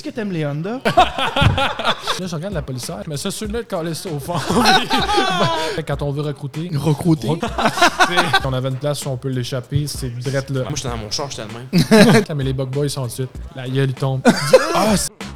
[0.00, 0.80] Est-ce que t'aimes les Honda?
[0.86, 4.32] Là, je regarde la policière, mais c'est celui-là de coller ça au fond.
[5.86, 7.28] Quand on veut recruter, Recruter?
[7.38, 8.16] T'sais,
[8.46, 10.62] on avait une place où on peut l'échapper, c'est direct là.
[10.62, 12.24] Moi, j'étais dans mon char, j'étais le même.
[12.34, 13.28] Mais les bug boys sont de suite.
[13.54, 14.22] La gueule, il tombe.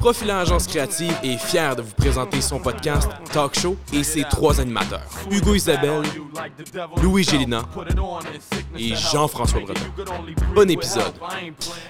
[0.05, 4.61] Profilant Agence Créative est fier de vous présenter son podcast Talk Show et ses trois
[4.61, 6.03] animateurs, Hugo Isabelle,
[7.01, 7.63] Louis Gélina
[8.77, 9.81] et Jean-François Breton.
[10.53, 11.11] Bon épisode.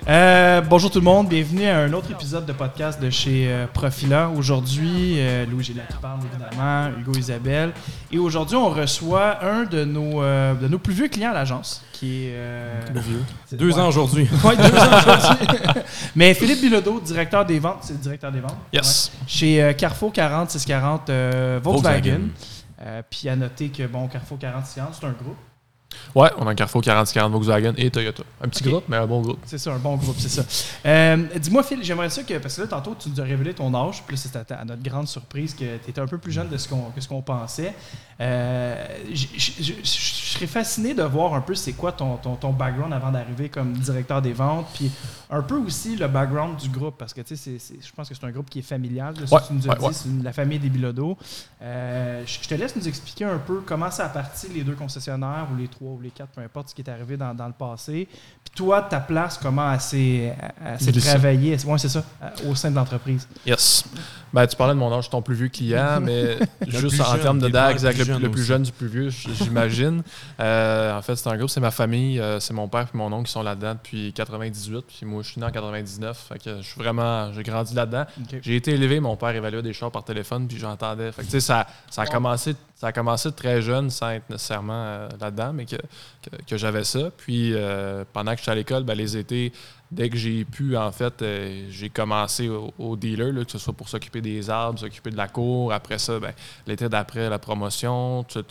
[0.07, 3.67] Euh, bonjour tout le monde, bienvenue à un autre épisode de podcast de chez euh,
[3.67, 4.29] Profila.
[4.29, 7.73] Aujourd'hui, euh, Louis Gélin qui parle évidemment, Hugo Isabelle.
[8.13, 11.83] Et aujourd'hui, on reçoit un de nos, euh, de nos plus vieux clients à l'agence,
[11.97, 12.33] qui est...
[12.35, 12.81] euh,
[13.45, 13.79] c'est- Deux ouais.
[13.79, 14.27] ans aujourd'hui.
[14.43, 15.47] Ouais, deux ans aujourd'hui.
[16.15, 18.57] Mais Philippe Bilodeau, directeur des ventes, c'est le directeur des ventes?
[18.73, 19.11] Yes.
[19.13, 19.23] Ouais.
[19.27, 21.93] Chez euh, Carrefour 40 640 euh, Volkswagen.
[22.01, 22.29] Volkswagen.
[22.85, 25.37] Euh, Puis à noter que bon, Carrefour 40 640, c'est un groupe.
[26.15, 28.23] Ouais, on a un Carrefour 4040 Volkswagen et Toyota.
[28.41, 29.39] Un petit groupe, mais un bon groupe.
[29.45, 30.43] C'est ça, un bon groupe, c'est ça.
[30.85, 33.73] Euh, Dis-moi, Phil, j'aimerais ça que, parce que là, tantôt, tu nous as révélé ton
[33.73, 36.57] âge, puis c'était à, notre grande surprise que tu étais un peu plus jeune de
[36.57, 37.73] ce qu'on que ce qu'on pensait.
[38.21, 43.11] Euh, Je serais fasciné de voir un peu c'est quoi ton, ton, ton background avant
[43.11, 44.91] d'arriver comme directeur des ventes, puis
[45.29, 48.25] un peu aussi le background du groupe, parce que, tu sais, je pense que c'est
[48.25, 49.93] un groupe qui est familial, de Ouais, que tu nous as ouais, dit, ouais.
[49.93, 51.17] c'est la famille des Bilodeau.
[51.61, 55.47] Euh, je te laisse nous expliquer un peu comment ça a parti les deux concessionnaires,
[55.53, 57.53] ou les trois, ou les quatre, peu importe ce qui est arrivé dans, dans le
[57.53, 58.07] passé.
[58.11, 60.35] Puis toi, ta place, comment elle s'est
[61.01, 63.27] travaillée, ouais, c'est ça, euh, au sein de l'entreprise.
[63.45, 63.85] Yes.
[64.33, 67.39] Ben, tu parlais de mon âge, ton plus vieux client, mais juste en jeune, termes
[67.39, 70.03] de exact, le le, plus jeune le plus jeune du plus vieux, j'imagine.
[70.39, 73.11] Euh, en fait, c'est un groupe, c'est ma famille, euh, c'est mon père et mon
[73.13, 76.25] oncle qui sont là-dedans depuis 98, puis moi, je suis né en 99.
[76.29, 78.05] Fait que je suis vraiment, j'ai grandi là-dedans.
[78.41, 81.11] J'ai été élevé, mon père évaluait des chars par téléphone, puis j'entendais.
[81.11, 82.11] Fait que, tu sais, ça, ça, a Wow.
[82.11, 85.77] commencé, ça a commencé très jeune sans être nécessairement euh, là-dedans, mais que,
[86.45, 87.09] que, j'avais ça.
[87.15, 89.53] Puis euh, pendant que j'étais à l'école, ben, les étés,
[89.91, 93.73] dès que j'ai pu, en fait, euh, j'ai commencé au, dealer, là, que ce soit
[93.73, 95.71] pour s'occuper des arbres, s'occuper de la cour.
[95.71, 96.33] Après ça, ben,
[96.67, 98.25] l'été d'après, la promotion.
[98.25, 98.43] Tu,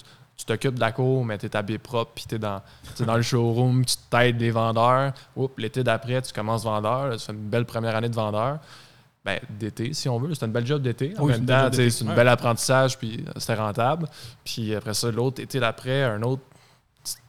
[0.47, 2.63] t'occupes de la cour, mais tu es habillé propre, puis tu es dans,
[3.01, 5.13] dans le showroom, tu t'aides des vendeurs.
[5.59, 7.15] L'été d'après, tu commences vendeur.
[7.17, 8.59] Tu fais une belle première année de vendeur.
[9.25, 10.35] Ben, d'été, si on veut.
[10.35, 11.15] C'est une belle job d'été.
[11.19, 12.15] En Oui, même temps, c'est un Ouais.
[12.15, 14.07] bel apprentissage, puis c'était rentable.
[14.45, 16.43] Puis après ça, l'autre été d'après, un autre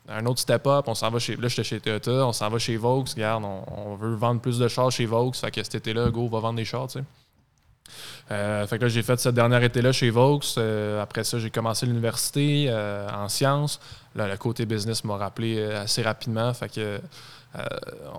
[0.08, 1.36] un autre step-up, on s'en va chez.
[1.36, 3.04] Là, j'étais chez Toyota, on s'en va chez Vaux.
[3.04, 5.32] Regarde, on, on veut vendre plus de chars chez Vaux.
[5.34, 7.06] Fait que cet été-là, go, va vendre des chars, tu sais.
[8.32, 10.40] Euh, fait que là, j'ai fait cette dernière été-là chez Vaux.
[10.58, 13.80] Euh, après ça, j'ai commencé l'université euh, en sciences.
[14.16, 16.54] Là, le côté business m'a rappelé assez rapidement.
[16.54, 17.00] Fait que.
[17.58, 18.10] Euh,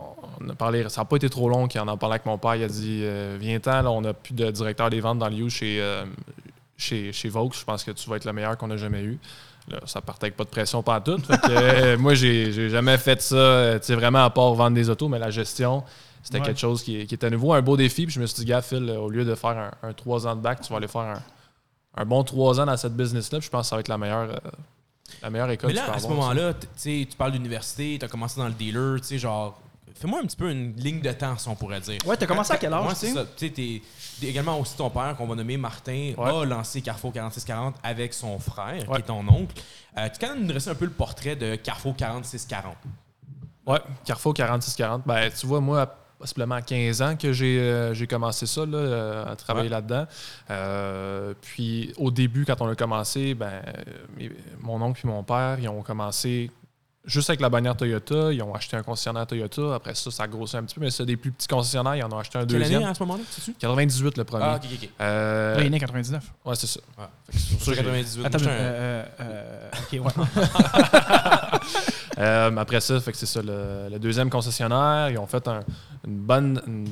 [0.40, 2.54] on a parlé, ça n'a pas été trop long qu'il en parlé avec mon père.
[2.56, 5.50] Il a dit euh, Viens-t'en, on n'a plus de directeur des ventes dans le U
[5.50, 6.04] chez, euh,
[6.76, 7.50] chez, chez Vaux.
[7.52, 9.18] Je pense que tu vas être le meilleur qu'on a jamais eu.
[9.68, 11.18] Là, ça partait avec pas de pression pas tout.
[11.18, 15.18] Fait que, euh, moi, j'ai jamais fait ça, vraiment à part vendre des autos, mais
[15.18, 15.82] la gestion,
[16.22, 16.44] c'était Ouais.
[16.46, 18.04] quelque chose qui, qui était nouveau, un beau défi.
[18.06, 20.40] Puis je me suis dit, gars, Phil, au lieu de faire un, 3 ans de
[20.40, 21.22] bac, tu vas aller faire un,
[21.96, 23.38] un bon 3 ans dans cette business-là.
[23.40, 24.50] Puis je pense que ça va être la meilleure, euh,
[25.22, 28.08] la meilleure école Mais là, à ce moment-là, tu sais, tu parles d'université, tu as
[28.08, 29.60] commencé dans le dealer, tu sais, genre,
[29.94, 31.98] fais-moi un petit peu une ligne de temps, si on pourrait dire.
[32.06, 33.24] Ouais, t'as commencé à quel âge, c'est ça.
[33.36, 36.30] Tu sais, également aussi ton père, qu'on va nommer Martin, Ouais.
[36.30, 38.96] a lancé Carrefour 4640 avec son frère, Ouais.
[38.96, 39.54] qui est ton oncle.
[39.98, 42.76] Euh, tu peux quand même nous dresser un peu le portrait de Carrefour 4640.
[43.66, 45.02] Ouais, Carrefour 4640.
[45.06, 49.32] Ben, tu vois, moi, possiblement à 15 ans que j'ai euh, commencé ça, là, euh,
[49.32, 49.70] à travailler Ouais.
[49.74, 50.06] là-dedans.
[50.50, 53.62] Euh, puis au début, quand on a commencé, ben,
[54.16, 56.50] mes- mon oncle et mon père, ils ont commencé
[57.06, 58.32] juste avec la bannière Toyota.
[58.32, 59.74] Ils ont acheté un concessionnaire Toyota.
[59.76, 61.94] Après ça, ça a grossi un petit peu, mais c'est des plus petits concessionnaires.
[61.96, 62.82] Ils en ont acheté un Quelle deuxième.
[62.82, 63.54] année à ce moment-là, sais-tu?
[63.54, 64.44] 98 le premier.
[64.44, 64.88] Ah, ok, ok.
[65.00, 66.24] Euh, Là, il est né en 99.
[66.44, 66.80] ouais, c'est ça.
[66.98, 67.04] Ouais.
[67.30, 68.26] Pour ça Sur que j'ai- 98.
[68.26, 70.24] Attends, euh, euh, euh, ok, ouais.
[72.18, 75.10] Euh, après ça, fait que c'est ça, le, le deuxième concessionnaire.
[75.10, 75.60] Ils ont fait un-
[76.06, 76.62] une bonne.
[76.66, 76.88] une-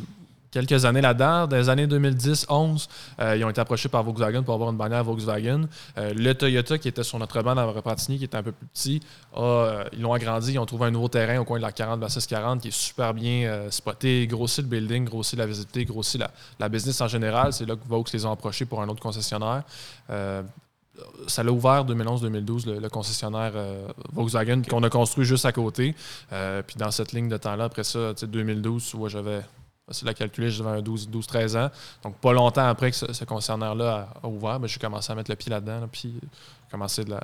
[0.54, 1.46] quelques années là-dedans.
[1.48, 2.86] Dans les années 2010-11,
[3.20, 5.66] euh, ils ont été approchés par Volkswagen pour avoir une bannière Volkswagen.
[5.98, 8.66] Euh, le Toyota, qui était sur notre banc dans Repentigny, qui était un peu plus
[8.68, 9.00] petit,
[9.34, 10.52] a, euh, ils l'ont agrandi.
[10.52, 12.70] Ils ont trouvé un nouveau terrain au coin de la 40 la 640 qui est
[12.70, 17.08] super bien euh, spoté, grossi le building, grossi la visibilité, grossi la, la business en
[17.08, 17.52] général.
[17.52, 19.64] C'est là que Vaux les ont approchés pour un autre concessionnaire.
[21.26, 25.94] Ça l'a ouvert 2011-2012, le, le concessionnaire euh, Volkswagen, qu'on a construit juste à côté.
[26.32, 29.40] Euh, puis dans cette ligne de temps-là, après ça, tu sais, 2012, tu vois, j'avais,
[29.90, 31.70] c'est la calculer, j'avais un 12-13 ans.
[32.02, 35.14] Donc, pas longtemps après que ce, ce concessionnaire-là a, a ouvert, ben, j'ai commencé à
[35.14, 36.14] mettre le pied là-dedans, là, puis
[36.70, 37.22] commencé de la-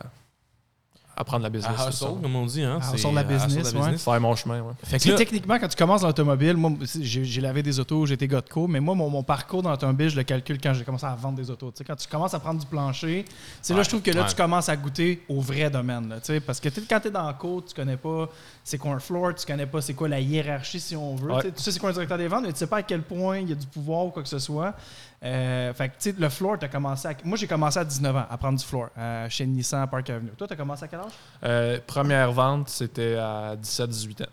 [1.20, 1.78] apprendre la business.
[1.78, 2.62] À hustle, comme on dit.
[2.62, 2.78] Hein?
[2.82, 3.96] À hustle la business, ouais.
[3.96, 4.72] Faire mon chemin, ouais.
[4.82, 8.26] Fait que là, techniquement, quand tu commences dans l'automobile, moi, j'ai lavé des autos, été
[8.26, 10.84] gars de co, mais moi, mon, mon parcours dans l'automobile, je le calcule quand j'ai
[10.84, 11.70] commencé à vendre des autos.
[11.70, 13.24] Tu sais, quand tu commences à prendre du plancher,
[13.62, 14.28] c'est là, Ouais, je trouve que là, ouais.
[14.28, 16.08] tu commences à goûter au vrai domaine.
[16.08, 18.28] là, tu sais, parce que quand tu es dans le co, tu connais pas
[18.64, 21.32] c'est quoi un floor, tu connais pas c'est quoi la hiérarchie, si on veut.
[21.32, 21.40] Ouais.
[21.42, 22.82] Tu sais, Tu sais c'est quoi un directeur des ventes, mais tu sais pas à
[22.82, 24.74] quel point il y a du pouvoir ou quoi que ce soit.
[25.22, 27.12] Euh, fait que, tu sais, le floor, tu as commencé à...
[27.24, 30.08] Moi, j'ai commencé à 19 ans à prendre du floor euh, chez Nissan à Park
[30.08, 30.30] Avenue.
[30.36, 31.12] Toi, tu as commencé à quel âge?
[31.44, 34.26] Euh, première vente, c'était à 17-18 ans.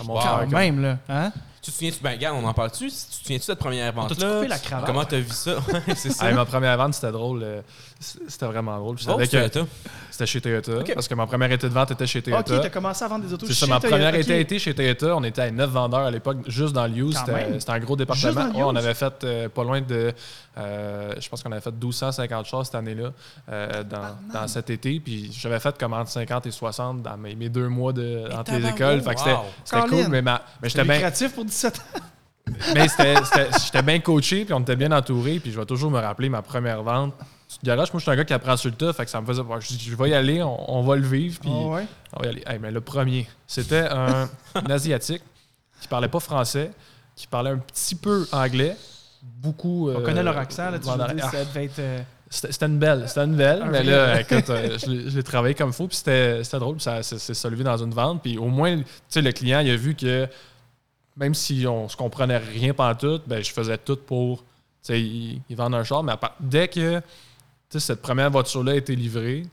[0.00, 0.20] À mon Wow.
[0.20, 0.98] frère, Quand même, là.
[1.06, 1.32] Hein?
[1.60, 2.86] tu te souviens-tu, ben, regarde, on en parle-tu?
[2.88, 4.36] Tu te souviens-tu de cette première vente-là?
[4.36, 4.86] coupé la cravate?
[4.86, 5.56] Comment t'as vu ça?
[5.94, 6.32] C'est ça.
[6.32, 7.44] Ma première vente, c'était drôle.
[8.28, 8.96] C'était vraiment drôle.
[9.08, 9.60] Euh, Toyota?
[10.10, 10.78] C'était chez Toyota.
[10.78, 10.92] Ok.
[10.94, 12.58] Parce que ma première été de vente était chez Ok, Toyota.
[12.58, 13.88] tu as commencé à vendre des autos c'est chez ça, ma Toyota.
[13.96, 14.20] première Ok.
[14.20, 15.16] été été chez Toyota.
[15.16, 16.82] On était à 9 vendeurs à l'époque, juste dans.
[16.82, 18.32] Quand C'était c'était un gros Juste département.
[18.34, 20.12] dans le Ouais, on avait fait euh, pas loin de.
[20.58, 23.12] euh, je pense qu'on avait fait 1250 chars cette année-là,
[23.50, 25.00] euh, dans, dans cet été.
[25.00, 28.52] Puis j'avais fait comme entre 50 et 60 dans mes, mes deux mois de, entre
[28.56, 29.00] les écoles.
[29.02, 30.96] Fait que c'était c'était cool, mais, ma- mais j'étais bien.
[30.98, 32.00] créatif pour 17 ans.
[32.74, 35.90] Mais c'était- c'était- j'étais bien coaché, puis on était bien entouré, puis je vais toujours
[35.90, 37.14] me rappeler ma première vente.
[37.62, 39.20] Du garage, moi, je suis un gars qui apprend sur le tas, fait que ça
[39.20, 39.42] me faisait.
[39.60, 41.86] Je dis, je vais y aller, on, on va le vivre, puis Ah ouais?
[42.14, 42.42] on va y aller.
[42.46, 45.22] Hey, mais le premier, c'était un, un Asiatique
[45.80, 46.70] qui parlait pas français,
[47.16, 48.76] qui parlait un petit peu anglais,
[49.22, 49.90] beaucoup.
[49.90, 51.78] On euh, connaît leur accent, là, tu Ah, ça devait être...
[51.78, 52.00] euh,
[52.30, 55.74] C'était une belle, c'était une belle, mais là, écoute, euh, je l'ai- travaillé comme il
[55.74, 58.84] faut, puis c'était drôle, puis ça c'est soulevé dans une vente, puis au moins, tu
[59.08, 60.26] sais, le client, il a vu que
[61.16, 64.44] même si on se comprenait rien tout, ben je faisais tout pour, tu
[64.82, 67.04] sais, il, il vendre un char, mais à part- dès que, tu
[67.78, 69.46] cette première voiture-là a été livrée,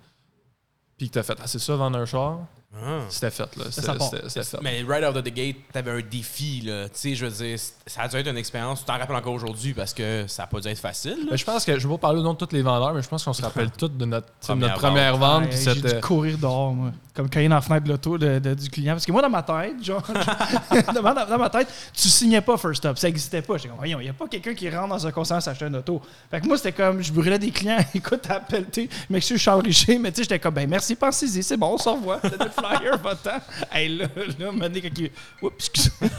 [0.98, 2.40] puis que t'as fait, ah, c'est ça, vendre un char,
[2.76, 3.00] Ah.
[3.10, 4.10] c'était fait, là, c'était part.
[4.12, 4.58] c'était- c'était fait.
[4.62, 6.84] Mais right out of the gate, t'avais un défi, là.
[6.86, 7.58] Tu sais, je veux dire,
[7.88, 8.82] ça a dû être une expérience.
[8.82, 11.18] Tu t'en rappelles encore aujourd'hui parce que ça a pas dû être facile.
[11.26, 11.30] là.
[11.32, 13.02] Mais je pense que, je vais pas parler au nom de tous les vendeurs, mais
[13.02, 16.38] je pense qu'on se rappelle tous de notre, Première notre première vente, J'ai dû courir
[16.38, 16.92] dehors, moi.
[17.16, 18.94] Comme quand il est dans la fenêtre de l'auto de- de- du client.
[18.94, 20.04] Parce que moi, dans ma tête, genre,
[20.94, 22.98] dans, ma- dans ma tête, tu signais pas First Stop.
[23.00, 23.58] Ça n'existait pas.
[23.58, 25.76] J'étais comme, voyons, il n'y a pas quelqu'un qui rentre dans un concessionnaire s'acheter une
[25.76, 26.02] auto.
[26.30, 27.80] Fait que moi, c'était comme, je brûlais des clients.
[27.96, 31.42] Écoute, appelle, tu sais, monsieur Charles Richer, mais tu sais, j'étais comme, ben merci, pensez-y,
[31.44, 32.22] c'est bon, on se revoit.
[32.60, 33.40] Flyer, va-t'en.
[33.72, 34.06] Hey, là,
[34.40, 35.12] là, m'a dit quand il.
[35.42, 35.92] Oups, excuse.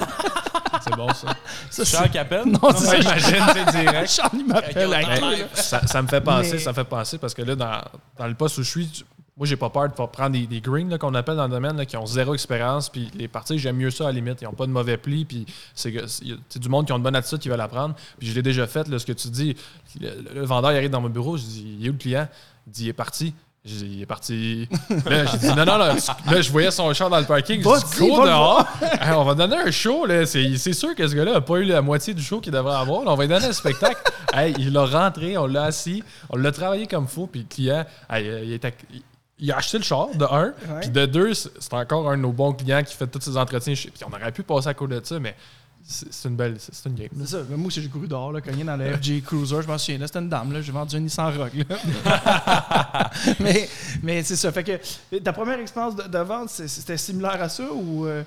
[0.82, 1.34] C'est bon, ça.
[1.70, 2.12] Ça, Charles c'est.
[2.12, 2.44] Capel?
[2.46, 3.00] Non, c'est ça.
[3.00, 4.10] J'imagine, c'est direct.
[4.10, 5.48] Charles, il m'appelle.
[5.54, 7.80] Ça, ça me fait penser, Mais- ça me fait penser parce que là, dans,
[8.18, 9.04] dans le poste où je suis, tu-
[9.36, 11.76] moi, j'ai pas peur de prendre des, des greens là, qu'on appelle dans le domaine
[11.76, 12.88] là, qui ont zéro expérience.
[12.88, 14.40] Puis les parties, j'aime mieux ça à la limite.
[14.42, 15.24] Ils n'ont pas de mauvais pli.
[15.24, 15.44] Puis
[15.74, 17.48] c'est que- c'est- il y a- c'est du monde qui ont une bonne attitude qui
[17.48, 17.94] veulent l'apprendre.
[18.18, 19.56] Puis je l'ai déjà fait, là, ce que tu dis.
[20.00, 22.28] Le, le vendeur il arrive dans mon bureau, je dis Il est où le client?
[22.66, 23.34] Il dit Il est parti.
[23.62, 24.66] Il est parti.
[25.04, 27.62] Là, j'ai dit, non, non, là, tu- là, je voyais son char dans le parking.
[27.62, 28.66] Je dis, go dehors.
[29.00, 30.24] Hey, on va donner un show, là.
[30.24, 32.74] C'est c'est sûr que ce gars-là n'a pas eu la moitié du show qu'il devrait
[32.76, 33.04] avoir.
[33.04, 34.00] Là, on va lui donner un spectacle.
[34.32, 37.84] Hey, il l'a rentré, on l'a assis, on l'a travaillé comme fou, puis le client,
[38.08, 38.52] hey, euh, il,
[38.94, 39.02] il-
[39.42, 40.52] il a acheté le char, de un.
[40.80, 43.72] Puis de deux, c'est encore un de nos bons clients qui fait tous ses entretiens.
[43.74, 45.34] Puis on aurait pu passer à cause de ça, mais
[45.90, 47.08] c'est une belle, c'est une game.
[47.20, 47.38] C'est ça.
[47.50, 49.62] Moi aussi, j'ai couru dehors, là, cogné dans le FJ Cruiser.
[49.62, 49.98] Je m'en souviens.
[49.98, 50.52] Là, c'était une dame.
[50.52, 50.62] Là.
[50.62, 51.64] J'ai vendu un Nissan Rogue.
[53.40, 53.68] mais
[54.02, 54.52] mais c'est ça.
[54.52, 58.06] Fait que ta première expérience de, vente, c'était similaire à ça ou.
[58.06, 58.22] euh,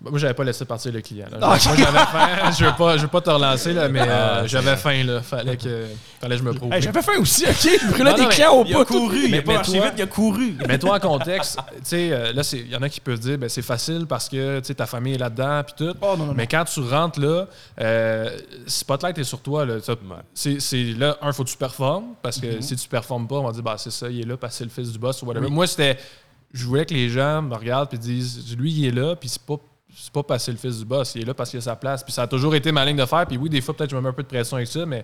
[0.00, 1.26] Bah, Moi, j'avais pas laissé partir le client.
[1.32, 1.38] là.
[1.40, 2.50] Ah, Moi, j'avais faim.
[2.58, 4.04] Je veux pas, je veux pas te relancer, là, mais Ah,
[4.40, 5.04] euh, j'avais faim.
[5.04, 5.22] Là.
[5.22, 5.86] Fallait que,
[6.20, 6.72] fallait que je me prouve.
[6.72, 7.54] Hey, J'avais faim aussi, OK?
[7.82, 8.84] Je brûlais Non, des clients au Il bout.
[8.84, 10.56] couru, il Mais- a pas mais marché toi- vite, il a couru.
[10.68, 11.58] Mets-toi en contexte.
[11.76, 14.06] Tu sais, euh, là, c'est- il y en a qui peuvent dire, ben, c'est facile
[14.06, 15.94] parce que tu sais, ta famille est là-dedans, puis tout.
[16.00, 16.34] Oh, non, non, non.
[16.34, 17.46] Mais quand tu rentres là,
[17.80, 19.64] euh, Spotlight est sur toi.
[19.64, 19.74] Là.
[20.34, 22.56] C'est, c'est là, un, faut que tu performes, parce Mm-hmm.
[22.58, 24.52] que si tu performes pas, on va dire, bah, c'est ça, il est là parce
[24.54, 25.48] que c'est le fils du boss ou whatever.
[25.48, 25.96] Moi, c'était.
[26.56, 29.42] Je voulais que les gens me regardent et disent, lui, il est là, puis c'est
[29.42, 29.56] pas.
[29.98, 31.62] C'est pas parce que c'est le fils du boss, il est là parce qu'il a
[31.62, 32.04] sa place.
[32.04, 33.24] Puis ça a toujours été ma ligne de fer.
[33.26, 35.02] Puis oui, des fois, peut-être, je me mets un peu de pression avec ça, mais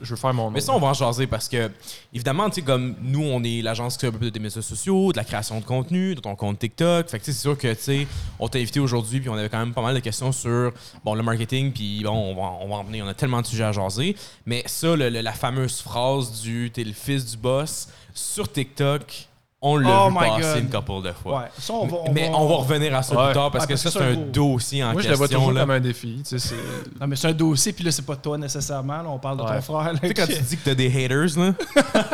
[0.00, 0.50] je veux faire mon nom.
[0.50, 1.70] Mais ça, on va en jaser parce que,
[2.12, 5.16] évidemment, tu sais, comme nous, on est l'agence qui un peu des médias sociaux, de
[5.18, 7.08] la création de contenu, de ton compte TikTok.
[7.08, 8.06] Fait que, tu sais, c'est sûr que, tu sais,
[8.40, 10.72] on t'a invité aujourd'hui, puis on avait quand même pas mal de questions sur,
[11.04, 13.46] bon, le marketing, puis bon, on va, on va en venir, on a tellement de
[13.46, 14.16] sujets à jaser.
[14.46, 19.28] Mais ça, le- le- la fameuse phrase du «t'es le fils du boss» sur TikTok,
[19.66, 20.62] on l'a Oh vu passer God.
[20.64, 21.38] une couple de fois.
[21.40, 21.46] Ouais.
[21.58, 23.24] Ça, on va, on mais va- on va revenir à ça Ouais.
[23.26, 25.10] plus tard parce Ah, que ça, c'est un gros- dossier en Moi, je question.
[25.12, 25.60] le vois toujours là.
[25.62, 26.16] comme un défi.
[26.18, 26.54] tu sais, c'est-
[27.00, 28.98] Non, mais c'est un dossier, puis là, c'est pas toi nécessairement.
[29.02, 29.92] là, on parle de ton frère.
[29.94, 31.54] là, Tu sais, quand tu dis que t'as des haters, là,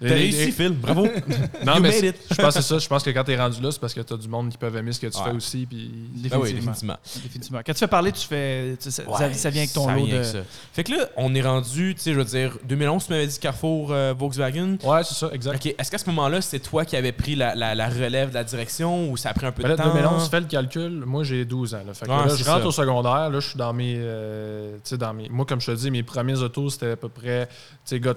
[0.00, 0.72] t'as réussi, Phil.
[0.72, 1.06] Bravo.
[1.64, 2.16] Non, You mais made it.
[2.30, 2.78] je pense que c'est ça.
[2.78, 4.76] Je pense que quand t'es rendu là, c'est parce que t'as du monde qui peuvent
[4.76, 5.24] aimer ce que tu Ouais.
[5.30, 5.64] fais aussi.
[5.66, 5.90] Puis...
[6.28, 6.96] Ben oui, Définitivement.
[7.22, 7.60] définitivement.
[7.64, 8.76] Quand tu fais parler, tu fais.
[8.80, 10.18] tu sais, ça, ça- Ouais, ça vient avec ton ça lot vient de.
[10.20, 10.38] avec ça.
[10.72, 13.38] Fait que là, on est rendu, tu sais, je veux dire, 2011, tu m'avais dit
[13.38, 14.76] Carrefour euh, Volkswagen.
[14.82, 15.54] Ouais, c'est ça, exact.
[15.56, 18.34] OK, est-ce qu'à ce moment-là, c'est toi qui avais pris la, la- la relève de
[18.34, 19.92] la direction ou ça a pris un peu Ben de là, temps?
[19.94, 21.02] 2011, fais le calcul.
[21.06, 21.82] Moi, j'ai 12 ans.
[21.86, 21.94] Là.
[21.94, 22.66] Fait que Ouais, là, c'est je rentre ça.
[22.66, 23.30] au secondaire.
[23.30, 25.28] Là, je suis dans mes, euh, tu sais, dans mes.
[25.30, 27.48] Moi, comme je te dis, mes premiers autos, c'était à peu près.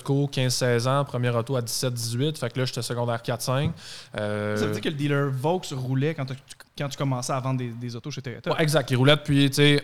[0.03, 1.05] Cours, 15-16 ans.
[1.05, 2.37] Premier auto à 17-18.
[2.37, 3.71] Fait que là, j'étais secondaire 4-5.
[4.17, 6.33] Euh, Ça veut dire que le dealer Vaux roulait quand, tu-
[6.77, 8.51] quand tu commençais à vendre des, des autos chez Toyota?
[8.51, 8.91] ouais, exact.
[8.91, 9.83] Il roulait depuis, tu sais.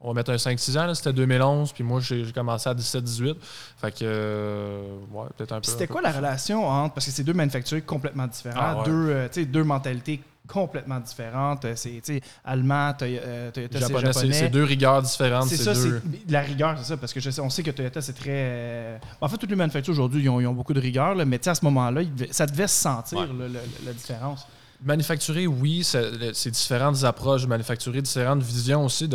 [0.00, 2.74] On va mettre un 5-6 ans, là, c'était 2011, puis moi j'ai j'ai commencé à
[2.74, 3.34] 17-18.
[3.80, 4.80] Fait que, euh,
[5.12, 5.62] ouais, peut-être un peu.
[5.62, 5.92] Puis C'était un peu.
[5.94, 6.94] quoi la relation entre.
[6.94, 8.84] Parce que c'est deux manufacturiers complètement différents, Ah ouais.
[8.84, 11.64] deux, euh, deux mentalités complètement différentes.
[11.64, 12.00] Euh, C'est
[12.44, 13.20] allemand, Toy-
[13.52, 15.48] Toyota, c'est Japonais, c'est c'est deux rigueurs différentes.
[15.48, 16.00] C'est c'est ça, deux...
[16.26, 18.30] c'est la rigueur, c'est ça, parce que je sais, on sait que Toyota, c'est très.
[18.30, 21.24] euh, En fait, toutes les manufactures aujourd'hui, ils ont, ils ont beaucoup de rigueur, là,
[21.24, 23.26] mais à ce moment-là, il ça devait se sentir, Ouais.
[23.26, 24.46] là, le- la différence.
[24.80, 29.08] Manufacturer, oui, c'est différentes approches de manufacturer, différentes visions aussi.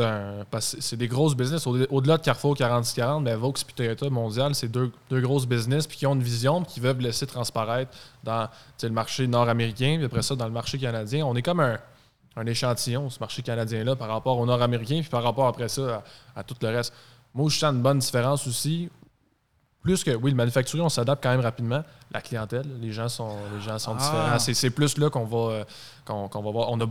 [0.52, 1.66] parce que C'est des grosses business.
[1.66, 5.88] Au- Au-delà de Carrefour 40-40, mais Vaux et Toyota Mondial, c'est deux, deux grosses business
[5.88, 7.92] puis qui ont une vision qui veulent laisser transparaître
[8.26, 8.50] dans
[8.82, 11.26] le marché nord-américain, puis après ça, dans le marché canadien.
[11.26, 11.80] On est comme un,
[12.36, 16.04] un échantillon, ce marché canadien-là, par rapport au nord-américain puis par rapport après ça
[16.36, 16.94] à, à tout le reste.
[17.34, 18.90] Moi, je sens une bonne différence aussi.
[19.84, 21.84] Plus que, oui, le manufacturier, on s'adapte quand même rapidement.
[22.12, 24.36] La clientèle, les gens sont, les gens sont Ah.
[24.38, 24.40] différents.
[24.40, 25.64] C'est, plus là qu'on va, euh,
[26.06, 26.70] qu'on, qu'on va voir.
[26.72, 26.86] On a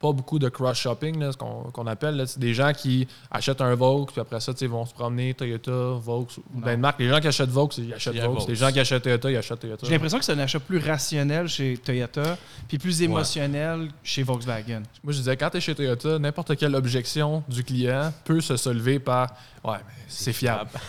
[0.00, 2.16] pas beaucoup de cross-shopping, là, ce qu'on, qu'on appelle.
[2.16, 2.26] là.
[2.26, 4.94] C'est des gens qui achètent un Vaux, puis après ça, tu sais, ils vont se
[4.94, 6.98] promener Toyota, Vaux, ou bien de marque.
[7.00, 8.32] Les gens qui achètent Vaux, ils achètent Vaux.
[8.32, 8.46] Vaux.
[8.48, 9.86] Les gens qui achètent Toyota, ils achètent Toyota.
[9.86, 14.82] J'ai l'impression que c'est un achat plus rationnel chez Toyota, puis plus émotionnel chez Volkswagen.
[15.04, 18.56] Moi, je disais, quand tu es chez Toyota, n'importe quelle objection du client peut se
[18.56, 19.28] soulever par
[19.62, 20.70] Ouais, mais c'est fiable.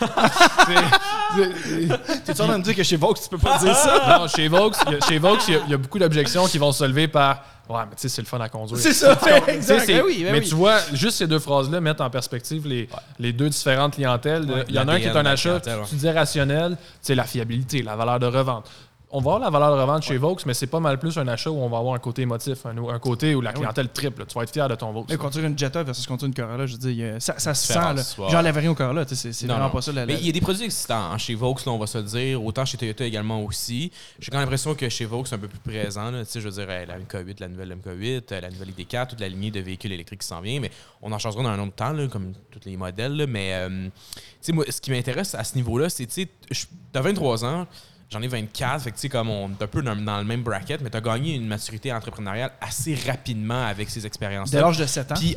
[2.24, 4.18] T'es en train de me dire que chez Vaux, tu peux pas dire ça?
[4.18, 6.72] non, chez Vaux, il y a- chez il y y, a beaucoup d'objections qui vont
[6.72, 8.78] se lever par Ouais, mais tu sais, c'est le fun à conduire.
[8.78, 9.80] C'est ça, Tu exact.
[9.86, 10.48] c'est- Ben oui, ben mais oui.
[10.48, 12.88] tu vois, juste ces deux phrases-là mettent en perspective les,
[13.18, 14.44] les deux différentes clientèles.
[14.50, 15.60] Ouais, il y en a un qui est un achat, ouais.
[15.88, 18.68] tu disais rationnel, c'est la fiabilité, la valeur de revente.
[19.14, 21.28] On va avoir la valeur de revente chez Vaux, mais c'est pas mal plus un
[21.28, 23.60] achat où on va avoir un côté émotif, un, un côté où la Ben oui.
[23.60, 24.24] clientèle triple.
[24.26, 25.04] Tu vas être fier de ton Vaux.
[25.06, 26.76] Mais conduire une Jetta versus conduire une Corolla, je
[27.16, 27.78] a- ça, ça se sent.
[27.78, 28.02] Là.
[28.30, 29.72] J'enlève rien au Corolla, tu sais, c'est c'est Non, vraiment non.
[29.74, 29.92] pas ça.
[29.92, 31.86] La, Mais la- il y a des produits existants hein, chez Vaux, là, on va
[31.86, 33.92] se le dire, autant chez Toyota également aussi.
[34.18, 36.10] J'ai quand même l'impression que chez Vaux, c'est un peu plus présent.
[36.10, 36.24] là.
[36.24, 39.20] Tu sais, je veux dire, la MK8, la nouvelle MK8, euh, la nouvelle ID4, toute
[39.20, 40.58] la lignée de véhicules électriques qui s'en vient.
[40.58, 40.70] Mais
[41.02, 43.14] on en changera dans un autre temps, là, comme tous les modèles.
[43.16, 43.26] là.
[43.26, 43.90] Mais euh, tu
[44.40, 47.66] sais, moi, ce qui m'intéresse à ce niveau-là, c'est, tu sais, je- t'as 23 ans,
[48.12, 50.24] j'en ai 24, fait que tu sais, comme on est un peu dans, dans le
[50.24, 54.60] même bracket, mais t'as gagné une maturité entrepreneuriale assez rapidement avec ces Dès expériences-là.
[54.60, 55.14] l'âge de 7 ans?
[55.16, 55.36] Puis,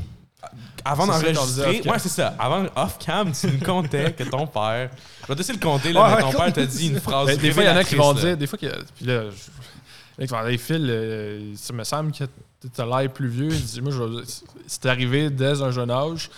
[0.84, 2.36] avant ça qu'on d'enregistrer, ouais, c'est ça.
[2.38, 4.90] Avant off-cam, tu me comptais que ton père.
[5.24, 7.00] Je vais te laisser le compter, là, Ouais, mais ouais, ton père t'a dit une
[7.02, 7.28] phrase.
[7.28, 8.22] Ben, des fois, il y en a qui vont là.
[8.22, 12.12] dire, des fois, qu'il y a- puis là, je- Hey, Phil, euh, ça me semble
[12.14, 12.24] que
[12.74, 13.50] t'as l'air plus vieux.
[13.52, 14.24] Il dit, moi, je-
[14.68, 16.30] c'est arrivé dès un jeune âge.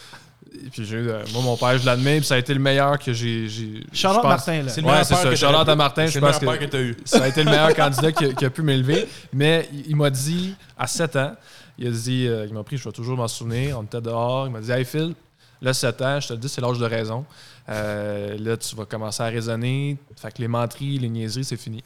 [0.65, 2.59] Et puis, j'ai eu, euh, moi, mon père, je l'admets, puis ça a été le
[2.59, 3.47] meilleur que j'ai.
[3.47, 4.69] j'ai- Charlotte pense- Martin, là.
[4.69, 5.35] C'est le Ouais, meilleur c'est ça.
[5.35, 6.97] Charlotte t'aurais à pu- Martin, c'est je le pense meilleur que- père que t'as eu.
[7.05, 9.07] Ça a été le meilleur candidat qui, qui a pu m'élever.
[9.33, 11.33] Mais il, il m'a dit, à 7 ans,
[11.79, 14.47] il a dit, euh, il m'a pris, je vais toujours m'en souvenir, on était dehors,
[14.47, 15.13] il m'a dit, hey Phil,
[15.61, 17.25] là, 7 ans, je te le dis, c'est l'âge de raison.
[17.69, 19.97] Euh, là, tu vas commencer à raisonner.
[20.15, 21.83] Fait que les menteries, les niaiseries, c'est fini.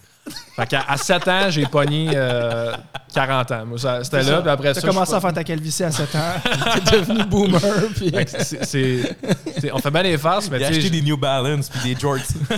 [0.55, 2.71] Fait qu'à à 7 ans, j'ai pogné euh,
[3.15, 3.65] 40 ans.
[3.65, 4.88] Moi, c'était là, puis après T'as ça.
[4.88, 6.19] commencé à faire ta calvitie à 7 ans.
[6.85, 7.59] T'es devenu boomer.
[7.95, 8.11] Puis...
[8.11, 9.15] Fait que c'est- c'est-
[9.59, 12.17] c'est- on fait bien les farces, mais tu acheté des New Balance puis des Jorts.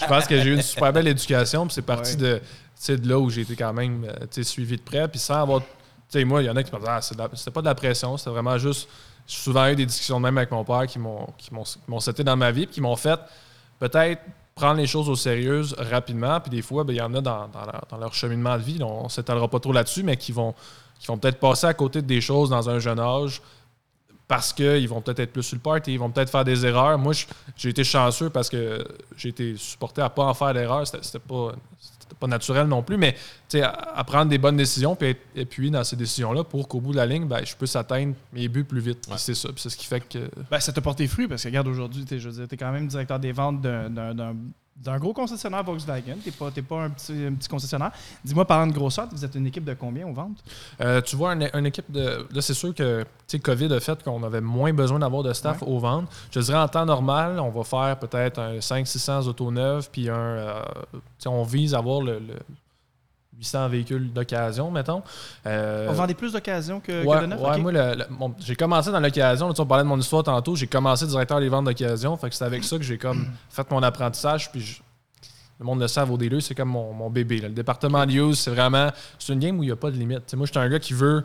[0.00, 2.40] Je pense que j'ai eu une super belle éducation, puis c'est parti Ouais.
[2.88, 5.60] de, de là où j'ai été quand même euh, suivi de près, puis sans avoir.
[5.60, 5.66] Tu
[6.20, 8.16] sais, moi, il y en a qui me disent, ah, c'était pas de la pression,
[8.16, 8.88] c'était vraiment juste.
[9.26, 12.50] J'ai souvent eu des discussions de même avec mon père qui m'ont seté dans ma
[12.50, 13.18] vie, puis qui m'ont fait
[13.78, 14.22] peut-être
[14.54, 17.48] prendre les choses au sérieux rapidement, puis des fois, ben, il y en a dans,
[17.48, 20.32] dans leur, dans leur cheminement de vie, on ne s'étalera pas trop là-dessus, mais qui
[20.32, 20.54] vont,
[20.98, 23.40] qui vont peut-être passer à côté de des choses dans un jeune âge
[24.28, 26.96] parce qu'ils vont peut-être être plus sur le party, ils vont peut-être faire des erreurs.
[26.96, 27.12] Moi,
[27.54, 28.82] j'ai été chanceux parce que
[29.14, 30.86] j'ai été supporté à pas en faire d'erreurs.
[30.86, 31.52] C'était pas,
[32.22, 35.40] pas naturel non plus, mais tu sais, à, à prendre des bonnes décisions puis être
[35.40, 38.48] appuyé dans ces décisions-là pour qu'au bout de la ligne, ben, je puisse atteindre mes
[38.48, 39.08] buts plus vite.
[39.16, 39.48] C'est ça.
[39.56, 40.30] C'est ce qui fait que.
[40.50, 42.72] Ben, ça t'a porté fruit parce que, regarde, aujourd'hui, t'es, je veux dire, t'es quand
[42.72, 44.34] même directeur des ventes d'un,
[44.76, 46.16] d'un- gros concessionnaire Volkswagen.
[46.24, 47.92] T'es pas, t'es pas un, petit, un petit concessionnaire.
[48.24, 50.42] Dis-moi, parlant de grosseur, vous êtes une équipe de combien aux ventes?
[50.80, 52.26] Euh, tu vois, une, une équipe de.
[52.32, 55.62] Là, c'est sûr que tu COVID a fait qu'on avait moins besoin d'avoir de staff
[55.62, 56.08] aux ventes.
[56.30, 60.14] Je dirais en temps normal, on va faire peut-être un 500-600 autos neuves, puis un.
[60.14, 60.62] euh,
[61.18, 62.34] tu on vise à avoir le, le
[63.42, 65.02] 800 véhicules d'occasion, mettons.
[65.46, 67.40] Euh, On vendait plus d'occasions que, que Ouais, de neuf?
[67.40, 69.48] ouais, moi, j'ai commencé dans l'occasion.
[69.48, 70.54] Là, tu sais, on parlait de mon histoire tantôt.
[70.54, 72.16] J'ai commencé directeur des ventes d'occasion.
[72.16, 74.50] Fait que c'est avec ça que j'ai comme fait mon apprentissage.
[74.52, 74.80] Puis je-
[75.58, 77.38] le monde le sait, vos dealers, c'est comme mon, mon bébé.
[77.40, 77.48] là.
[77.48, 78.90] Le département de use, c'est vraiment.
[79.18, 80.32] C'est une game où il n'y a pas de limite.
[80.34, 81.24] Moi, je suis un gars qui veut.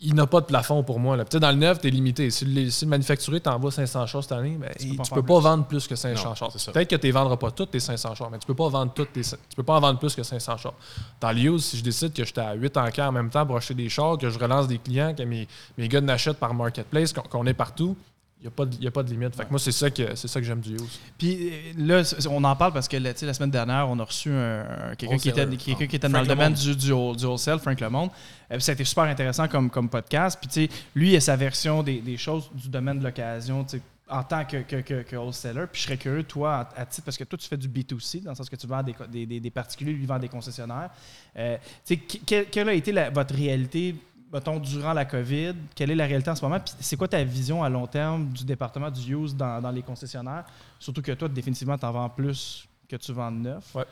[0.00, 1.16] Il n'a pas de plafond pour moi.
[1.16, 1.24] Là.
[1.24, 2.30] Dans le neuf, tu es limité.
[2.30, 5.22] Si le, si le manufacturier t'envoie 500 chars cette année, ben, tu peux ne peux,
[5.22, 6.52] pas vendre plus que 500 Non, chars.
[6.72, 8.92] Peut-être que tu ne vendras pas toutes tes 500 chars, mais tu peux pas vendre
[8.92, 10.74] toutes tes, tu peux pas en vendre plus que 500 chars.
[11.20, 13.46] Dans le use, si je décide que j'étais à 8 en quart en même temps
[13.46, 15.46] pour acheter des chars, que je relance des clients, que mes,
[15.78, 17.96] mes gars n'achètent par marketplace, qu'on est partout,
[18.44, 19.34] n'y a, pas de- il y a pas de limite.
[19.36, 21.00] Fait que moi, c'est ça que, c'est ça que j'aime du use.
[21.18, 24.94] Puis là, on en parle parce que la semaine dernière, on a reçu un- un-
[24.96, 27.80] quelqu'un qui était, quelqu'un qui était dans le domaine du, du, whole- du wholesale, Frank
[27.80, 28.10] Lemond.
[28.52, 30.38] Euh, ça a été super intéressant comme, comme podcast.
[30.40, 33.64] Puis tu sais, lui, il a sa version des, des choses du domaine de l'occasion,
[34.10, 35.64] en tant que, que, que, que wholesaler.
[35.72, 38.22] Puis je serais curieux, toi, à, à titre, parce que toi, tu fais du B2C,
[38.22, 40.28] dans le sens que tu vends des, des, des, des particuliers, lui, il vend des
[40.28, 40.90] concessionnaires.
[41.38, 43.94] Euh, tu sais, que- quelle, quelle a été la- votre réalité,
[44.34, 45.54] mettons, durant la COVID?
[45.74, 46.60] Quelle est la réalité en ce moment?
[46.60, 49.82] Puis c'est quoi ta vision à long terme du département du use dans, dans les
[49.82, 50.44] concessionnaires?
[50.78, 53.74] Surtout que toi, définitivement, tu en vends plus que tu vends de neuf.
[53.74, 53.84] Ouais.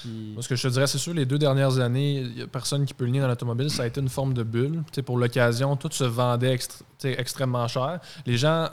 [0.00, 2.42] Puis, Moi, ce que je te dirais, c'est sûr, les deux dernières années, il n'y
[2.42, 3.70] a personne qui peut le nier dans l'automobile.
[3.70, 4.82] Ça a été une forme de bulle.
[5.04, 7.98] Pour l'occasion, tout se vendait extr- extrêmement cher.
[8.24, 8.68] Les gens,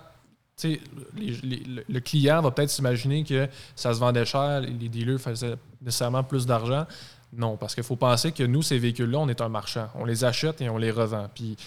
[0.55, 0.81] tu sais,
[1.15, 5.19] les- les- le- le client va peut-être s'imaginer que ça se vendait cher, les dealers
[5.19, 6.86] faisaient nécessairement plus d'argent.
[7.34, 9.88] Non, parce qu'il faut penser que nous, ces véhicules-là, on est un marchand.
[9.96, 11.27] On les achète et on les revend.
[11.34, 11.57] Puis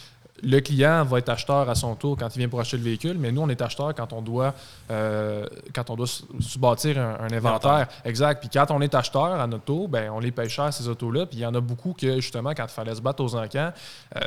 [0.42, 3.18] le client va être acheteur à son tour quand il vient pour acheter le véhicule,
[3.18, 4.54] mais nous, on est acheteur quand on doit,
[4.90, 7.88] euh, quand on doit se se bâtir un, un inventaire.
[8.06, 8.40] Exact.
[8.40, 11.26] Puis quand on est acheteur à notre tour, ben, on les paye cher, ces autos-là.
[11.26, 13.70] Puis il y en a beaucoup que, justement, quand il fallait se battre aux encans,
[14.16, 14.20] euh,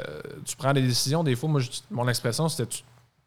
[0.45, 1.23] tu prends des décisions.
[1.23, 2.83] Des fois, moi, je- mon expression, c'était tu,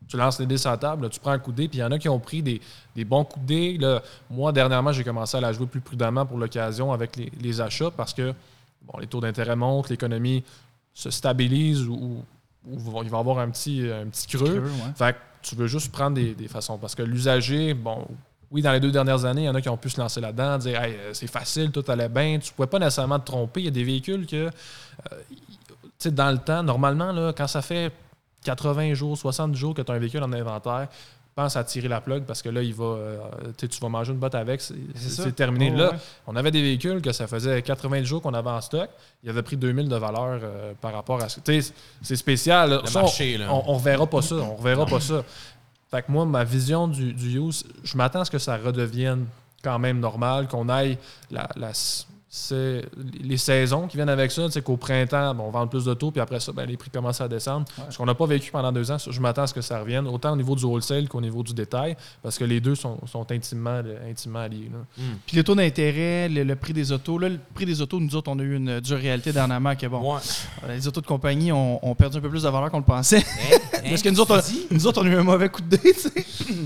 [0.09, 1.79] tu lances les dés sur la table, là, tu prends un coup de dé, puis
[1.79, 2.61] il y en a qui ont pris des,
[2.95, 3.79] des bons coups de dé.
[3.79, 4.03] Là.
[4.31, 7.91] Moi, dernièrement, j'ai commencé à la jouer plus prudemment pour l'occasion avec les, les achats
[7.91, 8.33] parce que
[8.83, 10.45] bon, les taux d'intérêt montent, l'économie
[10.95, 12.23] se stabilise ou,
[12.69, 14.45] il va y avoir un petit, un petit creux.
[14.45, 14.93] creux, ouais.
[14.97, 16.79] Fait que tu veux juste prendre des, des façons.
[16.79, 18.07] Parce que l'usager, bon,
[18.51, 20.21] oui, dans les deux dernières années, il y en a qui ont pu se lancer
[20.21, 22.39] là-dedans, dire Hey, euh, c'est facile, tout allait bien.
[22.39, 23.61] Tu ne pouvais pas nécessairement te tromper.
[23.61, 24.51] Il y a des véhicules que, euh,
[25.31, 27.93] tu sais, dans le temps, normalement, là, quand ça fait
[28.47, 30.89] 80 jours, 60 jours que tu as un véhicule en inventaire,
[31.35, 33.19] pense à tirer la plug parce que là, il va, euh,
[33.59, 35.71] tu vas manger une botte avec, c'est terminé.
[35.75, 35.99] Oh, là, ouais.
[36.27, 38.89] on avait des véhicules que ça faisait 80 jours qu'on avait en stock.
[39.23, 42.71] Il avait pris 2000 de valeur euh, par rapport à ce tu sais, C'est spécial.
[42.71, 42.81] là.
[42.83, 43.53] Le Ça, on- marché, là.
[43.53, 44.37] On, on reverra pas ça.
[44.37, 45.23] On reverra pas ça.
[45.91, 49.27] Fait que moi, ma vision du, du use, je m'attends à ce que ça redevienne
[49.63, 50.97] quand même normal, qu'on aille
[51.31, 51.73] la, la-
[52.39, 52.83] c'est
[53.23, 56.21] les saisons qui viennent avec ça, c'est qu'au printemps, bon, on vend plus d'autos, puis
[56.21, 57.65] après ça, ben, les prix commencent à descendre.
[57.89, 60.07] Ce qu'on n'a pas vécu pendant deux ans, je m'attends à ce que ça revienne,
[60.07, 63.31] autant au niveau du wholesale qu'au niveau du détail, parce que les deux sont, sont
[63.33, 64.71] intimement, intimement liés.
[64.71, 65.03] là.
[65.27, 67.19] Puis les taux d'intérêt, le, le prix des autos.
[67.19, 69.87] Là, le prix des autos, nous autres, on a eu une dure réalité dernièrement que
[69.87, 70.21] bon, Ouais.
[70.69, 72.85] euh, les autos de compagnie ont, ont perdu un peu plus de valeur qu'on le
[72.85, 73.19] pensait.
[73.25, 73.59] Hein?
[73.89, 75.79] Parce que nous autres, on, nous autres, on a eu un mauvais coup de dé,
[75.95, 76.13] tu sais.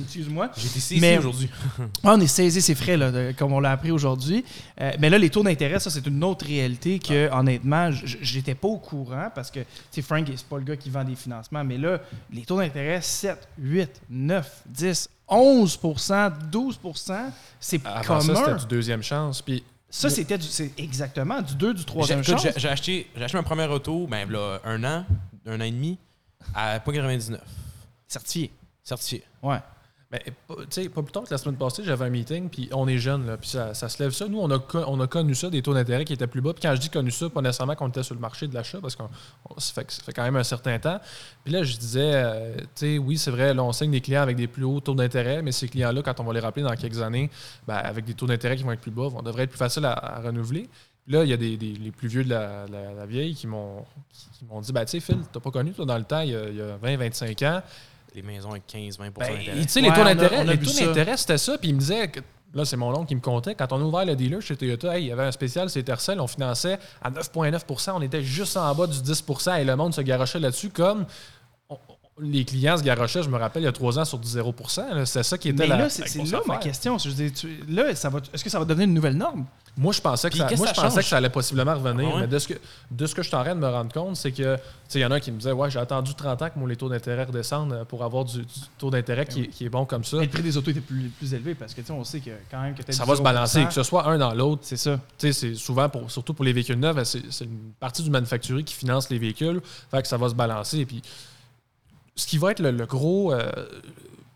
[0.05, 0.51] Excuse-moi.
[0.57, 1.49] J'ai été saisi Mais- aujourd'hui.
[2.03, 4.45] Ah, on est saisi, c'est frais, là, de- comme on l'a appris aujourd'hui.
[4.81, 8.55] Euh, mais là, les taux d'intérêt, ça, c'est une autre réalité que, honnêtement, j- j'étais
[8.55, 11.15] pas au courant parce que, tu sais, Frank, c'est pas le gars qui vend des
[11.17, 12.01] financements, mais là,
[12.33, 17.15] les taux d'intérêt, 7, 8, 9, 10, 11% 12%
[17.61, 18.35] c'est ça, commun.
[18.35, 19.43] c'était du deuxième chance.
[19.43, 22.43] Puis Ça, c'était du- c'est exactement du 2, du J'ai 3e écoute, chance.
[22.43, 25.05] j'ai- j'ai acheté, j'ai acheté ma première auto, ben, là, un an,
[25.47, 25.99] un an et demi,
[26.55, 27.41] à 0.99.
[28.07, 28.51] Certifié.
[28.85, 29.23] Certifié.
[29.43, 29.59] Ouais.
[30.11, 32.69] Mais pas- tu sais, pas plus tard que la semaine passée, j'avais un meeting, puis
[32.73, 34.27] on est jeune, là, puis ça, ça se lève ça.
[34.27, 36.53] Nous, on a, co- on a connu ça, des taux d'intérêt qui étaient plus bas.
[36.53, 38.79] Puis quand je dis connu ça, pas nécessairement qu'on était sur le marché de l'achat,
[38.81, 39.05] parce que
[39.59, 40.99] ça fait, fait quand même un certain temps.
[41.45, 44.23] Puis là, je disais, euh, tu sais, oui, c'est vrai, là, on signe des clients
[44.23, 46.75] avec des plus hauts taux d'intérêt, mais ces clients-là, quand on va les rappeler dans
[46.75, 47.31] quelques années,
[47.69, 49.85] ben, avec des taux d'intérêt qui vont être plus bas, vont devraient être plus faciles
[49.85, 50.69] à, renouveler.
[51.05, 53.85] Puis là, il y a des, les plus vieux de la, vieille qui m'ont
[54.61, 56.75] dit, ben, tu sais, Phil, t'as pas connu, toi, dans le temps, il y a,
[56.75, 57.63] a 20, 25 ans,
[58.15, 59.61] Les maisons avec 15-20 ben, d'intérêt.
[59.63, 61.59] tu sais, les taux d'intérêt, les taux d'intérêt, c'était ça.
[61.59, 62.21] Puis il me disait, que,
[62.55, 64.97] là, c'est mon oncle qui me comptait, quand on a ouvert le dealer chez Toyota,
[64.97, 68.57] hey, il y avait un spécial, c'est Tercel, on finançait à 9,9% on était juste
[68.57, 71.07] en bas du 10% et le monde se garochait là-dessus comme
[72.23, 74.55] les clients se garochaient, je me rappelle, il y a trois ans sur du 0
[74.77, 75.07] là.
[75.07, 76.99] C'était ça qui était Mais la, là, la c'est c'est là ma question.
[76.99, 79.47] Je tu- là, ça va, est-ce que ça va devenir une nouvelle norme?
[79.77, 82.09] Moi, je pensais que Puis ça, moi, je pensais que ça allait possiblement revenir.
[82.11, 82.21] Ah ouais?
[82.23, 82.55] Mais de ce, que,
[82.91, 84.99] de ce que je suis en train de me rendre compte, c'est que, tu sais,
[84.99, 86.67] il y en a un qui me disait, ouais, j'ai attendu 30 ans que mon
[86.67, 88.45] les taux d'intérêt redescendent euh, pour avoir du, du
[88.79, 90.17] taux d'intérêt qui, est- qui est bon comme ça.
[90.19, 92.21] Mais le prix des autos était plus, plus élevé parce que, tu sais, on sait
[92.21, 94.63] que quand même que Ça va se 0%, balancer, que ce soit un dans l'autre.
[94.65, 94.99] C'est ça.
[95.17, 98.03] Tu sais, c'est souvent, pour, surtout pour les véhicules neufs, ben, c'est c'est une partie
[98.03, 99.61] du manufacturier qui finance les véhicules.
[99.91, 100.85] Fait que ça va se balancer.
[100.85, 101.01] Puis,
[102.17, 103.33] ce qui va être le, le gros.
[103.33, 103.51] euh,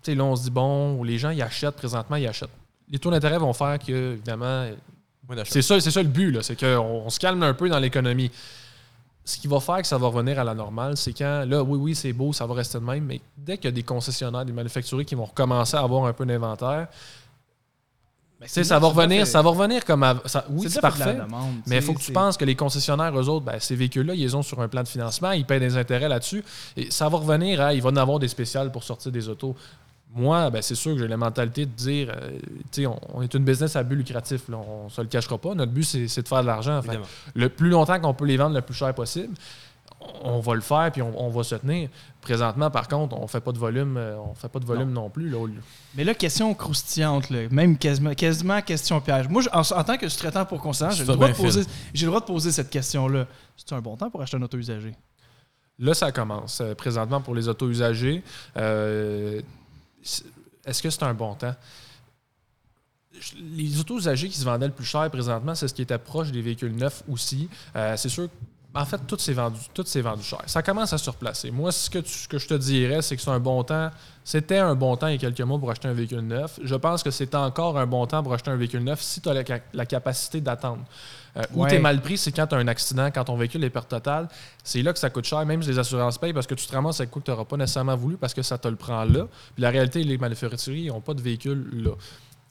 [0.03, 2.49] tu sais, là, on se dit, bon, les gens, ils achètent présentement, ils achètent.
[2.91, 4.69] Les taux d'intérêt vont faire que, évidemment.
[5.45, 8.31] C'est ça, c'est ça le but, c'est qu'on on se calme un peu dans l'économie.
[9.27, 11.79] Ce qui va faire que ça va revenir à la normale, c'est quand, là, oui,
[11.79, 14.45] oui, c'est beau, ça va rester de même, mais dès qu'il y a des concessionnaires,
[14.45, 16.89] des manufacturiers qui vont recommencer à avoir un peu d'inventaire,
[18.41, 21.15] Ben, sais, c'est ça va revenir, ça va revenir comme ça- oui, c'est parfait.
[21.15, 24.13] demande, Mais il faut que tu penses que les concessionnaires, eux autres, ben, ces véhicules-là,
[24.15, 26.45] ils les ont sur un plan de financement, ils payent des intérêts là-dessus.
[26.77, 29.57] Et ça va revenir à, il va en avoir des spéciales pour sortir des autos.
[30.15, 32.39] Moi, ben, c'est sûr que j'ai la mentalité de dire, euh,
[32.71, 35.09] tu sais, on, on est une business à but lucratif, là, on ne se le
[35.09, 35.55] cachera pas.
[35.55, 36.81] Notre but, c'est c'est de faire de l'argent.
[37.35, 39.35] Le plus longtemps qu'on peut les vendre le plus cher possible,
[40.23, 41.89] on va le faire puis on, on va se tenir.
[42.21, 45.11] Présentement, par contre, on fait pas de volume, euh, on fait pas de volume non,
[45.11, 45.29] plus.
[45.31, 45.61] Là, au lieu-
[45.95, 49.29] Mais là, question croustillante, là, même quasiment, quasiment question piège.
[49.29, 51.43] Moi, je- en, en tant que sous-traitant pour concessionnaire, j'ai le, Ça droit de bien
[51.45, 53.27] poser- j'ai le droit de poser cette question-là.
[53.57, 54.95] C'est un bon temps pour acheter un auto usagé?
[55.79, 56.61] Là, ça commence.
[56.61, 57.49] Euh, présentement, pour les
[58.57, 59.45] euh, c'est-
[60.65, 61.55] est-ce que c'est un bon temps?
[63.39, 66.33] Les autos usagés qui se vendaient le plus cher présentement, c'est ce qui était proche
[66.33, 67.49] des véhicules neufs aussi.
[67.77, 68.29] Euh, c'est sûr
[68.75, 70.41] en fait, tout s'est vendu, tout s'est vendu cher.
[70.47, 71.51] Ça commence à se replacer.
[71.51, 73.91] Moi, ce que, tu- ce que je te dirais, c'est que c'est un bon temps.
[74.25, 76.59] C'était un bon temps il y a quelques mois pour acheter un véhicule neuf.
[76.63, 79.29] Je pense que c'est encore un bon temps pour acheter un véhicule neuf si tu
[79.29, 80.83] as la, ca- la capacité d'attendre.
[81.37, 81.69] Euh, Où Ouais.
[81.71, 83.89] tu es mal pris, c'est quand tu as un accident, quand ton véhicule est perte
[83.91, 84.29] totale.
[84.63, 86.73] C'est là que ça coûte cher, même si les assurances payent, parce que tu te
[86.73, 89.05] ramasses avec quoi que tu n'auras pas nécessairement voulu, parce que ça te le prend
[89.05, 89.27] là.
[89.55, 91.91] Puis la réalité, les manufacturiers n'ont pas de véhicule là.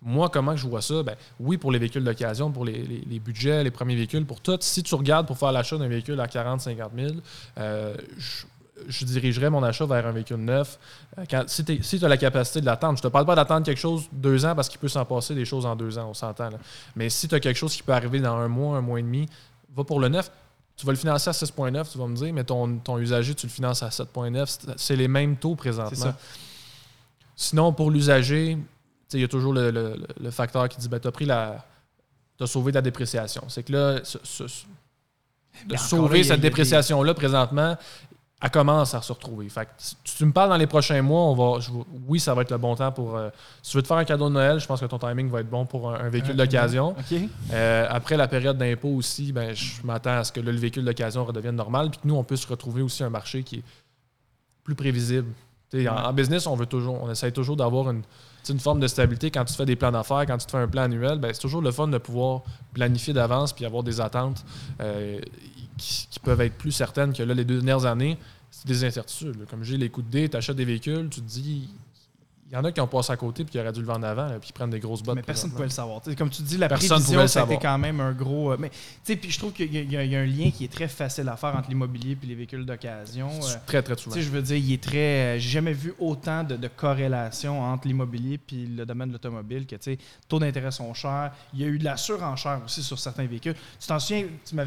[0.06, 1.02] Moi, comment je vois ça?
[1.04, 4.42] Ben, oui, pour les véhicules d'occasion, pour les, les- les budgets, les premiers véhicules, pour
[4.42, 4.58] tout.
[4.60, 7.14] Si tu regardes pour faire l'achat d'un véhicule à 40 50 000,
[7.58, 8.44] euh, je,
[8.90, 10.78] je dirigerais mon achat vers un véhicule neuf.
[11.18, 13.80] Euh, quand- si tu as la capacité de l'attendre, je te parle pas d'attendre quelque
[13.80, 16.50] chose deux ans parce qu'il peut s'en passer des choses en deux ans, on s'entend.
[16.98, 19.04] Mais si tu as quelque chose qui peut arriver dans un mois, un mois et
[19.04, 19.28] demi,
[19.76, 20.30] va pour le neuf.
[20.76, 23.46] Tu vas le financer à 6,9, tu vas me dire, mais ton, ton usager, tu
[23.46, 24.74] le finances à 7,9.
[24.76, 25.90] C'est- les mêmes taux présentement.
[25.96, 26.18] C'est ça.
[27.36, 28.58] Sinon, pour l'usager,
[29.18, 31.66] il y a toujours le, le- le facteur qui dit ben, tu as pris la.
[32.38, 33.44] Tu as sauvé de la dépréciation.
[33.48, 34.66] C'est que là, ce- ce- ce-
[35.68, 37.78] de sauver là, cette dépréciation-là présentement,
[38.42, 39.48] elle commence à se retrouver.
[39.50, 41.70] Fait que si tu me parles dans les prochains mois, on va, je
[42.08, 43.16] oui, ça va être le bon temps pour.
[43.16, 43.30] euh,
[43.62, 45.42] si tu veux te faire un cadeau de Noël, je pense que ton timing va
[45.42, 46.96] être bon pour un, un véhicule d'occasion.
[47.54, 50.84] Euh, après la période d'impôt aussi, ben, je m'attends à ce que là, le véhicule
[50.84, 53.64] d'occasion redevienne normal, puis que nous, on puisse retrouver aussi un marché qui est
[54.64, 55.28] plus prévisible.
[55.88, 58.02] En, en business, on veut toujours, on essaie toujours d'avoir une,
[58.50, 59.32] une forme de stabilité.
[59.32, 61.42] Quand tu fais des plans d'affaires, quand tu te fais un plan annuel, ben, c'est
[61.42, 64.44] toujours le fun de pouvoir planifier d'avance puis avoir des attentes
[64.82, 65.20] euh,
[65.78, 68.18] qui, peuvent être plus certaines que là, les deux dernières années,
[68.50, 69.46] c'est des incertitudes.
[69.50, 71.70] Comme j'ai les coups de dé, tu achètes des véhicules, tu te dis,
[72.54, 74.06] il y en a qui ont passé à côté puis qui auraient dû le vendre
[74.06, 75.16] avant, là, puis ils prennent des grosses bottes.
[75.16, 76.02] Mais personne ne pouvait le savoir.
[76.16, 77.74] Comme tu dis, la Personne prévision, le ça a été savoir.
[77.74, 78.52] quand même un gros.
[78.52, 80.64] euh, mais tu sais, puis je trouve qu'il y, a- y y un lien qui
[80.64, 83.30] est très facile à faire entre l'immobilier et les véhicules d'occasion.
[83.32, 84.16] Euh, Très, très souvent.
[84.16, 84.98] je veux dire, il est très.
[84.98, 89.66] euh, J'ai jamais vu autant de, de corrélation entre l'immobilier et le domaine de l'automobile
[89.66, 91.32] que, tu sais, taux d'intérêt sont chers.
[91.56, 93.56] Il y a eu de la surenchère aussi sur certains véhicules.
[93.80, 94.26] Tu t'en souviens,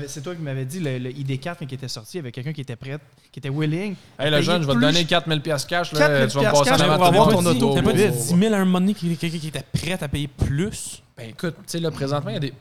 [0.09, 2.33] c'est toi qui m'avais dit le, le ID4 quand il était sorti, il y avait
[2.33, 2.99] quelqu'un qui était prêt,
[3.37, 3.95] qui était willing.
[4.19, 5.91] à Hey, le payer jeune, je vais te plus- donner 4000 pièces cash.
[5.93, 7.75] 4 000 Là, tu vas me passer cash pour de avoir ton auto.
[7.75, 8.13] T'as pas dit vite.
[8.13, 11.03] 10 000 à un moment donné, quelqu'un qui était prêt à payer plus?
[11.19, 12.55] Ben écoute, tu sais, là, présentement, il y a des.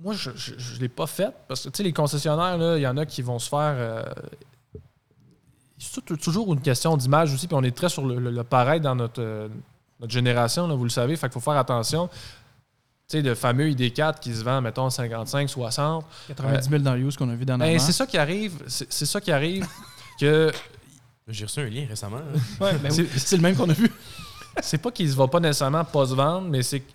[0.00, 2.86] Moi, je ne l'ai pas fait parce que, tu sais, les concessionnaires, là, il y
[2.86, 3.74] en a qui vont se faire.
[3.76, 4.04] euh,
[5.78, 8.80] C'est toujours une question d'image aussi, puis on est très sur le, le- le pareil
[8.80, 9.48] dans notre, euh,
[9.98, 12.08] notre génération, là, vous le savez, fait qu'il faut faire attention.
[13.12, 16.04] Tu sais, le fameux ID4 qui se vend, mettons, 55, 60.
[16.28, 18.54] 90 000 dans le use qu'on a vu dans Ben, c'est ça qui arrive.
[18.66, 19.66] C'est c'est ça qui arrive
[20.20, 20.50] que
[21.28, 22.16] J'ai reçu un lien récemment.
[22.16, 22.38] hein.
[22.64, 23.90] Ouais, ben oui, C'est- c'est le même qu'on a vu.
[24.62, 26.90] c'est pas qu'il ne va pas nécessairement pas se vendre, mais c'est que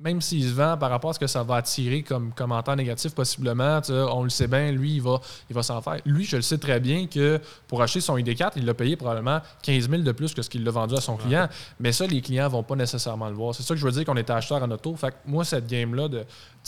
[0.00, 3.14] même s'il se vend par rapport à ce que ça va attirer comme commentaire négatif,
[3.14, 6.00] possiblement, on le sait bien, lui, il va, il va s'en faire.
[6.04, 9.40] Lui, je le sais très bien que pour acheter son ID4, il l'a payé probablement
[9.62, 11.48] 15 000 de plus que ce qu'il l'a vendu à son client.
[11.80, 13.54] Mais ça, les clients vont pas nécessairement le voir.
[13.54, 14.94] C'est ça que je veux dire qu'on est acheteur en auto.
[14.94, 16.08] Fait que moi, cette game-là,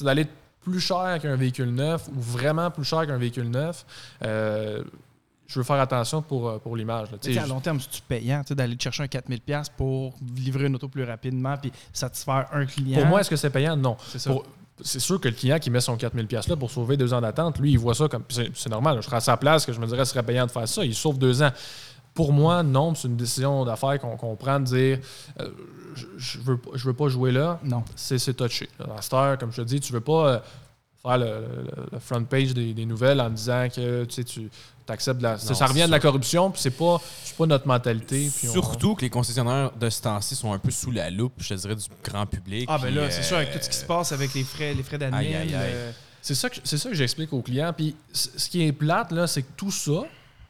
[0.01, 0.27] d'aller
[0.63, 3.87] plus cher qu'un véhicule neuf ou vraiment plus cher qu'un véhicule neuf,
[4.25, 4.83] euh,
[5.53, 7.09] je veux faire attention pour, euh, pour l'image.
[7.13, 11.57] à long terme, c'est-tu payant d'aller chercher un 4000$ pour livrer une auto plus rapidement
[11.57, 12.99] puis satisfaire un client?
[13.01, 13.77] Pour moi, est-ce que c'est payant?
[13.77, 13.97] Non.
[14.09, 14.21] c'est
[14.83, 17.21] C'est sûr que le client qui met son 4000 pièces là pour sauver deux ans
[17.21, 18.23] d'attente, lui, il voit ça comme.
[18.29, 18.97] C'est c'est normal.
[19.01, 20.67] Je serais à sa place que je me dirais que ce serait payant de faire
[20.69, 20.85] ça.
[20.85, 21.51] Il sauve deux ans.
[22.15, 24.99] Pour moi, non, c'est une décision d'affaires qu'on qu'on prend de dire
[25.41, 25.49] euh,
[25.95, 27.59] je, je veux, pas- je veux pas jouer là.
[27.65, 27.83] Non.
[27.95, 28.69] C'est c'est touché.
[28.79, 28.87] là.
[28.97, 30.39] À cette heure, comme je te dis, tu veux pas euh,
[31.03, 34.51] faire le, le- le front page des, des nouvelles en disant que tu sais, tu
[34.89, 35.39] acceptes la.
[35.39, 38.29] ça, Non, ça revient de la corruption, puis c'est pas, c'est pas notre mentalité.
[38.37, 41.35] puis on- Surtout que les concessionnaires de ce temps-ci sont un peu sous la loupe,
[41.39, 42.67] je te dirais, du grand public.
[42.69, 44.75] Ah, ben là, euh, c'est sûr, avec tout ce qui se passe avec les frais,
[44.75, 45.19] les frais d'admin.
[45.19, 45.73] Aïe, aïe, aïe.
[45.73, 47.73] le- C'est ça que, c'est ça que j'explique aux clients.
[47.75, 50.03] Puis ce qui est plate, là, c'est que tout ça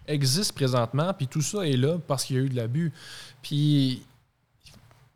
[0.09, 2.93] existe présentement, puis tout ça est là parce qu'il y a eu de l'abus.
[3.43, 4.03] Puis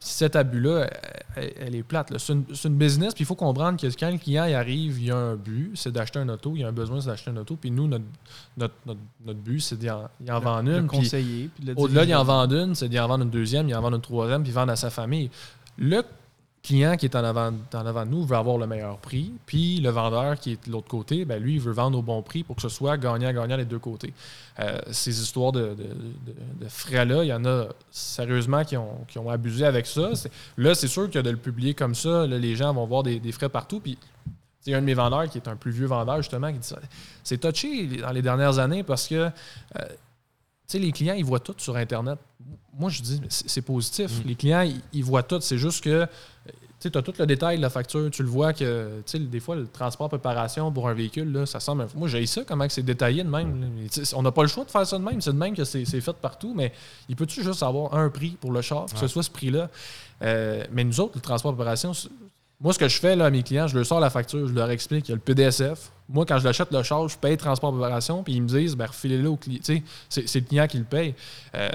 [0.04, 0.90] cet abus-là,
[1.34, 2.12] elle, elle est plate.
[2.18, 5.06] C'est une, une business, puis il faut comprendre que quand le client y arrive, il
[5.06, 7.30] y a un but, c'est d'acheter un auto, il y a un besoin, c'est d'acheter
[7.30, 8.04] un auto, puis nous, notre,
[8.58, 10.86] notre, notre, notre but, c'est d'y en, en vendre une.
[10.86, 11.50] puis conseiller.
[11.76, 14.02] au-delà d'y en vendre une, c'est d'y en vendre une deuxième, d'y en vendre une
[14.02, 15.30] troisième, puis vendre à sa famille.
[15.78, 16.02] Le
[16.64, 19.80] client qui est en avant, en avant de nous veut avoir le meilleur prix, puis
[19.80, 22.42] le vendeur qui est de l'autre côté, ben lui, il veut vendre au bon prix
[22.42, 24.14] pour que ce soit gagnant-gagnant des deux côtés.
[24.58, 29.28] Euh, ces histoires de, de, frais-là, il y en a sérieusement qui ont, qui ont
[29.28, 30.10] abusé avec ça.
[30.56, 33.50] Là, c'est sûr que de le publier comme ça, les gens vont voir des, frais
[33.50, 33.98] partout, puis
[34.66, 36.58] il y a un de mes vendeurs qui est un plus vieux vendeur, justement, qui
[36.58, 36.78] dit ça.
[37.22, 39.30] C'est touché dans les dernières années parce que euh,
[40.72, 42.18] les clients, ils voient tout sur Internet.
[42.76, 44.10] Moi, je dis, c'est positif.
[44.10, 44.28] Mm.
[44.28, 45.40] Les clients, ils, voient tout.
[45.40, 46.06] C'est juste que
[46.90, 48.10] tu as tout le détail de la facture.
[48.10, 51.86] Tu le vois que, des fois, le transport préparation pour un véhicule, là, ça semble.
[51.94, 53.88] Moi, j'ai ça, comment c'est détaillé de même.
[54.14, 55.20] On n'a pas le choix de faire ça de même.
[55.20, 56.72] C'est de même que c'est fait partout, mais
[57.08, 59.70] il peut-tu juste avoir un prix pour le char, que ce soit ce prix-là?
[60.22, 61.92] Euh, mais nous autres, le transport préparation,
[62.60, 64.54] moi, ce que je fais là, à mes clients, je leur sors la facture, je
[64.54, 65.90] leur explique qu'il y a le PDSF.
[66.08, 68.76] Moi, quand je l'achète le char, je paye le transport préparation, puis ils me disent,
[68.76, 69.60] ben, refilez-le au client.
[70.08, 71.14] C'est le client qui le paye.
[71.54, 71.68] Euh,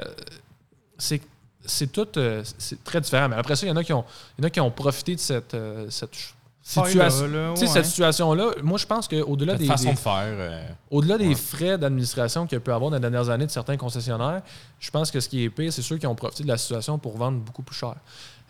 [0.97, 1.21] c'est
[1.69, 3.29] c'est tout euh, c'est très différent.
[3.29, 4.03] Mais après ça, il y en a qui ont,
[4.37, 6.15] il y en a qui ont profité de cette, euh, cette
[6.61, 7.55] situation.
[7.55, 9.65] Cette situation-là, moi, je pense qu'au-delà des.
[9.65, 10.11] façon de faire.
[10.15, 13.51] Euh, au-delà des frais d'administration qu'il y a pu avoir dans les dernières années de
[13.51, 14.41] certains concessionnaires,
[14.79, 16.97] je pense que ce qui est pire, c'est ceux qui ont profité de la situation
[16.97, 17.95] pour vendre beaucoup plus cher.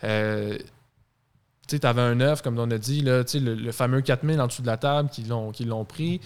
[0.00, 4.62] tu avais un œuf, comme on a dit, là, le, le fameux 4000 en dessous
[4.62, 5.24] de la table qui
[5.64, 6.20] l'ont pris.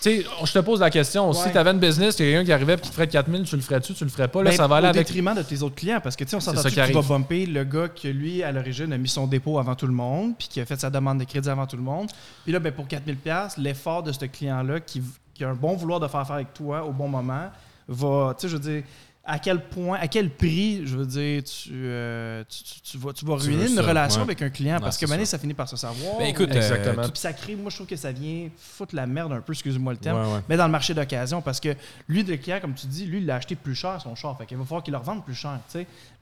[0.00, 1.32] Tu sais, je te pose la question.
[1.32, 3.08] Si tu avais une business, il y a quelqu'un qui arrivait et qui te ferait
[3.08, 4.42] 4000, tu le ferais-tu, tu le ferais pas?
[4.42, 5.06] Là, ben, ça va aller au avec.
[5.06, 6.00] détriment de tes autres clients.
[6.00, 8.52] Parce que, tu sais, on s'entend que tu vas bumper le gars qui, lui, à
[8.52, 11.18] l'origine, a mis son dépôt avant tout le monde, puis qui a fait sa demande
[11.18, 12.10] de crédit avant tout le monde.
[12.44, 15.02] Puis là, ben, pour 4000$, l'effort de ce client-là qui,
[15.34, 17.50] qui, a un bon vouloir de faire affaire avec toi au bon moment
[17.88, 18.82] va, tu sais, je veux dire
[19.28, 22.42] à quel point, à quel prix, je veux dire, tu, euh,
[22.82, 25.38] tu, vas, tu vas ruiner une relation avec un client parce que maintenant, ça.
[25.38, 26.18] finit par se savoir.
[26.18, 27.02] Ben, écoute, exactement.
[27.02, 29.92] Puis ça crée, moi, je trouve que ça vient foutre la merde un peu, excuse-moi
[29.92, 31.74] le terme, mais dans le marché d'occasion parce que
[32.08, 34.36] lui, le client, comme tu dis, lui, il l'a acheté plus cher son char.
[34.38, 35.58] Fait qu'il va falloir qu'il le revende plus cher.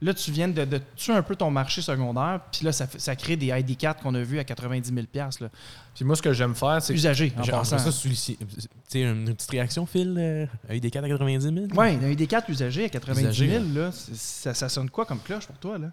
[0.01, 3.15] Là, tu viens de, de, tuer un peu ton marché secondaire, puis là, ça, ça
[3.15, 5.49] crée des ID4 qu'on a vus à 90 000 là.
[5.97, 6.93] Puis moi, ce que j'aime faire, c'est.
[6.93, 7.79] Usagé, en passant.
[7.79, 12.43] ça, tu une petite réaction, Phil, euh, un ID4 à 90 000 Oui, un ID4
[12.49, 15.87] usagé à 90 000 là, ça, ça, sonne quoi comme cloche pour toi, là?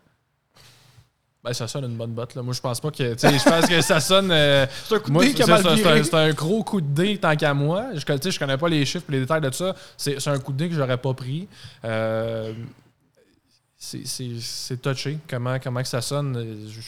[1.42, 2.34] Ben, ça sonne une bonne botte.
[2.34, 2.42] Là.
[2.42, 3.16] Moi, je pense pas que.
[3.16, 4.30] Je pense que ça sonne.
[4.30, 7.16] Euh, c'est un coup de dé qui a mal C'est un, gros coup de dé
[7.16, 7.86] tant qu'à moi.
[7.94, 9.74] Je, je connais pas les chiffres et les détails de ça.
[9.96, 11.48] C'est un coup de dé que j'aurais pas pris.
[11.86, 12.52] Euh,
[13.78, 15.18] c'est touché.
[15.28, 16.68] Comment, comment que ça sonne.
[16.68, 16.80] Je,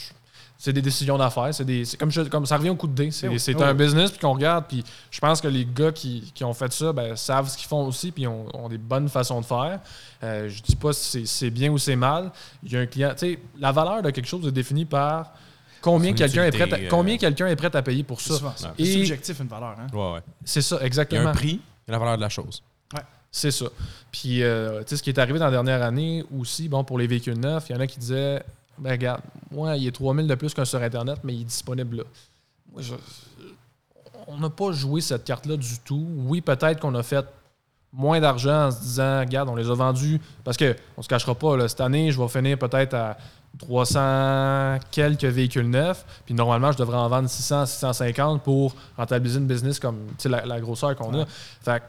[0.58, 1.50] c'est des décisions d'affaires.
[1.52, 3.10] C'est comme, comme ça revient au coup de dé.
[3.10, 4.64] C'est un business puis qu'on regarde.
[4.68, 7.86] Puis je pense que les gars qui, ont fait ça ben, savent ce qu'ils font
[7.86, 9.80] aussi puis ont, ont, des bonnes façons de faire.
[10.22, 12.30] Euh, je dis pas si c'est bien ou c'est mal.
[12.62, 13.14] Il y a un client.
[13.58, 15.32] La valeur de quelque chose est définie par
[15.80, 18.54] combien quelqu'un est prêt à, euh, combien quelqu'un est prêt à payer pour ça.
[18.76, 19.76] C'est subjectif une valeur.
[19.78, 19.86] Hein?
[19.92, 20.20] Ouais, ouais.
[20.44, 21.20] C'est ça, exactement.
[21.20, 22.62] Il y a un prix et la valeur de la chose.
[22.94, 23.02] Ouais.
[23.30, 23.66] C'est ça.
[24.10, 27.38] Puis, euh, ce qui est arrivé dans la dernière année aussi, bon, pour les véhicules
[27.38, 28.42] neufs, il y en a qui disaient
[28.78, 31.96] ben regarde, moi, il est 3000 de plus qu'un sur Internet, mais il est disponible
[31.98, 32.82] là.
[34.26, 36.06] on n'a pas joué cette carte-là du tout.
[36.16, 37.26] Oui, peut-être qu'on a fait
[37.92, 41.34] moins d'argent en se disant, regarde, on les a vendus, parce qu'on ne se cachera
[41.34, 43.16] pas, cette année, je vais finir peut-être à
[43.58, 49.46] 300 quelques véhicules neufs, puis normalement, je devrais en vendre 600, 650 pour rentabiliser une
[49.46, 51.24] business comme la, la grosseur qu'on a.
[51.62, 51.82] Fait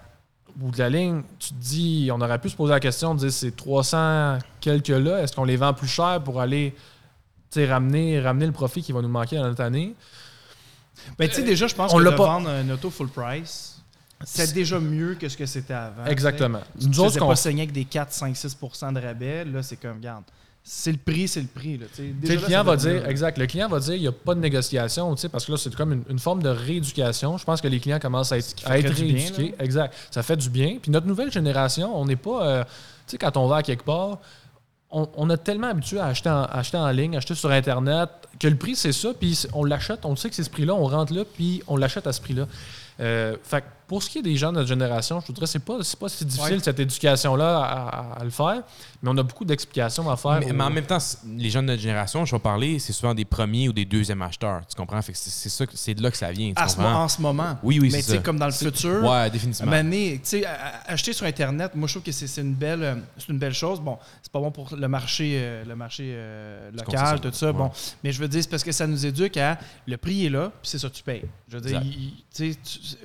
[0.58, 3.20] bout de la ligne, tu te dis, on aurait pu se poser la question de
[3.20, 6.76] dire ces 300 quelques-là, est-ce qu'on les vend plus cher pour aller
[7.56, 9.96] ramener, ramener le profit qui va nous manquer dans notre année?
[11.18, 13.82] Ben, tu sais, déjà, je pense qu'on que de vendre un auto full price,
[14.24, 16.06] c'est déjà mieux que ce que c'était avant.
[16.06, 16.62] Exactement.
[16.80, 18.58] Tu ne autres, pas saigner avec des 4, 5, 6
[18.94, 19.46] de rabais.
[19.46, 20.24] Là, c'est comme, regarde,
[20.70, 21.78] c'est le prix, c'est le prix.
[21.78, 25.16] le client va dire, exact, le client va dire, il n'y a pas de négociation,
[25.32, 27.38] parce que là, c'est comme une, forme de rééducation.
[27.38, 29.56] Je pense que les clients commencent à être, rééduqués.
[29.60, 29.96] exact.
[30.12, 30.78] Ça fait du bien.
[30.82, 33.86] Puis notre nouvelle génération, on n'est pas, euh, tu sais, quand on va à quelque
[33.86, 34.20] part,
[34.92, 38.58] on, a tellement habitué à acheter en, acheter en ligne, acheter sur Internet, que le
[38.58, 41.24] prix, c'est ça, puis on l'achète, on sait que c'est ce prix-là, on rentre là,
[41.24, 42.46] puis on l'achète à ce prix-là.
[43.00, 45.78] Euh, fait pour ce qui est des gens de notre génération, je voudrais c'est pas
[45.82, 47.62] c'est pas si difficile cette éducation là
[48.20, 48.62] à, le faire,
[49.02, 50.42] mais on a beaucoup d'explications à faire.
[50.42, 50.98] Mais, en même temps,
[51.38, 54.22] les gens de notre génération, je vais parler, c'est souvent des premiers ou des deuxièmes
[54.22, 54.62] acheteurs.
[54.68, 55.00] Tu comprends?
[55.02, 56.54] C'est ça, c'est de là que ça vient.
[56.58, 57.58] en ce moment.
[57.64, 59.04] Oui, oui, Mais c'est comme dans le futur.
[59.04, 59.72] Ouais, définitivement.
[60.86, 63.80] acheter sur Internet, moi je trouve que c'est une belle c'est une belle chose.
[63.80, 67.52] Bon, c'est pas bon pour le marché euh, le marché euh, local, tout ça.
[67.54, 67.72] Bon,
[68.04, 70.52] mais je veux dire c'est parce que ça nous éduque à le prix est là,
[70.62, 71.24] puis c'est ça que tu payes.
[71.48, 71.82] Je veux dire,
[72.36, 72.54] tu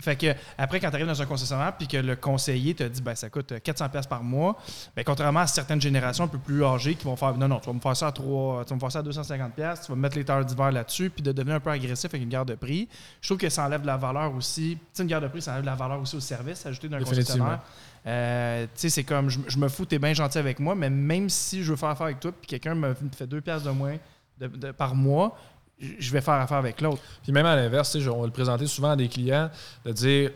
[0.00, 3.02] fait que après, quand tu arrives dans un concessionnaire puis que le conseiller te dit
[3.02, 4.56] ben, ça coûte 400$ par mois,
[4.96, 7.66] ben, contrairement à certaines générations un peu plus âgées qui vont faire non, non, tu
[7.66, 9.96] vas me faire ça à, 3, tu vas me faire ça à 250$, tu vas
[9.96, 12.54] mettre les terres d'hiver là-dessus puis de devenir un peu agressif avec une garde de
[12.54, 12.88] prix.
[13.20, 14.78] Je trouve que ça enlève de la valeur aussi.
[14.94, 17.00] Tu une garde de prix, ça enlève de la valeur aussi au service ajouté d'un
[17.02, 17.61] concessionnaire.
[18.04, 21.28] Euh, tu sais, c'est comme je, me fous, t'es bien gentil avec moi, mais même
[21.28, 23.96] si je veux faire affaire avec toi puis quelqu'un me fait deux pièces de moins
[24.40, 25.37] de- de- par mois,
[25.78, 27.02] je vais faire affaire avec l'autre.
[27.22, 29.50] Puis même à l'inverse, on va le présenter souvent à des clients,
[29.85, 30.30] de dire,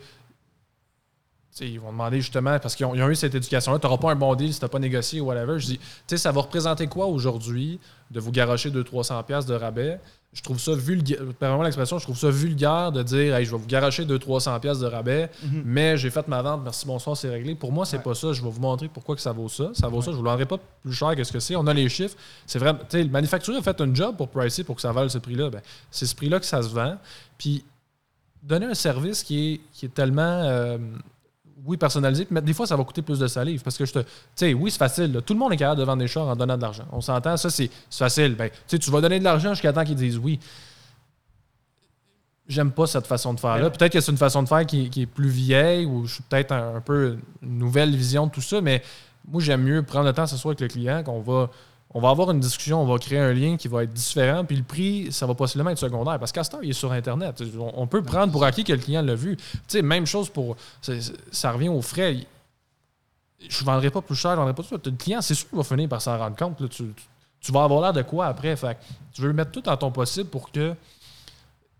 [1.61, 4.35] ils vont demander justement, parce qu'ils ont, eu cette éducation-là, tu n'auras pas un bon
[4.35, 5.59] deal si tu n'as pas négocié ou whatever.
[5.59, 7.79] Je dis, tu sais, ça va représenter quoi aujourd'hui
[8.11, 9.99] de vous garocher 200-300$ piastres de rabais?
[10.33, 13.57] Je trouve ça vulgaire, vraiment l'expression, je trouve ça vulgaire de dire, hey, je vais
[13.57, 15.31] vous garocher 200-300$ piastres de rabais,
[15.65, 17.55] mais j'ai fait ma vente, merci, bonsoir, c'est réglé.
[17.55, 18.03] Pour moi, c'est Ouais.
[18.03, 18.33] pas ça.
[18.33, 19.71] Je vais vous montrer pourquoi que ça vaut ça.
[19.73, 20.11] Ça vaut ça.
[20.11, 21.55] Je vous le pas plus cher que ce que c'est.
[21.55, 22.15] On a les chiffres.
[22.45, 22.77] C'est vraiment.
[22.79, 25.17] Tu sais, le manufacturier a fait un job pour pricer pour que ça vale ce
[25.17, 25.49] prix-là.
[25.49, 26.97] Ben, c'est ce prix-là que ça se vend.
[27.37, 27.63] Puis
[28.43, 30.21] donner un service qui est, qui est tellement.
[30.43, 30.77] euh,
[31.65, 33.61] oui, personnalisé, mais des fois, ça va coûter plus de salive.
[33.63, 33.99] Parce que je te.
[33.99, 35.11] Tu sais, oui, c'est facile.
[35.11, 35.21] là.
[35.21, 36.85] Tout le monde est capable de vendre des chars en donnant de l'argent.
[36.91, 38.35] On s'entend, ça, c'est c'est facile.
[38.35, 40.39] Ben, tu sais, tu vas donner de l'argent jusqu'à temps qu'ils disent oui.
[42.47, 43.69] J'aime pas cette façon de faire-là.
[43.69, 46.23] Peut-être que c'est une façon de faire qui, qui est plus vieille ou je suis
[46.23, 48.81] peut-être un, un peu une nouvelle vision de tout ça, mais
[49.27, 51.49] moi, j'aime mieux prendre le temps de s'asseoir avec le client, qu'on va,
[51.93, 54.57] on va avoir une discussion, on va créer un lien qui va être différent, puis
[54.57, 56.19] le prix, ça va possiblement être secondaire.
[56.19, 57.41] Parce qu'à ce temps, il est sur Internet.
[57.75, 59.37] On, peut prendre pour acquis que le client l'a vu.
[59.37, 60.57] Tu sais, même chose pour.
[60.81, 62.17] c'est- c'est- Ça revient aux frais.
[63.39, 64.79] Je ne vendrai pas plus cher, je ne vendrai pas tout.
[64.83, 66.59] Le client, c'est sûr qu'il va finir par s'en rendre compte.
[66.59, 66.67] là.
[66.67, 66.83] Tu,
[67.39, 68.55] tu- vas avoir l'air de quoi après?
[68.55, 68.77] Fait
[69.13, 70.75] tu veux mettre tout dans ton possible pour que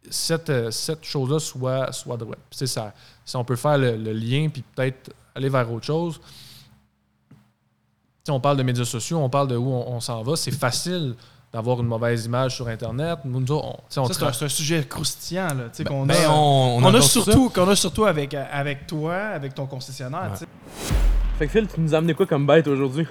[0.10, 2.40] cette, euh, chose-là soit, soit droite.
[2.52, 2.94] Sais, ça,
[3.26, 6.20] si on peut faire le, le lien, puis peut-être aller vers autre chose.
[8.32, 10.36] On parle de médias sociaux, on parle de où on, on s'en va.
[10.36, 11.16] C'est facile
[11.54, 13.20] d'avoir une mauvaise image sur Internet.
[13.26, 15.84] Nous, nous autres, on, tu sais, on Ça, c'est un, sujet croustillant, là, tu sais,
[15.84, 19.54] qu'on Ben, a, on, on qu'on a surtout, qu'on a surtout avec, avec toi, avec
[19.56, 20.32] ton concessionnaire.
[21.38, 23.08] Fait que Phil, tu nous as amené quoi comme bête aujourd'hui?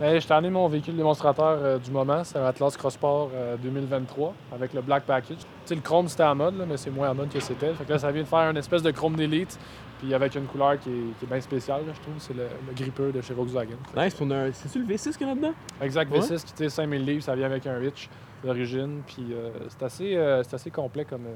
[0.00, 3.56] Hey, je t'ai amené mon véhicule démonstrateur euh, du moment, c'est un Atlas Crossport euh,
[3.62, 5.36] 2023 avec le Black Package.
[5.38, 7.72] Tu sais, le chrome c'était à mode, là, mais c'est moins à mode que c'était.
[7.74, 9.58] Fait que là, ça vient de faire une espèce de chrome d'élite,
[10.02, 12.14] puis avec une couleur qui est, qui est bien spéciale, là, je trouve.
[12.18, 13.76] C'est le, le gripper de chez Volkswagen.
[13.96, 14.52] Nice, on a un...
[14.52, 15.52] C'est-tu le V6 qu'il y a dedans?
[15.80, 16.18] Exact, Ouais.
[16.18, 18.08] V6 qui tire 5000 livres, ça vient avec un Rich
[18.44, 21.34] d'origine, puis euh, c'est assez, euh, c'est assez complet comme, euh,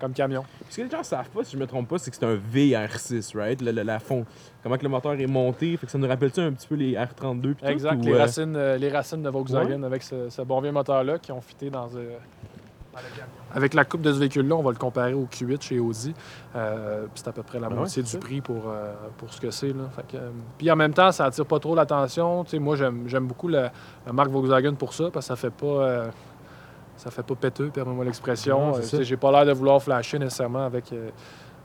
[0.00, 0.42] comme camion.
[0.68, 2.34] Ce que les gens savent pas, si je me trompe pas, c'est que c'est un
[2.36, 3.60] VR6, right?
[3.62, 4.24] Le, le- la fond.
[4.62, 6.94] Comment que le moteur est monté, fait que ça nous rappelle-tu un petit peu les
[6.94, 7.66] R32 pis tout?
[7.70, 11.40] Exact, les, racines, les racines de Volkswagen avec ce, ce bon vieux moteur-là qui ont
[11.40, 11.88] fité dans,
[13.54, 16.14] Avec la coupe de ce véhicule-là, on va le comparer au Q8 chez Audi.
[16.56, 18.18] Euh, c'est à peu près la Ah moitié du ça.
[18.18, 19.72] prix pour, euh, pour ce que c'est.
[20.14, 22.44] euh, puis en même temps, ça attire pas trop l'attention.
[22.54, 23.72] Moi, j'aime j'aime beaucoup la,
[24.06, 26.10] la marque Volkswagen pour ça, parce que ça fait pas...
[26.96, 28.72] ça fait pas péteux, permets-moi l'expression.
[29.00, 30.92] J'ai pas l'air de vouloir flasher nécessairement avec,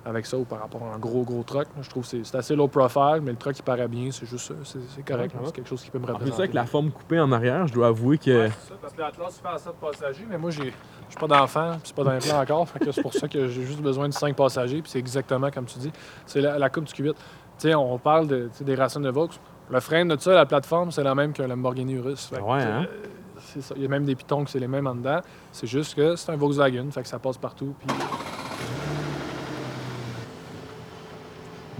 [0.05, 1.67] avec ça ou par rapport à un gros, gros truck.
[1.81, 4.09] Je trouve que c'est- c'est assez low profile, mais le truck, il paraît bien.
[4.11, 4.53] C'est juste ça.
[4.63, 5.33] C'est c'est correct.
[5.33, 5.41] Ouais.
[5.45, 6.31] C'est quelque chose qui peut me représenter.
[6.31, 8.29] ça, avec la forme coupée en arrière, je dois avouer que.
[8.43, 10.73] Ouais, c'est ça, parce que l'Atlas fait à 7 passagers, mais moi, je suis
[11.19, 12.67] pas d'enfant, puis c'est pas dans les plans encore.
[12.73, 15.65] que c'est pour ça que j'ai juste besoin de 5 passagers, puis c'est exactement comme
[15.65, 15.91] tu dis.
[16.25, 17.13] C'est la, la coupe du Q8.
[17.13, 17.19] Tu
[17.57, 19.29] sais, on parle de, des racines de Vaux.
[19.71, 22.27] Le frein de ça, la plateforme, c'est la même que la Lamborghini Urus.
[22.27, 22.85] Fait que, Ouais, hein?
[22.87, 23.03] euh,
[23.39, 23.73] c'est ça.
[23.75, 25.21] Il y a même des pitons que c'est les mêmes en dedans.
[25.51, 27.73] C'est juste que c'est un Volkswagen, fait que ça passe partout.
[27.79, 27.87] Puis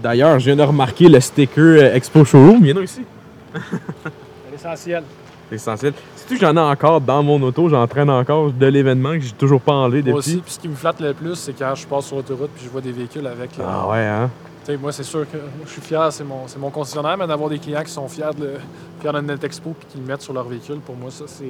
[0.06, 2.60] D'ailleurs, je viens de remarquer le sticker euh, Expo Showroom.
[2.62, 3.02] Il y en a ici.
[3.56, 3.60] c'est
[4.52, 5.04] l'essentiel.
[5.50, 5.94] C'est essentiel.
[6.16, 7.68] Sais-tu que j'en ai encore dans mon auto?
[7.70, 10.34] J'entraîne encore de l'événement que j'ai toujours pas enlevé Moi depuis?
[10.34, 12.66] aussi, puis ce qui me flatte le plus, c'est quand je passe sur l'autoroute puis
[12.66, 13.58] je vois des véhicules avec.
[13.60, 14.30] euh, Ah ouais, hein?
[14.64, 17.26] Tu sais, moi, c'est sûr que je suis fier, c'est mon, c'est mon concessionnaire, mais
[17.26, 18.54] d'avoir des clients qui sont fiers de, le-
[19.02, 21.46] fiers de notre expo puis qui le mettent sur leur véhicule, pour moi, ça, c'est
[21.46, 21.48] euh,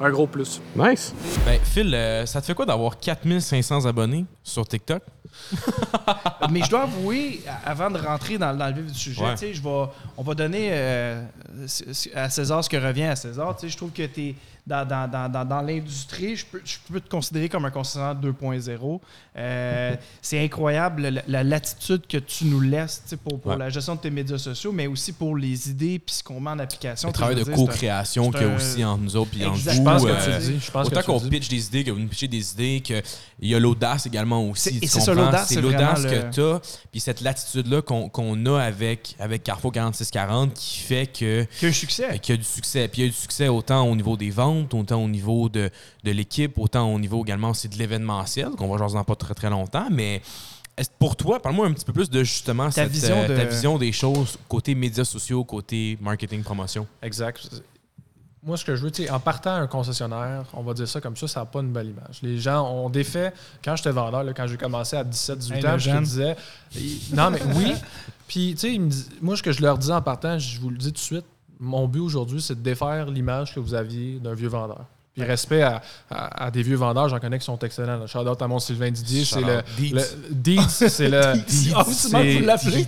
[0.00, 0.60] un gros plus.
[0.76, 1.12] Nice.
[1.44, 5.02] Ben, Phil, euh, ça te fait quoi d'avoir 4500 abonnés sur TikTok?
[6.50, 9.32] Mais je dois avouer, avant de rentrer dans, dans le vif du sujet, Ouais.
[9.32, 9.84] tu sais, je vais,
[10.16, 11.22] on va donner euh,
[12.14, 13.54] à César ce que revient à César.
[13.56, 14.34] Tu sais, Je trouve que tu es
[14.68, 18.14] dans, dans, dans, dans, dans l'industrie, je peux, je peux te considérer comme un concessionnaire
[18.14, 19.00] 2.0.
[19.36, 23.56] Euh, c'est incroyable la, la latitude que tu nous laisses pour, pour Ouais.
[23.58, 26.50] la gestion de tes médias sociaux, mais aussi pour les idées puis ce qu'on met
[26.50, 27.08] en application.
[27.08, 29.72] Le travail de co-création qu'il y a aussi entre nous autres entre Exact.
[29.72, 29.78] vous.
[29.78, 30.60] Je pense que euh, tu le dis.
[30.66, 31.30] Je pense Autant qu'on dis.
[31.30, 33.02] pitch des idées, que vous nous pitchez des idées, qu'il
[33.42, 34.78] y a l'audace également aussi.
[34.86, 35.54] C'est- l'audace,
[36.04, 41.06] que tu as, puis cette latitude-là qu'on qu'on a avec, avec Carrefour 4640 qui fait
[41.06, 42.18] que Qu'il y a un succès.
[42.18, 42.88] qu'il y a du succès.
[42.88, 45.70] Puis il y a du succès autant au niveau des ventes, autant au niveau de,
[46.04, 49.34] de l'équipe, autant au niveau également aussi de l'événementiel, qu'on va jaser dans pas très
[49.34, 49.88] très longtemps.
[49.90, 50.22] Mais
[50.98, 53.78] pour toi, parle-moi un petit peu plus de justement cette, vision euh, de- ta vision
[53.78, 56.86] des choses côté médias sociaux, côté marketing, promotion?
[57.02, 57.48] Exact.
[58.44, 60.86] Moi, ce que je veux, tu sais, en partant à un concessionnaire, on va dire
[60.86, 62.20] ça comme ça, ça n'a pas une belle image.
[62.22, 63.32] Les gens ont défait.
[63.64, 66.04] Quand j'étais vendeur, là, quand j'ai commencé à 17, 18 Hey, ans, le je jeune.
[66.04, 66.36] disais.
[67.12, 67.74] Non, mais oui.
[68.28, 68.90] Puis, tu sais, me
[69.20, 71.24] moi, ce que je leur disais en partant, je vous le dis tout de suite,
[71.60, 74.84] mon but aujourd'hui, c'est de défaire l'image que vous aviez d'un vieux vendeur.
[75.14, 78.06] Puis respect à, à- à des vieux vendeurs, j'en connais qui sont excellents.
[78.06, 79.24] Shout out à mon Sylvain Didier.
[79.24, 79.92] C'est le, Deeds.
[79.94, 81.20] le Deeds, c'est le.
[81.74, 81.84] Ah,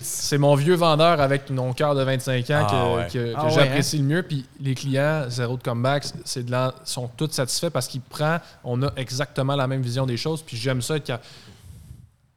[0.01, 3.07] c'est mon vieux vendeur avec mon cœur de 25 ans Ah que, ouais.
[3.09, 4.23] que- que Ah ouais, j'apprécie le mieux.
[4.23, 8.41] Puis les clients, zéro de comeback, c'est de la- sont tous satisfaits parce qu'ils prennent,
[8.63, 10.43] on a exactement la même vision des choses.
[10.43, 10.97] Puis j'aime ça.
[10.97, 11.19] être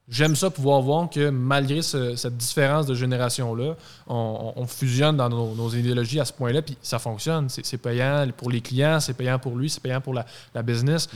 [0.10, 3.76] J'aime ça pouvoir voir que malgré ce- cette différence de génération-là,
[4.08, 7.48] on, on- on fusionne dans nos, nos idéologies à ce point-là, puis ça fonctionne.
[7.50, 10.62] C'est c'est payant pour les clients, c'est payant pour lui, c'est payant pour la, la
[10.62, 11.08] business,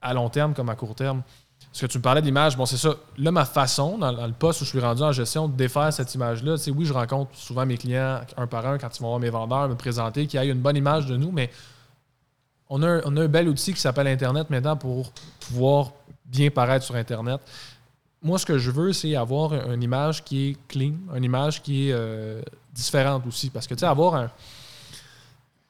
[0.00, 1.22] à long terme comme à court terme.
[1.72, 2.94] Parce que tu me parlais de l'image, bon, c'est ça.
[3.16, 5.92] Là, ma façon, dans, dans le poste où je suis rendu en gestion, de défaire
[5.92, 9.08] cette image-là, sais, oui, je rencontre souvent mes clients un par un quand ils vont
[9.08, 11.50] voir mes vendeurs, me présenter, qu'ils aient une bonne image de nous, mais
[12.68, 15.92] on a, un, on a un bel outil qui s'appelle Internet maintenant pour pouvoir
[16.24, 17.40] bien paraître sur Internet.
[18.22, 21.88] Moi, ce que je veux, c'est avoir une image qui est clean, une image qui
[21.88, 22.40] est euh,
[22.72, 23.50] différente aussi.
[23.50, 24.30] Parce que, tu sais, avoir un.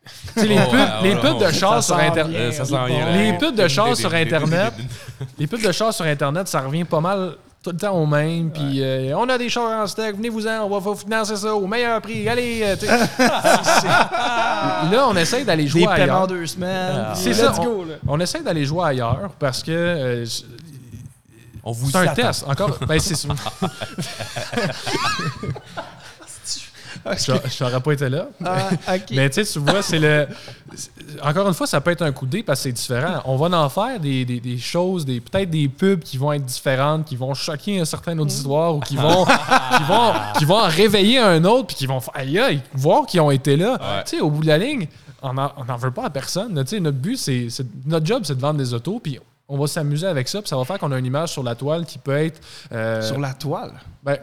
[0.34, 1.52] Tu sais, les Oh, pubs, ouais, les pubs de ouais.
[1.52, 2.60] Ça sur Internet.
[3.14, 4.74] Les pubs de chars sur Internet.
[5.38, 8.50] Les pubs de chars sur Internet, ça revient pas mal tout le temps au même.
[8.50, 11.66] Puis euh, on a des chars en stock, venez-vous-en, on va vous financer ça au
[11.68, 12.28] meilleur prix.
[12.28, 12.74] Allez, euh,
[14.90, 16.26] Là, on essaye d'aller jouer Des paiements ailleurs.
[16.26, 17.06] deux semaines.
[17.14, 17.94] C'est ça, Let's go, là.
[18.06, 20.24] On essaye d'aller jouer ailleurs parce que euh,
[21.64, 22.14] On vous c'est un attend.
[22.14, 22.44] test.
[22.48, 23.28] Encore, ben, c'est ça.
[27.16, 28.26] Je je n'aurais pas été là.
[28.44, 29.02] Ah, ok.
[29.12, 30.28] Mais tu sais, tu vois, c'est le.
[31.22, 33.20] Encore une fois, ça peut être un coup de dé parce que c'est différent.
[33.24, 36.44] On va en faire des, des- des choses, des, peut-être des pubs qui vont être
[36.44, 40.68] différentes, qui vont choquer un certain auditoire ou qui vont, qui vont, qui vont en
[40.68, 43.78] réveiller un autre puis qui vont faire aïe, aïe, voir qu'ils ont été là.
[44.06, 44.86] Tu sais, au bout de la ligne,
[45.22, 46.54] on n'en veut pas à personne.
[46.54, 46.62] là.
[46.62, 49.18] Tu sais, notre but, c'est, c'est- notre job, c'est de vendre des autos puis
[49.48, 51.54] on va s'amuser avec ça puis ça va faire qu'on a une image sur la
[51.54, 52.40] toile qui peut être.
[52.72, 53.72] euh, Sur la toile?
[54.02, 54.16] ben,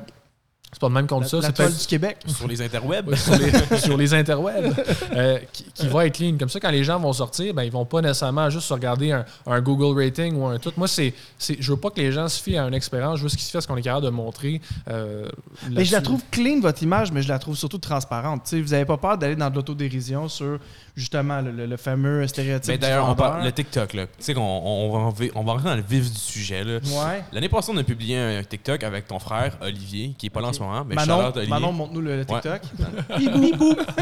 [0.72, 1.38] c'est pas de même qu'on ça.
[1.38, 2.18] la c'est toile du Québec.
[2.28, 3.16] Sur les interwebs.
[3.16, 4.72] sur les, sur les interwebs,
[5.16, 6.38] euh, qui, qui va être clean.
[6.38, 9.26] Comme ça, quand les gens vont sortir, ben, ils vont pas nécessairement juste regarder un,
[9.48, 10.72] un Google rating ou un tout.
[10.78, 13.24] Moi, c'est, c'est, je veux pas que les gens se fient à une expérience, je
[13.24, 14.62] veux ce qu'ils se fient à ce qu'on est capable de montrer.
[14.92, 15.28] euh,
[15.72, 18.44] Mais je la trouve clean, votre image, mais je la trouve surtout transparente.
[18.44, 20.60] Tu sais, vous n'avez pas peur d'aller dans de l'autodérision sur
[21.00, 22.70] justement le, le- le fameux stéréotype.
[22.72, 24.06] Mais d'ailleurs, on parle le TikTok, là.
[24.06, 26.76] Tu sais qu'on on va, on rentrer dans le vif du sujet, là.
[26.78, 27.24] Ouais.
[27.32, 30.50] L'année passée, on a publié un TikTok avec ton frère, Olivier, qui est pas là
[30.50, 30.84] en ce moment.
[30.86, 31.32] Mais Manon.
[31.47, 32.26] Manon montre-nous le, le Ouais.
[32.26, 32.62] TikTok.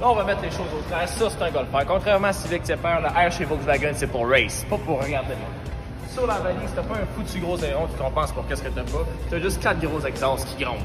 [0.00, 1.08] Là, on va mettre les choses au clair.
[1.08, 1.84] Ça, c'est un golfeur.
[1.86, 5.36] Contrairement à Civic Tipper, le R chez Volkswagen, c'est pour race, pas pour regarder le
[5.36, 6.12] monde.
[6.12, 8.82] Sur la valise, t'as pas un foutu gros aéron qui compense pour qu'est-ce que t'as
[8.82, 9.04] pas.
[9.30, 10.78] T'as juste quatre gros exhausts qui grondent.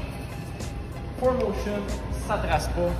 [1.22, 1.78] 4Motion,
[2.28, 2.90] ça trace pas.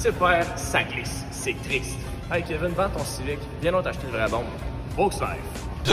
[0.00, 1.24] Tipper, ça glisse.
[1.30, 1.96] C'est triste.
[2.32, 3.38] Hey Kevin, vends ton Civic.
[3.60, 4.44] Viens donc t'acheter une vraie bombe.
[4.96, 5.36] Volkswagen.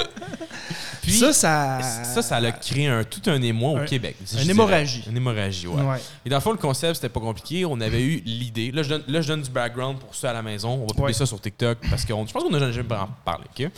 [1.02, 1.82] Puis, ça, ça.
[1.82, 4.16] ça, ça a créé un, tout un émoi au Un- Québec.
[4.26, 4.52] si une dirais.
[4.52, 5.04] hémorragie.
[5.10, 5.82] Une hémorragie, ouais.
[5.82, 5.98] Ouais.
[6.26, 7.66] Et dans le fond, le concept, c'était pas compliqué.
[7.66, 8.72] On avait eu l'idée.
[8.72, 10.70] Là, je donne, là, je donne du background pour ça à la maison.
[10.74, 11.14] On va publier Ouais.
[11.14, 13.46] ça sur TikTok parce que je pense qu'on a jamais en parlé.
[13.58, 13.70] ok?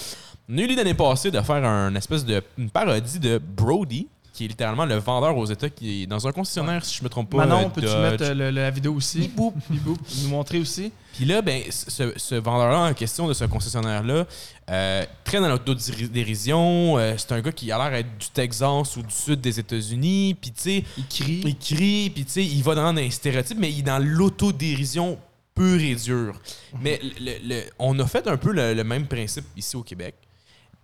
[0.52, 4.08] On a eu l'idée l'année passée de faire un espèce de une parodie de Brody,
[4.40, 7.10] qui est littéralement le vendeur aux États qui est dans un concessionnaire, si je me
[7.10, 7.46] trompe pas.
[7.46, 9.20] Manon, peux-tu mettre euh, le- la vidéo aussi?
[9.20, 9.54] Bip-boop.
[9.70, 10.00] Bip-boop.
[10.24, 10.94] Nous montrer aussi?
[11.14, 14.26] Puis là, ben, ce, ce vendeur-là en question de ce concessionnaire-là
[14.72, 16.98] euh, traîne dans l'autodérision.
[16.98, 20.38] Euh, c'est un gars qui a l'air d'être du Texas ou du sud des États-Unis.
[20.42, 21.42] Puis tu sais, Il crie.
[21.46, 25.18] il crie, puis tu sais, il va dans un stéréotype, mais il est dans l'autodérision
[25.54, 26.40] pure et dure.
[26.82, 30.16] Mais le- le- on a fait un peu le, le même principe ici au Québec.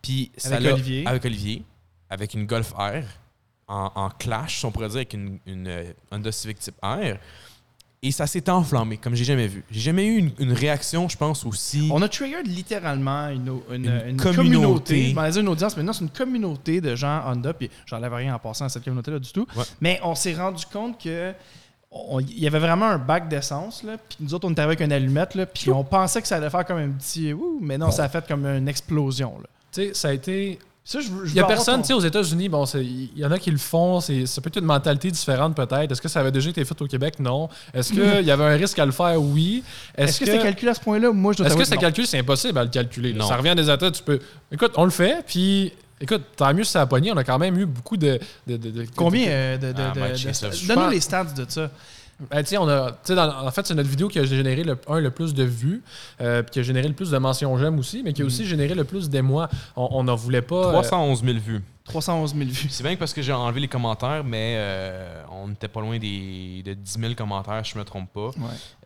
[0.01, 1.07] Puis ça Avec Olivier.
[1.07, 1.63] Avec Olivier,
[2.09, 3.03] avec une Golf R,
[3.67, 5.69] en, en clash, si on pourrait dire, avec une, une
[6.11, 7.17] Honda Civic Type R.
[8.03, 9.63] Et ça s'est enflammé, comme j'ai jamais vu.
[9.71, 11.89] J'ai jamais eu une, une réaction, je pense, aussi.
[11.91, 14.35] On a trigger littéralement une, une- Une une communauté.
[14.35, 15.09] communauté.
[15.09, 18.13] Je m'en disais une audience, mais non, c'est une communauté de gens Honda, puis j'enlève
[18.13, 19.47] rien en passant à cette communauté-là du tout.
[19.55, 19.63] Ouais.
[19.81, 21.33] Mais on s'est rendu compte que
[22.19, 24.91] il y avait vraiment un bac d'essence, là, puis nous autres, on était avec une
[24.91, 27.89] allumette, là, puis on pensait que ça allait faire comme un petit ouh, mais non,
[27.89, 29.39] ça a fait comme une explosion.
[29.39, 29.47] Là.
[29.71, 30.59] Tu sais, ça a été.
[30.87, 33.09] Ça, je, veux- je Il y a personne, ton- tu sais, aux États-Unis, bon, il
[33.17, 35.91] y en a qui le font, c'est ça peut être une mentalité différente peut-être.
[35.91, 37.19] Est-ce que ça avait déjà été fait au Québec?
[37.19, 37.49] Non.
[37.73, 39.19] Est-ce qu'il y avait un risque à le faire?
[39.19, 39.63] Oui.
[39.97, 41.11] Est-ce que, c'est calculé à ce point-là?
[41.11, 42.05] Moi, je dois Est-ce que c'est calculé?
[42.05, 43.13] C'est impossible à le calculer.
[43.13, 43.27] Non.
[43.27, 44.19] Ça revient à des États, tu peux.
[44.51, 45.73] Écoute, on le fait, puis.
[45.99, 47.13] Écoute, tant mieux si ça a pogné.
[47.13, 48.19] On a quand même eu beaucoup de.
[48.45, 49.71] de- de- de- Combien de- euh, de.
[49.71, 50.49] de, Ah, de- ça.
[50.67, 51.71] Donne-nous les stats de ça.
[52.31, 55.11] Ben, on a, dans- en fait, c'est notre vidéo qui a généré le, un, le
[55.11, 55.81] plus de vues,
[56.21, 58.45] euh, puis qui a généré le plus de mentions j'aime aussi, mais qui a aussi
[58.45, 59.49] généré le plus d'émoi.
[59.75, 60.69] On, on n'en voulait pas.
[60.69, 61.61] euh, 311 000 vues.
[61.85, 62.67] 311 000 vues.
[62.69, 65.99] C'est bien que parce que j'ai enlevé les commentaires, mais euh, on n'était pas loin
[65.99, 68.31] des, de 10 000 commentaires, je me trompe pas.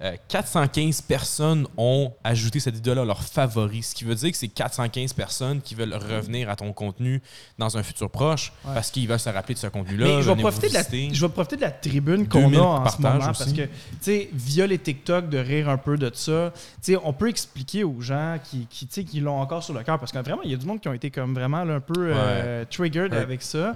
[0.02, 4.38] Euh, 415 personnes ont ajouté cette vidéo-là à leur favori, ce qui veut dire que
[4.38, 7.22] c'est 415 personnes qui veulent revenir à ton contenu
[7.58, 8.74] dans un futur proche Ouais.
[8.74, 10.22] parce qu'ils veulent se rappeler de ce contenu-là.
[10.22, 12.90] Je vais, profiter de la, je vais profiter de la tribune qu'on 2000 a en
[12.90, 13.26] ce moment aussi.
[13.26, 13.70] parce que, tu
[14.02, 17.84] sais, via les TikTok, de rire un peu de ça, tu sais, on peut expliquer
[17.86, 20.42] aux gens qui, qui, tu sais, qui l'ont encore sur le cœur parce que vraiment,
[20.44, 23.14] il y a du monde qui ont été comme vraiment là, un peu euh, triggered
[23.14, 23.20] Ouais.
[23.20, 23.74] avec ça.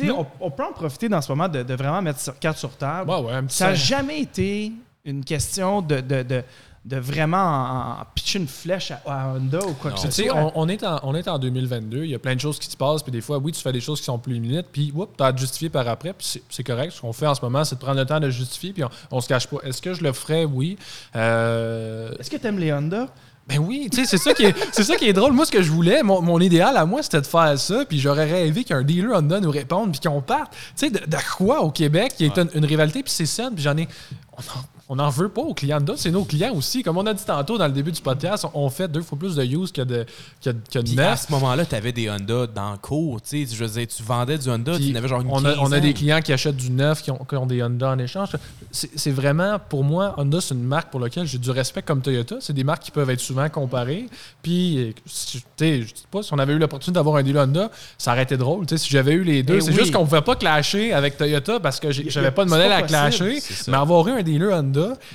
[0.00, 0.10] Ouais.
[0.10, 2.76] On, on peut en profiter dans ce moment de, de vraiment mettre sur, carte sur
[2.76, 3.10] table.
[3.10, 4.72] Ouais, Ça n'a jamais été
[5.04, 6.42] une question de, de, de,
[6.84, 9.96] de vraiment en, en pitcher une flèche à, à Honda ou quoi Non.
[9.96, 10.34] que ce soit.
[10.34, 12.68] on, on est en, on est en 2022, il y a plein de choses qui
[12.70, 14.92] se passent, puis des fois, oui, tu fais des choses qui sont plus limites, puis
[14.94, 16.92] tu as à te justifier par après, puis c'est- c'est correct.
[16.92, 18.90] Ce qu'on fait en ce moment, c'est de prendre le temps de justifier, puis on,
[19.10, 19.58] on se cache pas.
[19.64, 20.44] Est-ce que je le ferais?
[20.46, 20.78] Oui.
[21.16, 23.08] Euh, Est-ce que tu aimes les Honda?
[23.52, 25.32] Ben oui, tu sais, c'est ça, qui est- c'est ça qui est drôle.
[25.32, 27.98] Moi, ce que je voulais, mon, mon idéal à moi, c'était de faire ça, puis
[28.00, 30.52] j'aurais rêvé qu'un dealer Honda nous réponde, puis qu'on parte.
[30.52, 33.50] Tu sais, de, de quoi au Québec, qui est une, une rivalité, puis c'est saine,
[33.54, 33.88] puis j'en ai.
[34.32, 36.82] On en, on en veut pas aux clients Honda, c'est nos clients aussi.
[36.82, 39.36] Comme on a dit tantôt dans le début du podcast, on, fait deux fois plus
[39.36, 40.06] de use que de,
[40.42, 43.20] que, que de à ce moment-là, tu avais des Honda dans le cours.
[43.20, 43.54] tu sais.
[43.54, 45.76] Je veux dire, tu vendais du Honda, tu avais genre une on, a, on a
[45.76, 48.30] 15 des clients qui achètent du neuf, qui ont, qui ont des Honda en échange.
[48.70, 52.02] C'est c'est vraiment, pour moi, Honda, c'est une marque pour laquelle j'ai du respect comme
[52.02, 52.36] Toyota.
[52.40, 54.06] C'est des marques qui peuvent être souvent comparées.
[54.42, 58.12] Puis, sais, je dis pas, si on avait eu l'opportunité d'avoir un dealer Honda, ça
[58.12, 58.66] aurait été drôle.
[58.66, 59.76] Tu sais, si j'avais eu les deux, Eh c'est oui.
[59.76, 62.82] juste qu'on pouvait pas clasher avec Toyota parce que j'avais pas de modèle pas à
[62.82, 63.38] clasher.
[63.68, 64.71] Mais avoir eu un dealer Honda,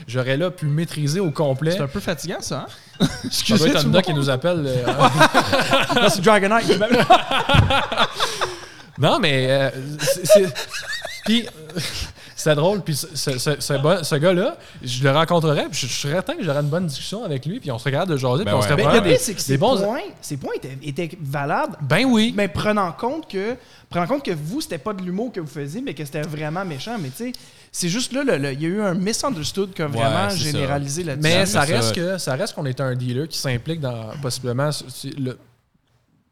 [0.08, 1.72] j'aurais là pu maîtriser au complet.
[1.72, 2.66] C'est un peu fatigant, ça,
[2.99, 3.08] hein?
[3.32, 4.64] Ça doit être Honda qui nous appelle.
[4.66, 4.86] euh,
[6.01, 6.80] Non, c'est Dragonite.
[8.99, 10.53] Non, mais euh, c'est- c'est.
[11.26, 11.45] Puis,
[12.52, 12.82] c'est drôle.
[12.82, 15.68] Puis, ce, ce- ce- ce bon- ce gars-là, je le rencontrerais.
[15.70, 17.60] Puis, je, je serais certain que j'aurais une bonne discussion avec lui.
[17.60, 18.43] Puis, on serait capable de jaser.
[18.43, 18.64] Ben puis, on ouais.
[18.64, 19.78] serait Mais vraiment le des, pire, c'est que des ces bons.
[19.82, 22.34] points, ces points étaient, étaient valables, Ben oui.
[22.36, 23.56] mais prenant compte que
[23.89, 26.66] prenant compte que vous, c'était pas de l'humour que vous faisiez, mais que c'était vraiment
[26.66, 26.98] méchant.
[27.00, 27.32] Mais tu sais,
[27.72, 31.22] c'est juste là, il y a eu un misunderstood qui a vraiment généralisé là-dessus.
[31.30, 31.74] Mais ça ça.
[31.74, 34.70] reste, que, ça reste qu'on est un dealer qui s'implique dans possiblement
[35.18, 35.38] le-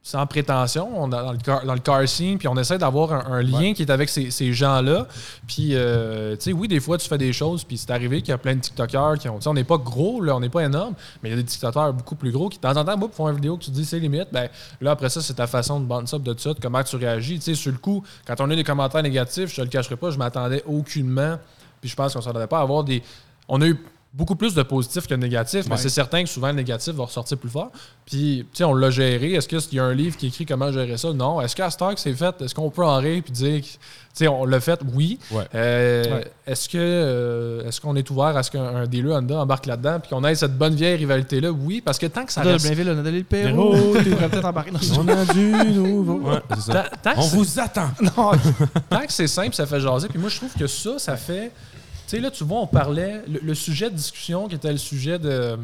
[0.06, 3.38] sans prétention on, dans, le car, dans le car scene, puis on essaie d'avoir un,
[3.38, 5.08] un lien qui est avec ces, ces gens-là.
[5.48, 8.30] Puis, euh, tu sais, oui, des fois, tu fais des choses, puis c'est arrivé qu'il
[8.30, 9.38] y a plein de TikTokers qui ont.
[9.38, 10.94] tu sais, On n'est pas gros, là, on n'est pas énorme,
[11.24, 13.10] mais il y a des TikTokers beaucoup plus gros qui, de temps en temps, boum,
[13.12, 14.28] font une vidéo que tu dis c'est limite.
[14.32, 14.48] Ben,
[14.80, 17.40] là, après ça, c'est ta façon de bounce up de ça, de comment tu réagis.
[17.40, 19.96] Tu sais, sur le coup, quand on a des commentaires négatifs, je te le cacherai
[19.96, 21.40] pas, je m'attendais aucunement.
[21.82, 23.02] Puis je pense qu'on s'attendait pas à avoir des.
[23.48, 23.84] On a eu
[24.16, 25.78] beaucoup plus de positifs que de négatifs, mais Ouais.
[25.78, 27.70] c'est certain que souvent le négatif va ressortir plus fort.
[28.06, 29.34] Puis, tu sais, on l'a géré.
[29.34, 31.12] Est-ce qu'il y a un livre qui écrit comment gérer ça?
[31.12, 31.42] Non.
[31.42, 33.66] Est-ce qu'à ce temps que c'est fait, est-ce qu'on peut en rire puis dire que,
[33.66, 33.78] tu
[34.14, 34.80] sais, on l'a fait?
[34.94, 35.20] Oui.
[35.32, 35.44] Ouais.
[35.54, 36.26] Euh, Ouais.
[36.48, 40.00] Est-ce que euh, est-ce qu'on est ouvert à ce qu'un un dealer Honda embarque là-dedans
[40.00, 41.52] puis qu'on ait cette bonne vieille rivalité-là?
[41.52, 42.66] Oui, parce que tant que ça de reste...
[42.68, 43.96] Blainville, on a donné le Pérou.
[44.04, 46.20] Tu peut-être embarquer dans ce On a du nouveau.
[46.20, 46.86] Ouais, c'est ça.
[47.04, 47.90] Tant, On vous attend.
[48.02, 48.32] Non,
[48.90, 50.08] tant que c'est simple, ça fait jaser.
[50.08, 51.52] Puis moi, je trouve que ça, ça fait.
[52.08, 53.22] Tu sais, là, tu vois, on parlait.
[53.28, 55.58] Le, le sujet de discussion qui était le sujet de.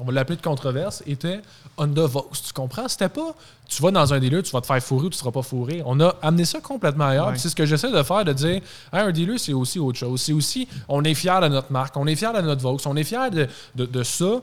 [0.00, 1.40] On va l'appeler de controverse, était
[1.76, 2.42] Honda Vox.
[2.42, 2.88] Tu comprends?
[2.88, 3.32] C'était pas.
[3.68, 5.82] Tu vas dans un dealer, tu vas te faire fourrer ou tu seras pas fourré.
[5.86, 7.28] On a amené ça complètement ailleurs.
[7.28, 7.38] Ouais.
[7.38, 8.62] C'est ce que j'essaie de faire, de dire Hey,
[8.92, 10.20] un dealer, c'est aussi autre chose.
[10.20, 10.66] C'est aussi.
[10.88, 13.30] On est fier de notre marque, on est fier de notre Vox, on est fier
[13.30, 14.42] de, de, de ça.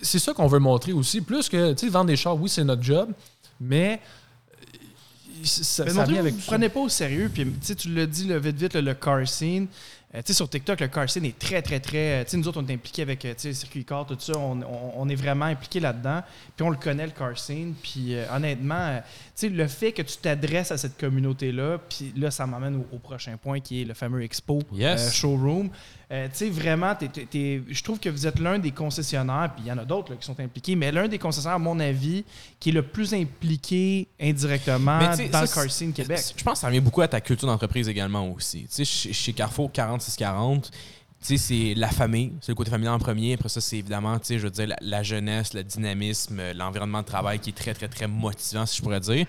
[0.00, 1.20] C'est ça qu'on veut montrer aussi.
[1.20, 3.10] Plus que, tu sais, vendre des chars, oui, c'est notre job,
[3.60, 4.00] mais.
[4.64, 7.30] euh, Ça, Mais ça vient avec vous ne prenez pas au sérieux.
[7.32, 7.46] Puis,
[7.76, 9.68] tu l'as dit là, vite, vite, là, le car scene.
[10.14, 12.20] Euh, tu sais, sur TikTok, le car scene est très, très, très.
[12.20, 14.04] euh, Tu sais, nous autres, on est impliqués avec euh, tu sais, le circuit car,
[14.04, 14.34] tout ça.
[14.36, 16.20] On, on- on est vraiment impliqués là-dedans.
[16.54, 17.72] Puis, on le connaît, le car scene.
[17.82, 22.12] Puis, euh, honnêtement, euh, tu sais, le fait que tu t'adresses à cette communauté-là, puis
[22.16, 25.00] là, ça m'amène au, au prochain point qui est le fameux Expo Yes.
[25.08, 25.70] euh, Showroom.
[26.12, 29.72] Euh, tu sais, vraiment, je trouve que vous êtes l'un des concessionnaires, puis il y
[29.72, 32.22] en a d'autres qui sont impliqués, mais l'un des concessionnaires, à mon avis,
[32.60, 36.20] qui est le plus impliqué indirectement Mais dans ça, le car scene Québec.
[36.36, 38.66] Je pense que ça revient beaucoup à ta culture d'entreprise également aussi.
[38.70, 40.70] Tu sais, chez, Carrefour 4640, tu
[41.20, 43.32] sais, c'est la famille, c'est le côté familial en premier.
[43.32, 46.52] Après ça, c'est évidemment, tu sais, je veux dire, la, la jeunesse, le dynamisme, euh,
[46.52, 49.24] l'environnement de travail qui est très, très, très motivant, si je pourrais dire.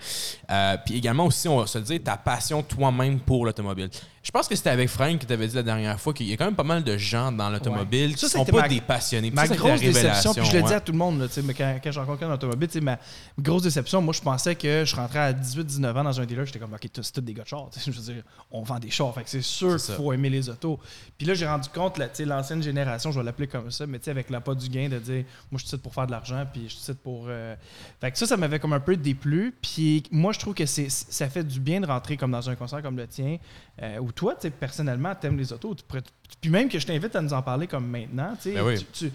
[0.50, 3.88] Euh, puis également aussi, on va se le dire, ta passion toi-même pour l'automobile.
[4.24, 6.32] Je pense que c'était avec Frank que tu avais dit la dernière fois qu'il y
[6.32, 8.14] a quand même pas mal de gens dans l'automobile Ouais.
[8.14, 9.30] qui Ça, sont pas ma- des passionnés.
[9.30, 11.52] Ma ça, grosse la déception, puis je le dis à tout le monde, là, mais
[11.52, 12.98] quand, quand je rencontre un automobile, ma
[13.38, 16.58] grosse déception, moi je pensais que je rentrais à 18-19 ans dans un dealer, j'étais
[16.58, 19.12] comme, ok, c'est tous des gars de chars, je veux dire, on vend des chars,
[19.14, 20.80] fait que c'est sûr qu'il faut aimer les autos.
[21.18, 24.54] Puis là, j'ai rendu compte, l'ancienne génération, je vais l'appeler comme ça, mais avec l'appât
[24.54, 27.26] du gain, de dire, moi je suis pour faire de l'argent, puis je suis pour.
[27.28, 27.54] euh,
[28.00, 31.28] Fait que ça, ça m'avait comme un peu déplu, puis moi je trouve que ça
[31.28, 33.36] fait du bien de rentrer comme dans un concert comme le tien,
[33.82, 36.02] euh, où toi, tu personnellement, t'aimes les autos, tu pourrais-
[36.40, 38.78] puis même que je t'invite à nous en parler comme maintenant, tu Ben oui.
[38.78, 39.12] tu- tu-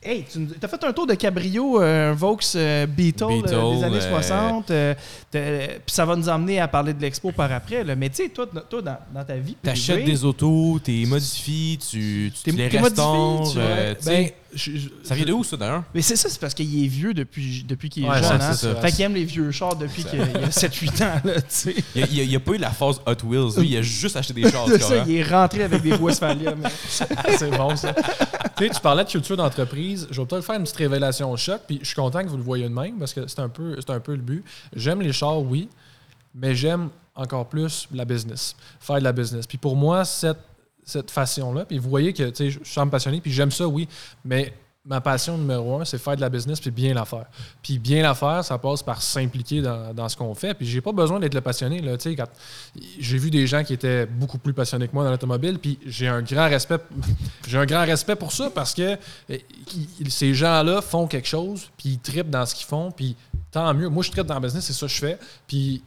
[0.00, 3.48] Hey, tu as fait un tour de cabrio, euh, un Vaux euh, Beetle, euh, Beetle,
[3.78, 4.70] des années euh, 60.
[4.70, 4.94] euh,
[5.28, 7.82] t'as- Puis ça va nous emmener à parler de l'expo par après.
[7.82, 7.96] là.
[7.96, 9.56] Mais tu sais, toi, toi dans, dans ta vie.
[9.60, 13.42] T'achètes privée, des autos, modifies, tu, tu T'es- les t'es modifié, restaures.
[13.52, 14.06] tu- tu.
[14.06, 15.84] Ben, je- je- ça vient de où, ça, d'ailleurs?
[15.94, 18.40] Mais c'est ça, c'est parce qu'il est vieux depuis, depuis qu'il est Ouais, jeune.
[18.40, 18.52] ça, hein.
[18.52, 18.74] ça.
[18.76, 21.20] Fait qu'il aime les vieux chars depuis qu'il il a 7-8 ans.
[21.24, 21.32] Là.
[21.94, 23.58] Il n'y a, pas eu la phase Hot Wheels.
[23.60, 24.66] Lui, il a juste acheté des chars.
[24.66, 25.04] C'est tu ça, comprends?
[25.08, 26.54] il est rentré avec des Westphalia.
[26.56, 26.68] mais-
[27.38, 27.94] c'est bon ça.
[27.94, 30.06] tu sais, tu parlais de culture d'entreprise.
[30.10, 32.36] Je vais peut-être faire une petite révélation au choc, puis je suis content que vous
[32.36, 34.44] le voyez de même parce que c'est un peu, c'est un peu le but.
[34.74, 35.68] J'aime les chars, oui,
[36.34, 39.46] mais j'aime encore plus la business, faire de la business.
[39.46, 40.38] Puis pour moi, cette,
[40.88, 43.88] cette façon-là, puis vous voyez que je suis passionné, puis j'aime ça, oui,
[44.24, 44.52] mais
[44.88, 47.26] ma passion numéro un, c'est faire de la business puis bien la faire.
[47.62, 50.54] Puis bien la faire, ça passe par s'impliquer dans, ce qu'on fait.
[50.54, 51.82] Puis j'ai pas besoin d'être le passionné.
[52.98, 56.08] J'ai vu des gens qui étaient beaucoup plus passionnés que moi dans l'automobile, puis j'ai
[56.08, 56.78] un grand respect.
[57.52, 58.96] respect pour ça parce que
[59.28, 59.44] eh,
[60.08, 63.14] ces gens-là font quelque chose, puis ils trippent dans ce qu'ils font, puis
[63.50, 63.88] tant mieux.
[63.90, 65.18] Moi, je trippe dans le business, c'est ça que je fais.
[65.46, 65.82] Puis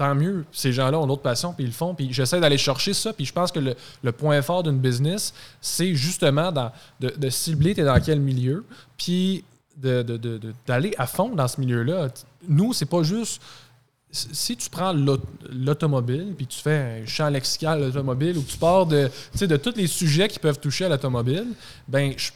[0.00, 0.46] tant mieux.
[0.50, 1.94] Ces gens-là ont d'autres passions, puis ils le font.
[1.94, 3.12] Puis j'essaie d'aller chercher ça.
[3.12, 6.50] Puis je pense que le, point fort d'une business, c'est justement
[7.00, 8.64] de, cibler t'es dans quel milieu,
[8.96, 9.44] puis
[9.76, 12.08] de- de- d'aller à fond dans ce milieu-là.
[12.48, 13.42] Nous, c'est pas juste.
[14.10, 15.20] Si tu prends l'aut-
[15.52, 19.76] l'automobile, puis tu fais un champ lexical automobile, ou tu pars de, tu de tous
[19.76, 21.46] les sujets qui peuvent toucher à l'automobile,
[21.86, 22.30] ben je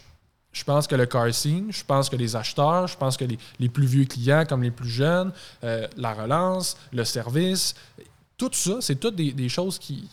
[0.55, 3.39] je pense que le car scene, je pense que les acheteurs, je pense que les,
[3.59, 5.33] les plus vieux clients comme les plus jeunes,
[5.65, 7.75] euh, la relance, le service,
[8.39, 10.09] tout ça, c'est toutes des, des choses qui,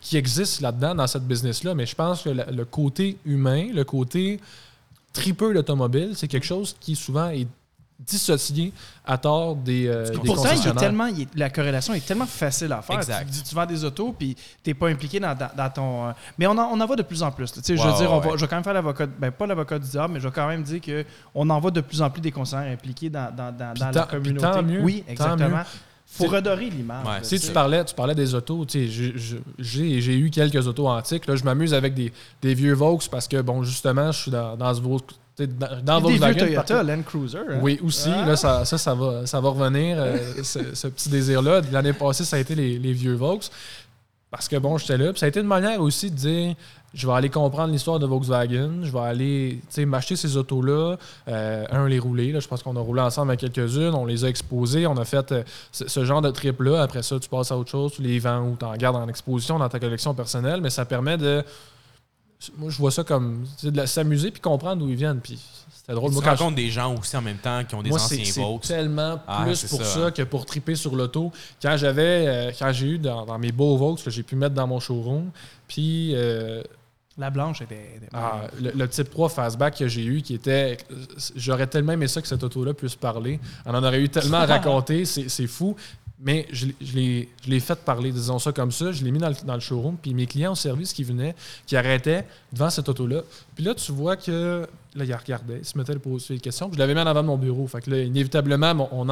[0.00, 1.74] qui existent là-dedans, dans cette business-là.
[1.74, 4.40] Mais je pense que le, le côté humain, le côté
[5.12, 7.48] tripeux l'automobile, c'est quelque chose qui souvent est
[8.06, 8.72] dissocié
[9.04, 10.80] à tort des, euh, des Pourtant, il est concessionnaires.
[10.80, 12.96] tellement, il est- la corrélation est tellement facile à faire.
[12.96, 13.28] Exact.
[13.30, 16.08] Tu, tu vends des autos, puis tu n'es pas impliqué dans, dans- dans ton.
[16.08, 17.52] euh, mais on en, on en voit de plus en plus.
[17.54, 18.38] je veux dire, on ouais, va- ouais.
[18.38, 20.48] je vais quand même faire l'avocat, ben pas l'avocat du diable, mais je vais quand
[20.48, 20.80] même dire
[21.34, 24.40] qu'on en voit de plus en plus des concessionnaires impliqués dans, dans, tant- la communauté.
[24.40, 25.48] tant mieux, oui, tant exactement.
[25.58, 25.64] mieux.
[26.12, 27.06] faut redorer l'image.
[27.06, 28.64] Ouais, Tu sais, tu parlais, tu parlais des autos.
[28.64, 29.12] tu sais,
[29.58, 31.26] j'ai- eu quelques autos antiques.
[31.28, 34.56] Là, je m'amuse avec des, des vieux Vaux parce que, bon, justement, je suis dans,
[34.56, 34.80] dans ce
[35.46, 37.38] dans, dans Des vieux Toyota, Land Cruiser.
[37.38, 37.58] hein.
[37.62, 38.10] Oui, aussi.
[38.14, 38.26] Ah.
[38.26, 41.60] Là, ça, ça, ça va, ça va revenir, euh, ce, ce petit désir-là.
[41.72, 43.40] L'année passée, ça a été les, les vieux Vaux.
[44.30, 45.10] Parce que, bon, j'étais là.
[45.10, 46.54] Puis ça a été une manière aussi de dire
[46.92, 48.80] je vais aller comprendre l'histoire de Volkswagen.
[48.82, 50.96] Je vais aller m'acheter ces autos-là.
[51.28, 52.30] Euh, un, les rouler.
[52.32, 53.94] Là, je pense qu'on a roulé ensemble avec quelques-unes.
[53.94, 54.86] On les a exposées.
[54.88, 56.82] On a fait euh, ce, ce genre de trip-là.
[56.82, 57.92] Après ça, tu passes à autre chose.
[57.94, 60.60] Tu les vends ou tu en gardes en exposition dans ta collection personnelle.
[60.60, 61.44] Mais ça permet de.
[62.56, 65.20] Moi, je vois ça comme tu de s'amuser puis comprendre d'où ils viennent.
[65.20, 65.38] Puis
[65.74, 66.10] c'était drôle.
[66.10, 67.98] Tu Moi, quand je- rencontres des gens aussi en même temps qui ont des moi,
[67.98, 68.60] c'est anciens c'est Vaux.
[68.66, 71.32] tellement Ah, plus c'est pour ça, ça, que pour triper sur l'auto.
[71.60, 74.54] Quand j'avais, euh, quand j'ai eu dans, dans mes beaux Vaux que j'ai pu mettre
[74.54, 75.30] dans mon showroom,
[75.68, 76.62] puis euh,
[77.18, 77.74] La blanche était.
[77.96, 80.78] était- ah, le, le type 3 fastback que j'ai eu, qui était,
[81.36, 83.38] j'aurais tellement aimé ça que cette auto-là puisse parler.
[83.66, 85.76] On en aurait eu tellement à raconter, c'est c'est fou.
[86.22, 88.92] Mais je, l'ai- je l'ai fait parler, disons ça comme ça.
[88.92, 89.96] Je l'ai mis dans le, dans le showroom.
[89.96, 91.34] Puis mes clients au service qui venaient,
[91.66, 93.22] qui arrêtaient devant cette auto-là.
[93.54, 94.66] Puis là, tu vois que.
[94.94, 96.68] Là, ils regardaient, ils se mettaient à poser des questions.
[96.68, 97.66] Puis je l'avais mis en avant de mon bureau.
[97.66, 99.08] Fait que là, inévitablement, on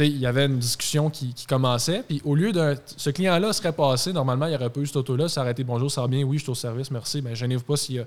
[0.00, 2.04] il y avait une discussion qui, qui commençait.
[2.06, 2.74] Puis au lieu d'un.
[2.96, 5.26] Ce client-là serait passé, normalement, il aurait pas eu cette auto-là.
[5.50, 7.20] Été bonjour, ça va bien, oui, je suis au service, merci.
[7.20, 7.98] Mais gênez-vous pas s'il y,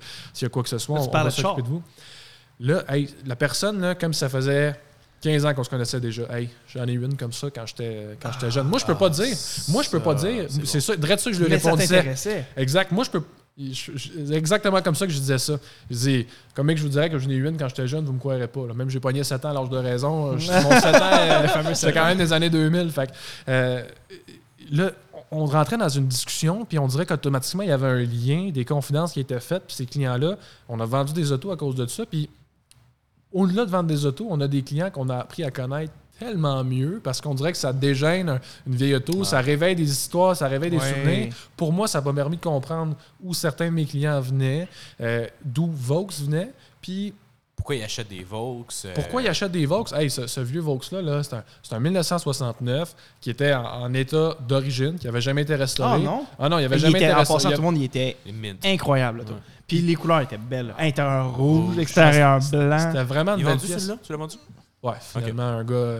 [0.42, 1.00] y a quoi que ce soit.
[1.00, 1.84] Là, on, on va s'occuper de vous.
[2.62, 4.80] Là, hey, la personne, là, comme ça faisait
[5.22, 8.18] 15 ans qu'on se connaissait déjà, hey, j'en ai eu une comme ça quand j'étais
[8.22, 8.68] quand j'étais jeune.
[8.68, 9.36] Moi, je peux pas dire.
[9.70, 10.46] Moi, je peux pas dire.
[10.66, 11.84] c'est ça, ça que je lui Mais répondais.
[12.58, 12.92] Exact.
[12.92, 13.24] Moi, je peux.
[13.58, 15.58] je- exactement comme ça que je disais ça.
[15.90, 18.04] Je dis, comme que je vous dirais que j'en ai eu une quand j'étais jeune,
[18.06, 18.66] vous me croirez pas.
[18.68, 18.74] là.
[18.74, 20.38] Même j'ai pogné 7 ans à l'âge de raison.
[20.38, 22.90] Je- Mon 7 ans, euh, c'était quand même des années 2000.
[22.92, 23.12] Fait que,
[23.50, 23.84] euh,
[24.72, 24.92] là,
[25.30, 28.66] on rentrait dans une discussion, puis on dirait qu'automatiquement, il y avait un lien, des
[28.66, 31.86] confidences qui étaient faites, puis ces clients-là, on a vendu des autos à cause de
[31.88, 32.30] ça, puis
[33.34, 36.64] au-delà de vendre des autos, on a des clients qu'on a appris à connaître tellement
[36.64, 40.36] mieux parce qu'on dirait que ça dégêne un- une vieille auto, ça réveille des histoires,
[40.36, 41.34] ça réveille des souvenirs.
[41.58, 44.68] Pour moi, ça m'a permis de comprendre où certains de mes clients venaient,
[45.02, 46.52] euh, d'où Vaux venait,
[46.82, 47.14] puis
[47.56, 48.66] Pourquoi ils achètent des Vaux?
[48.86, 49.86] euh, pourquoi ils achètent des Vaux?
[49.94, 54.36] Hey, ce, ce vieux Vaux-là, -là, c'est un, un 1969 qui était en, en état
[54.48, 55.94] d'origine, qui n'avait jamais été restauré.
[55.96, 56.26] Ah non?
[56.40, 57.38] Ah non, il n'avait Il jamais était, été en restauré.
[57.38, 58.66] passant, Il y tout le monde, il était mint.
[58.66, 59.20] incroyable.
[59.20, 59.36] là, toi.
[59.36, 59.42] Ouais.
[59.72, 60.74] Puis les couleurs étaient belles.
[60.78, 62.78] Intérieur rouge, extérieur a- blanc.
[62.80, 63.90] C'était vraiment une belle pièce.
[64.04, 64.36] Tu l'as vendu?
[64.84, 66.00] Ouais, finalement, un gars.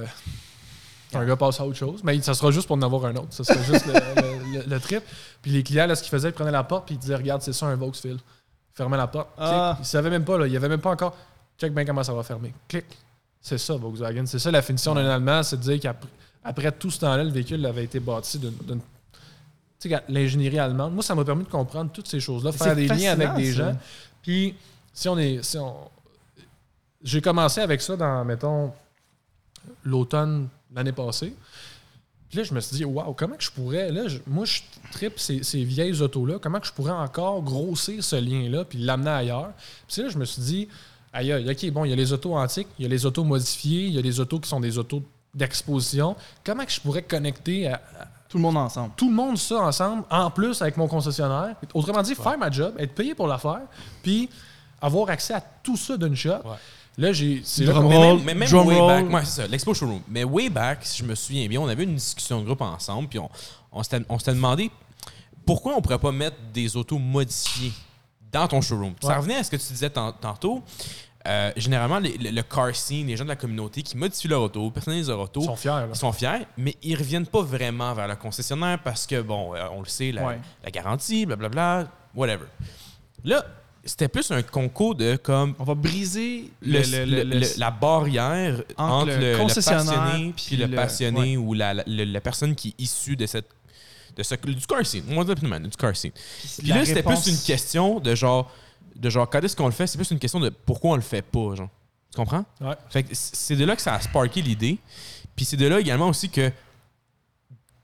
[1.14, 3.28] Un gars passe à autre chose, mais ça sera juste pour en avoir un autre.
[3.32, 5.04] Ça sera juste le, le- le- le trip.
[5.42, 7.42] Puis les clients, là, ce qu'ils faisaient, ils prenaient la porte puis ils disaient Regarde,
[7.42, 8.18] c'est ça un Vauxville.
[8.74, 9.30] Ils fermaient la porte.
[9.38, 9.78] Ah.
[9.80, 10.48] Ils savaient même pas, là.
[10.48, 11.16] Il y avait même pas encore.
[11.58, 12.54] Check bien comment ça va fermer.
[12.68, 12.86] Clic.
[13.40, 14.26] C'est ça, Volkswagen.
[14.26, 16.10] C'est ça la finition d'un Allemand, c'est de dire qu'après
[16.44, 18.80] après tout ce temps-là, le véhicule avait été bâti d'une.
[19.82, 20.94] Tu sais, l'ingénierie allemande.
[20.94, 23.72] Moi, ça m'a permis de comprendre toutes ces choses-là, faire des liens avec des ça.
[23.72, 23.78] gens.
[24.22, 24.56] Puis,
[24.94, 25.42] si on est.
[25.44, 25.76] Si on,
[27.04, 28.72] j'ai commencé avec ça dans, mettons,
[29.84, 31.34] l'automne l'année passée.
[32.30, 34.62] Puis là, je me suis dit, waouh, comment que je pourrais, là, je- moi, je
[34.92, 39.10] tripe ces, ces vieilles autos-là, comment que je pourrais encore grossir ce lien-là puis l'amener
[39.10, 39.52] ailleurs?
[39.88, 40.68] Puis là, je me suis dit,
[41.12, 43.24] aïe, aïe, OK, bon, il y a les autos antiques, il y a les autos
[43.26, 45.04] modifiées, il y a les autos qui sont des autos
[45.34, 46.16] d'exposition.
[46.46, 47.82] Comment que je pourrais connecter à
[48.32, 48.92] Tout le monde ensemble.
[48.96, 51.56] tout le monde ça ensemble, en plus avec mon concessionnaire?
[51.74, 53.60] Autrement dit, faire ma job, être payé pour la faire,
[54.02, 54.30] puis
[54.82, 56.40] avoir accès à tout ça d'une shot.
[56.98, 57.42] Là, j'ai.
[57.46, 58.88] c'est Drum Mais même, mais même drum way roll.
[59.04, 60.02] back, ouais, c'est ça, l'expo showroom.
[60.10, 63.08] Mais way back, si je me souviens bien, on avait une discussion de groupe ensemble,
[63.08, 63.30] puis on,
[63.72, 64.70] on s'était demandé
[65.46, 67.72] pourquoi on pourrait pas mettre des autos modifiées
[68.32, 68.94] dans ton showroom.
[69.02, 70.62] Ça revenait à ce que tu disais tan- tantôt.
[71.28, 74.42] Euh, généralement, les- le, le car scene, les gens de la communauté qui modifient leur
[74.42, 75.70] auto, personnalisent leur auto, Ils sont fiers.
[75.70, 75.88] là.
[75.94, 79.68] ils sont fiers, mais ils reviennent pas vraiment vers le concessionnaire parce que, bon, euh,
[79.72, 80.40] on le sait, la, Ouais.
[80.64, 82.46] la garantie, blablabla, whatever.
[83.24, 83.46] Là,
[83.86, 89.38] c'était plus un concours de comme On va briser le- le, la barrière entre le
[89.38, 93.48] concessionnaire passionné puis le passionné ou la, la, personne qui est issue de cette
[94.18, 95.04] de ce du car scene.
[95.04, 96.12] Du car scene.
[96.60, 98.52] Puis là, c'était plus une question de genre
[99.02, 101.02] de genre quand est-ce qu'on le fait, c'est plus une question de pourquoi on le
[101.02, 101.70] fait pas, genre.
[102.12, 102.46] Tu comprends?
[102.60, 102.76] Ouais.
[102.90, 104.78] Fait que c'est de là que ça a sparké l'idée.
[105.36, 106.52] Puis c'est de là également aussi que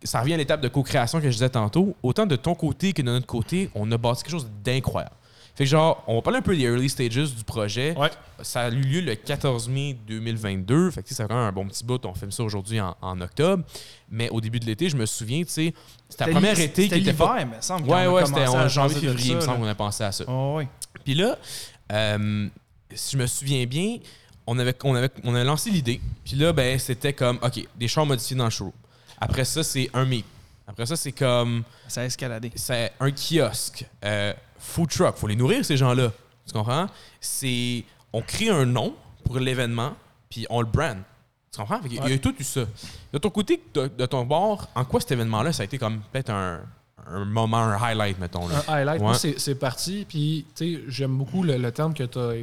[0.03, 1.95] ça revient à l'étape de co-création que je disais tantôt.
[2.03, 5.15] Autant de ton côté que de notre côté, on a bâti quelque chose d'incroyable.
[5.55, 7.97] Fait que genre, on va parler un peu des early stages du projet.
[7.97, 8.11] Ouais.
[8.43, 10.91] Ça a eu lieu le 14 mai 2022.
[10.91, 12.05] Fait que tu sais, ça fait quand même un bon petit bout.
[12.05, 13.63] On filme ça aujourd'hui en, en octobre.
[14.11, 15.73] Mais au début de l'été, je me souviens, tu sais,
[16.09, 17.39] c'était la première été qui c'était était pas.
[17.39, 17.87] l'hiver, me semble.
[17.87, 20.25] quand Ouais, ouais, c'était en janvier, février, il me semble qu'on a pensé à ça.
[20.27, 20.67] Oh, oui.
[21.07, 21.37] Puis là,
[21.93, 22.49] euh,
[22.93, 23.99] si je me souviens bien,
[24.45, 26.01] on avait, on avait, on lancé l'idée.
[26.25, 28.73] Puis là, ben, c'était comme, OK, des chars modifiés dans le show.
[29.17, 30.25] Après ça, c'est un meet.
[30.67, 32.51] Après ça, c'est comme, Ça a escaladé.
[32.55, 33.85] c'est un kiosque.
[34.03, 35.15] Euh, food truck.
[35.15, 36.11] faut les nourrir, ces gens-là.
[36.45, 36.87] Tu comprends?
[37.21, 38.93] C'est, on crée un nom
[39.23, 39.95] pour l'événement,
[40.29, 40.97] puis on le brand.
[41.53, 41.79] Tu comprends?
[41.89, 42.65] Y a- Il y a tout eu ça.
[43.13, 46.01] De ton côté, de, de ton bord, en quoi cet événement-là, ça a été comme
[46.11, 46.59] peut-être un,
[47.11, 48.47] un moment, un highlight, mettons.
[48.47, 48.63] Là.
[48.67, 49.01] Un highlight.
[49.01, 49.17] Moi, Ouais.
[49.17, 50.05] c'est c'est parti.
[50.07, 52.33] Puis, tu sais, j'aime beaucoup le, le terme que tu as,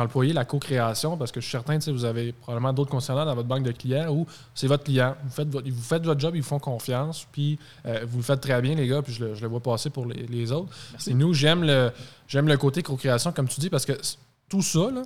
[0.00, 3.24] employé, la co-création, parce que je suis certain, tu sais, vous avez probablement d'autres concernants
[3.24, 5.16] dans votre banque de clients où c'est votre client.
[5.24, 8.22] Vous faites votre, vous faites votre job, ils vous font confiance, puis euh, vous le
[8.22, 10.52] faites très bien, les gars, puis je le, je le vois passer pour les, les
[10.52, 10.68] autres.
[11.08, 11.90] Et nous, j'aime le,
[12.28, 13.98] j'aime le côté co-création, comme tu dis, parce que
[14.48, 15.02] tout ça, là,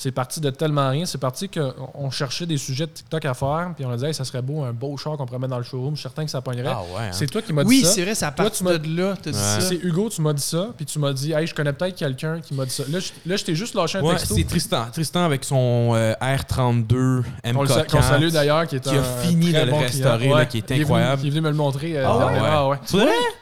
[0.00, 1.04] c'est parti de tellement rien.
[1.06, 4.04] C'est parti qu'on on cherchait des sujets de TikTok à faire, puis on a dit,
[4.06, 5.96] hey, ça serait beau, un beau char qu'on pourrait mettre dans le showroom.
[5.96, 6.70] Je suis certain que ça pognerait.
[6.72, 7.06] Ah ouais.
[7.06, 7.10] hein.
[7.10, 7.90] C'est toi qui m'as dit Oui, ça.
[7.90, 9.16] c'est vrai, ça Toi, part tu m'as- de là.
[9.20, 9.42] T'as dit Ouais.
[9.42, 9.60] ça.
[9.60, 12.40] C'est Hugo, tu m'as dit ça, puis tu m'as dit, hey, je connais peut-être quelqu'un
[12.40, 12.84] qui m'a dit ça.
[12.88, 14.36] Là, je, là, je t'ai juste lâché un Ouais, texto.
[14.36, 14.86] c'est Tristan.
[14.92, 17.22] Tristan avec son euh, R32
[17.52, 17.90] Qu'on le sa- MK4.
[17.90, 20.46] qu'on salue d'ailleurs, qui est qui a un fini très de le bon restaurer, là,
[20.46, 21.22] qui est Il venu- incroyable.
[21.24, 21.98] Il est venu me le montrer.
[21.98, 22.32] euh, Ah ouais?
[22.40, 22.76] Ah ouais.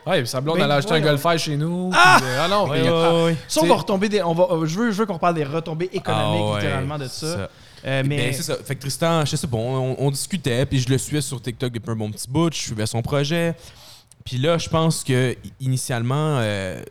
[0.06, 1.16] Ouais, puis sa blonde, Ben, elle a acheté un voyons.
[1.16, 1.90] Golfer chez nous.
[1.94, 2.16] Ah!
[2.20, 3.36] puis, euh, ah non, Ouais, mais, ouais, ah, ouais.
[3.48, 4.22] Ça, on va retomber des.
[4.22, 6.98] On va, euh, je veux, je veux qu'on parle des retombées économiques, Ah ouais, littéralement,
[6.98, 7.48] de c'est ça.
[7.84, 8.56] Euh, mais Ben, c'est ça.
[8.64, 11.72] Fait que Tristan, je sais pas, on, on discutait, puis je le suivais sur TikTok
[11.72, 13.54] depuis un bon petit bout, je suivais son projet.
[14.24, 16.82] Puis là, je pense que initialement, euh,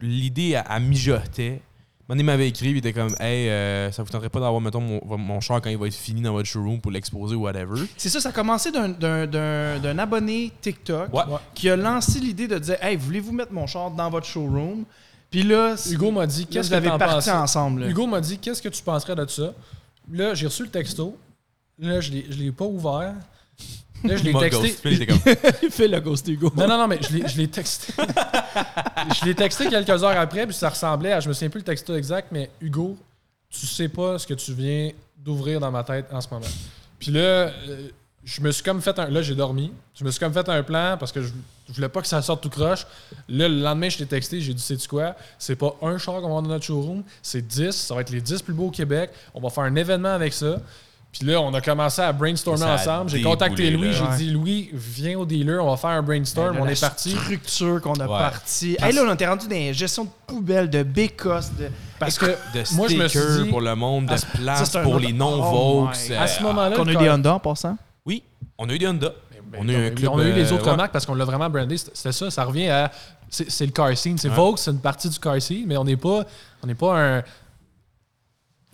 [0.00, 1.60] l'idée, à mijotait.
[2.08, 5.00] Mon m'avait écrit, il était comme, hey, euh, ça vous tenterait pas d'avoir, mettons, mon,
[5.16, 7.80] mon char quand il va être fini dans votre showroom pour l'exposer ou whatever.
[7.96, 11.22] c'est ça, ça a commencé d'un- d'un d'un- d'un abonné TikTok Ouais.
[11.54, 14.84] qui a lancé l'idée de dire Hey, voulez-vous mettre mon char dans votre showroom?
[15.30, 17.38] Puis là, Hugo m'a dit, qu'est-ce vous que avez t'en parti penses?
[17.56, 17.80] ensemble.
[17.80, 17.88] là.
[17.88, 19.52] Hugo m'a dit, qu'est-ce que tu penserais de ça?
[20.12, 21.16] Là, j'ai reçu le texto.
[21.78, 23.14] Là, je l'ai je l'ai pas ouvert.
[24.04, 24.74] Là, je l'ai texté.
[24.84, 25.20] il était comme,
[25.62, 26.52] Il fait le ghost Hugo.
[26.56, 27.92] Non, non, non, mais je l'ai- je l'ai texté.
[29.20, 31.20] je l'ai texté quelques heures après, puis ça ressemblait à.
[31.20, 32.96] Je me souviens plus le texto exact, mais Hugo,
[33.50, 36.44] tu sais pas ce que tu viens d'ouvrir dans ma tête en ce moment.
[36.98, 37.88] Puis là, euh,
[38.24, 39.08] je me suis comme fait un.
[39.08, 39.72] Là, j'ai dormi.
[39.94, 41.28] Je me suis comme fait un plan parce que je,
[41.68, 42.86] je voulais pas que ça sorte tout croche.
[43.28, 45.14] Là, le lendemain, je t'ai texté, j'ai dit, sais-tu quoi?
[45.38, 47.70] C'est pas un char qu'on va avoir dans notre showroom, c'est 10.
[47.70, 49.10] Ça va être les 10 plus beaux au Québec.
[49.34, 50.60] On va faire un événement avec ça.
[51.16, 53.08] Puis là, on a commencé à brainstormer ensemble.
[53.10, 54.16] J'ai contacté Louis, j'ai Ouais.
[54.16, 56.54] dit Louis, viens au dealer, on va faire un brainstorm.
[56.56, 57.10] Ben, on la est parti.
[57.10, 58.18] structure qu'on a Ouais.
[58.18, 58.76] parti.
[58.78, 61.52] Parce- Hey, là, on était rendu dans les gestions de poubelles, de bécosses.
[61.52, 61.68] De...
[62.00, 63.48] Parce que de moi, je me suis dit.
[63.50, 65.88] pour le monde, de ça, place c'est un pour autre- les Oh non-Vaux.
[66.18, 67.76] à ce moment-là, Qu'on a eu des Honda en passant?
[68.04, 68.22] Oui,
[68.58, 69.12] on a eu des Honda.
[69.52, 70.10] Ben, on a eu un club.
[70.12, 70.76] on a eu les euh, autres ouais.
[70.76, 71.76] marques parce qu'on l'a vraiment brandé.
[71.76, 72.28] C'était ça.
[72.30, 72.90] Ça revient à.
[73.30, 74.18] C'est le car scene.
[74.18, 74.34] C'est Ouais.
[74.34, 76.24] Vaux, c'est une partie du car scene, mais on n'est pas,
[76.62, 77.22] on n'est pas un-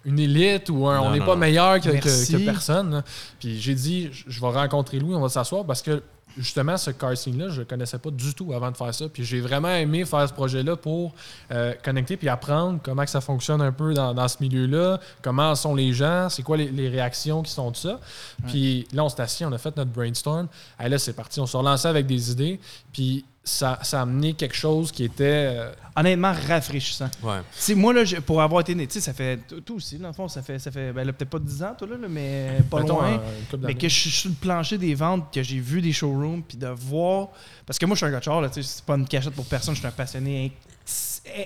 [0.05, 1.37] une élite ou un- on n'est pas non.
[1.37, 2.33] meilleur que, que- Merci.
[2.33, 2.91] que personne.
[2.91, 3.05] là.
[3.39, 6.03] Puis j'ai dit, je je vais rencontrer Louis, on va s'asseoir parce que
[6.39, 9.09] justement, ce car scene-là, je ne connaissais pas du tout avant de faire ça.
[9.09, 11.13] Puis j'ai vraiment aimé faire ce projet-là pour
[11.51, 15.55] euh, connecter puis apprendre comment que ça fonctionne un peu dans, dans ce milieu-là, comment
[15.57, 17.99] sont les gens, c'est quoi les, les réactions qui sont de ça.
[18.47, 20.47] Puis là, on s'est assis, on a fait notre brainstorm.
[20.83, 21.41] Et là, c'est parti.
[21.41, 22.61] On s'est relancé avec des idées.
[22.93, 25.25] Puis ça, ça a amené quelque chose qui était.
[25.57, 27.11] euh, Honnêtement, rafraîchissant.
[27.23, 27.75] Ouais.
[27.75, 29.39] Moi, là, pour avoir été né, tu sais, ça fait.
[29.65, 30.59] Toi aussi, dans le fond, ça fait.
[30.59, 33.21] Ça fait ben, là, peut-être pas 10 ans, toi, là, là, mais pas mettons, loin.
[33.53, 36.43] euh, Mais que je suis sur le plancher des ventes, que j'ai vu des showrooms,
[36.43, 37.29] puis de voir.
[37.67, 39.07] Parce que moi, je suis un gars de char, là, tu sais, c'est pas une
[39.09, 40.53] cachette pour personne, je suis un passionné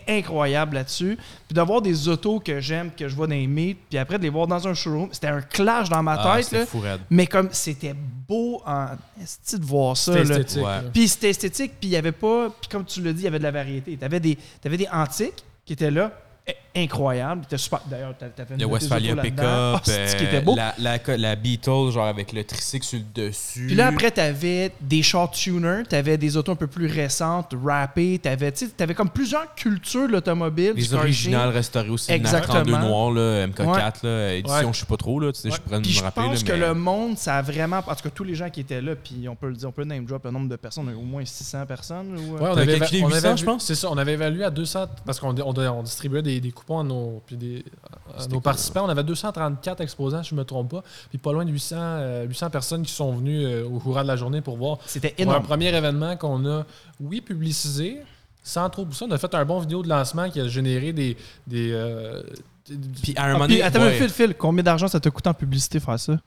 [0.08, 1.18] incroyable là-dessus.
[1.48, 4.18] Puis de voir des autos que j'aime, que je vois dans les meets, puis après
[4.18, 6.66] de les voir dans un showroom, c'était un clash dans ma Ah, tête, c'était là.
[6.66, 7.00] fou raide.
[7.10, 8.86] Mais comme c'était beau en
[9.22, 10.12] esti de voir ça.
[10.12, 10.38] C'était là.
[10.38, 10.64] esthétique.
[10.64, 10.90] Ouais.
[10.92, 12.48] Puis c'était esthétique, puis il y avait pas.
[12.60, 13.96] Puis comme tu l'as dit, il y avait de la variété.
[13.96, 16.12] T'avais des, t'avais des antiques qui étaient là,
[17.56, 17.80] super.
[17.88, 19.36] D'ailleurs, t'a- t'avais Le une de tes Westphalia Pickup,
[20.44, 20.52] beau?
[20.52, 23.66] euh, la, la, la Beetle, genre avec le tricycle sur le dessus.
[23.68, 28.18] Puis là, après, t'avais des short tuners, t'avais des autos un peu plus récentes, rappées,
[28.20, 30.72] t'avais, tu sais, t'avais comme plusieurs cultures de l'automobile.
[30.74, 32.10] Les originales restaurées aussi.
[32.10, 32.54] une Exactement.
[32.62, 34.72] 32 noir, là, MK4, là, édition, Ouais.
[34.72, 36.24] je sais pas trop, là, tu sais, je pourrais Puis me je rappeler.
[36.26, 37.78] pense là, que le monde, ça a vraiment.
[37.78, 39.72] En tout cas, tous les gens qui étaient là, puis on peut le dire, on
[39.72, 42.16] peut name drop le nombre de personnes, au moins 600 personnes.
[42.18, 43.64] Ou, euh, Ouais, on T'as avait, calculé on 800, avait je pense?
[43.64, 46.80] C'est ça, on avait évalué à 200 parce qu'on on, on distribuait des, des coupons
[46.80, 47.64] à nos, puis des,
[48.18, 48.84] à nos participants.
[48.84, 51.76] On avait 234 exposants, si je ne me trompe pas, puis pas loin de 800,
[51.78, 54.78] euh, 800 personnes qui sont venues euh, au courant de la journée pour voir.
[54.86, 56.64] C'était Pour un premier événement qu'on a,
[57.00, 57.98] oui, publicisé,
[58.42, 59.04] sans trop pousser.
[59.08, 61.16] On a fait un bon vidéo de lancement qui a généré des.
[61.46, 62.22] des, euh,
[63.02, 63.90] Puis à un Ah, moment donné, attends, ouais.
[63.90, 66.18] mais Phil, Phil, combien d'argent ça t'a coûté en publicité faire ça?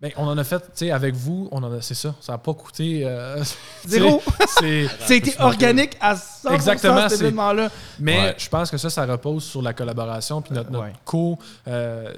[0.00, 2.14] Ben, on en a fait, tu sais, avec vous, on en a, c'est ça.
[2.20, 3.02] Ça n'a pas coûté.
[3.04, 3.42] euh,
[3.86, 4.22] Zéro!
[4.58, 7.68] c'est, C'était organique à 100% Exactement, cet événement-là.
[7.98, 8.34] Mais Ouais.
[8.38, 10.92] je pense que ça, ça repose sur la collaboration puis notre, notre Ouais.
[11.04, 11.38] co.
[11.68, 12.12] euh,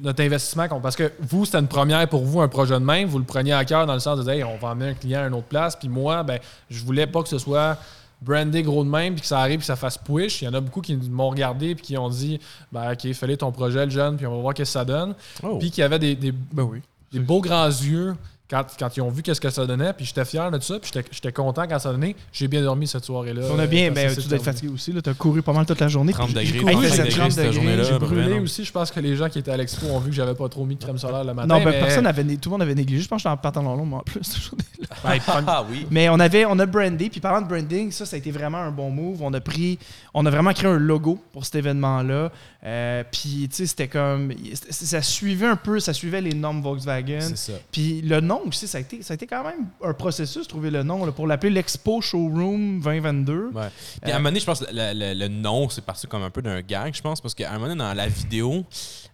[0.00, 0.66] notre investissement.
[0.80, 3.06] Parce que vous, c'était une première pour vous, un projet de même.
[3.08, 4.94] Vous le preniez à cœur dans le sens de dire, Hey, on va emmener un
[4.94, 5.76] client à une autre place.
[5.76, 6.38] Puis moi, ben,
[6.70, 7.76] je voulais pas que ce soit
[8.20, 10.42] brandé gros de même puis que ça arrive puis que ça fasse push.
[10.42, 12.40] Il y en a beaucoup qui m'ont regardé puis qui ont dit,
[12.72, 15.14] ben, OK, fallait ton projet, le jeune, puis on va voir qu'est-ce que ça donne.
[15.42, 15.58] Oh.
[15.58, 16.80] Puis qui avait des, des, Ben oui.
[17.12, 18.14] des beaux grands yeux
[18.50, 19.92] quand, quand ils ont vu qu'est-ce que ça donnait.
[19.92, 20.78] Puis j'étais fier de ça.
[20.78, 22.16] Puis j'étais- j'étais content quand ça donnait.
[22.32, 23.42] J'ai bien dormi cette soirée-là.
[23.52, 24.92] On a bien, ben, tu dois être fatigué aussi.
[24.92, 26.12] Là, t'as couru pas mal toute la journée.
[26.12, 27.52] 30 puis j'ai degrés, couru, Hey, il faisait 30 30 degrés cette degrés.
[27.54, 27.82] journée-là.
[27.84, 28.42] J'ai brûlé non.
[28.44, 28.64] aussi.
[28.64, 30.64] Je pense que les gens qui étaient à l'expo ont vu que j'avais pas trop
[30.64, 31.46] mis de crème solaire le matin.
[31.58, 33.02] Non, ben, mais- personne avait, tout le monde avait négligé.
[33.02, 34.50] Je pense que j'étais en pantalon long, moi, en plus.
[35.04, 35.86] Ben, Ah oui.
[35.90, 37.10] Mais on avait, on a brandé.
[37.10, 39.22] Puis parlant de branding, ça, ça a été vraiment un bon move.
[39.22, 39.78] On a pris,
[40.14, 42.30] on a vraiment créé un logo pour cet événement-là.
[42.64, 44.32] Euh, puis, tu sais, c'était comme,
[44.70, 47.18] ça suivait un peu, ça suivait les normes Volkswagen.
[47.20, 47.52] C'est ça.
[47.70, 50.70] Puis le nom aussi, ça a été, ça a été quand même un processus, trouver
[50.70, 53.50] le nom, là, pour l'appeler l'Expo Showroom 2022.
[53.54, 53.62] Ouais.
[54.02, 56.22] Puis à un moment donné, je pense que le, le- le nom, c'est parti comme
[56.22, 58.64] un peu d'un gag, je pense, parce qu'à un moment donné, dans la vidéo,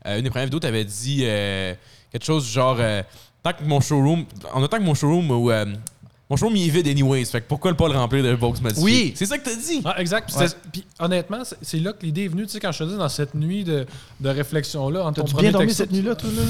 [0.07, 1.75] euh, une des premières vidéos, tu avais dit euh,
[2.13, 3.03] quelque chose du genre euh,
[3.43, 5.67] tant que mon showroom, en autant que mon showroom ou euh,
[6.43, 8.83] mon il est vide anyways, fait que pourquoi ne pas le remplir de modifiés?
[8.85, 9.13] Oui.
[9.17, 9.81] C'est ça que t'as dit.
[9.85, 10.29] Ah, exact.
[10.31, 10.49] Puis, Ouais.
[10.49, 12.45] c'était- puis honnêtement, c'est- là que l'idée est venue.
[12.47, 13.87] Tu sais, quand je te dis dans cette nuit de,
[14.21, 16.43] de réflexion-là, premier bien dormi cette nuit-là, toi, là?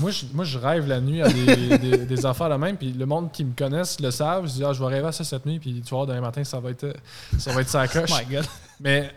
[0.00, 2.76] Moi je, moi, je rêve la nuit à des, des, des affaires de même.
[2.76, 4.46] Puis le monde qui me connaissent le savent.
[4.46, 5.58] Je dis, ah, je vais rêver à ça cette nuit.
[5.58, 6.94] Puis tu vois, demain matin, ça va être,
[7.38, 8.10] ça va être sa coche.
[8.28, 8.44] My God.
[8.80, 9.10] Mais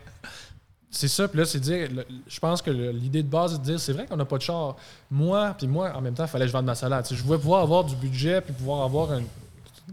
[0.94, 3.60] c'est ça, puis là, c'est dire, le- je pense que le- l'idée de base, c'est
[3.60, 4.76] de dire, c'est vrai qu'on n'a pas de char.
[5.10, 7.06] Moi, puis moi, en même temps, il fallait que je vende ma salade.
[7.06, 9.26] Tu sais, je voulais pouvoir avoir du budget, puis pouvoir avoir un- de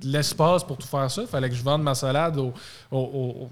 [0.03, 1.23] l'espace pour tout faire ça.
[1.23, 2.53] Il fallait que je vende ma salade au,
[2.91, 3.49] au- au-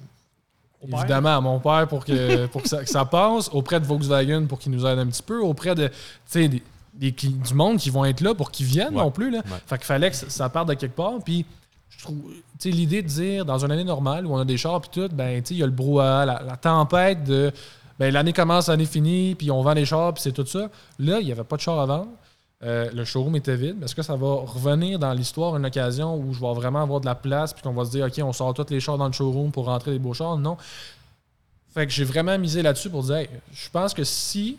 [0.83, 0.99] au- père?
[1.01, 4.47] évidemment à mon père pour que, pour que, ça, que ça passe, auprès de Volkswagen
[4.47, 5.95] pour qu'il nous aide un petit peu, auprès de, tu
[6.27, 6.63] sais, des,
[6.95, 9.03] des du monde qui vont être là pour qu'ils viennent Ouais.
[9.03, 9.31] non plus.
[9.31, 9.39] Là.
[9.39, 9.59] Ouais.
[9.67, 11.15] Fait qu'il fallait que ça, ça parte de quelque part.
[11.25, 11.45] Puis
[11.91, 14.57] je trouve, tu sais, l'idée de dire, dans une année normale où on a des
[14.57, 17.53] chars puis tout, ben, tu sais, il y a le brouhaha, la, la tempête de,
[17.99, 20.69] ben, l'année commence, l'année finit, puis on vend les chars, puis c'est tout ça.
[20.99, 22.09] Là, il n'y avait pas de chars à vendre.
[22.67, 23.83] Euh, le showroom était vide.
[23.85, 27.07] Est-ce que ça va revenir dans l'histoire une occasion où je vais vraiment avoir de
[27.07, 29.13] la place puis qu'on va se dire, OK, on sort tous les chars dans le
[29.13, 30.37] showroom pour rentrer des beaux chars?
[30.37, 30.57] Non.
[31.73, 34.59] Fait que j'ai vraiment misé là-dessus pour dire, je pense que si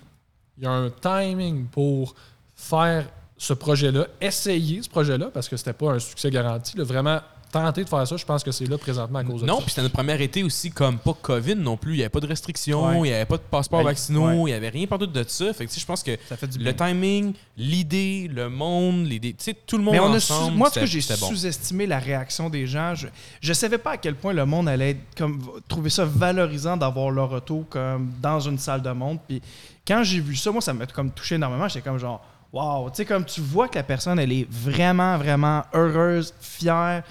[0.57, 2.15] il y a un timing pour
[2.55, 3.05] faire
[3.37, 7.19] ce projet-là, essayer ce projet-là, parce que c'était pas un succès garanti, vraiment
[7.51, 9.61] tenter de faire ça, je pense que c'est là présentement à cause de Non, ça.
[9.61, 11.93] puis c'était notre premier été aussi comme pas COVID non plus.
[11.93, 13.07] Il n'y avait pas de restrictions, il Ouais.
[13.09, 13.85] n'y avait pas de passeport Ouais.
[13.85, 14.35] vaccinaux, Ouais.
[14.37, 15.53] il n'y avait rien partout de ça.
[15.53, 19.43] Fait que je pense que Ça fait du le timing, l'idée, le monde, l'idée, tu
[19.43, 20.55] sais, tout le monde Mais on a ensemble.
[20.57, 21.27] moi, en tout cas, c'était- j'ai bon.
[21.29, 22.95] sous-estimé la réaction des gens.
[22.95, 23.07] Je,
[23.41, 27.09] je savais pas à quel point le monde allait être comme trouver ça valorisant d'avoir
[27.11, 29.19] leur auto comme dans une salle de monde.
[29.27, 29.41] Puis
[29.87, 31.67] quand j'ai vu ça, moi, ça m'a comme touché énormément.
[31.67, 32.23] J'étais comme genre,
[32.53, 37.03] wow, tu sais, comme tu vois que la personne, elle est vraiment, vraiment heureuse, fière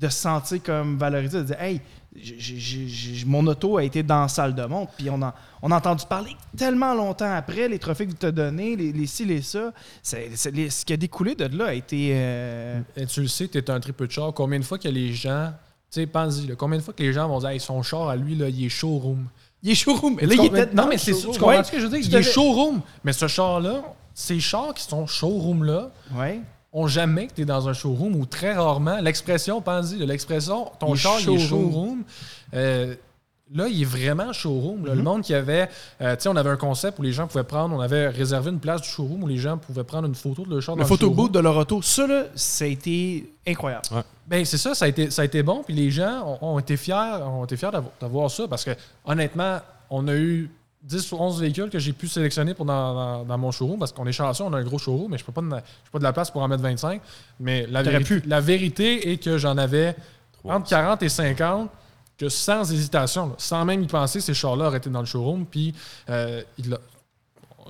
[0.00, 1.80] de se sentir comme valorisée, de dire, hey,
[3.26, 6.04] mon auto a été dans la salle de montre, puis on a, on a entendu
[6.08, 9.72] parler tellement longtemps après, les trophées que tu as donnés, les, les ci, les ça.
[10.52, 12.10] Les- ce qui a découlé de là a été.
[12.14, 14.32] euh, Et tu le sais, tu es un triple de char.
[14.32, 15.52] Combien de fois que les gens.
[15.92, 18.16] Tu sais, pense-y, combien de fois que les gens vont dire hey, son char à
[18.16, 19.26] lui, là, il est showroom?
[19.62, 20.18] Il est showroom.
[20.20, 22.08] Là, il était non, mais c'est tu comprends Ouais, ce que je veux dire?
[22.08, 22.80] Il est showroom.
[23.04, 23.82] Mais ce char-là,
[24.14, 26.40] ces chars qui sont showroom-là, Ouais.
[26.72, 29.00] Ont jamais que tu es dans un showroom ou très rarement.
[29.00, 32.04] L'expression, pense-y, là, l'expression, ton Il est char, il est showroom.
[32.54, 32.94] Euh,
[33.52, 34.82] là, il est vraiment showroom.
[34.82, 34.86] Mhm.
[34.94, 35.68] Le monde qui avait.
[36.00, 37.74] euh, tu sais, on avait un concept où les gens pouvaient prendre.
[37.74, 40.50] On avait réservé une place du showroom où les gens pouvaient prendre une photo de
[40.50, 43.82] leur char Le dans photo booth de leur auto, ça, là, ça a été incroyable.
[44.28, 45.64] Ben, c'est ça, ça a, été, ça a été bon.
[45.64, 46.94] Puis les gens ont, ont été fiers,
[47.24, 48.70] ont été fiers d'avo- d'avoir ça parce que,
[49.04, 49.58] honnêtement,
[49.90, 50.48] on a eu
[50.82, 53.92] 10 ou 11 véhicules que j'ai pu sélectionner pour dans, dans- dans mon showroom parce
[53.92, 56.02] qu'on est chanceux, on a un gros showroom, mais je peux pas de, pas de
[56.04, 57.00] la place pour en mettre 25.
[57.38, 58.28] Mais la, T'aurais vérité, pu.
[58.28, 59.94] la vérité est que j'en avais
[60.44, 61.70] entre 40 et 50
[62.16, 65.46] que sans hésitation, là, sans même y penser, ces chars-là auraient été dans le showroom.
[65.46, 65.74] Puis
[66.08, 66.76] euh, il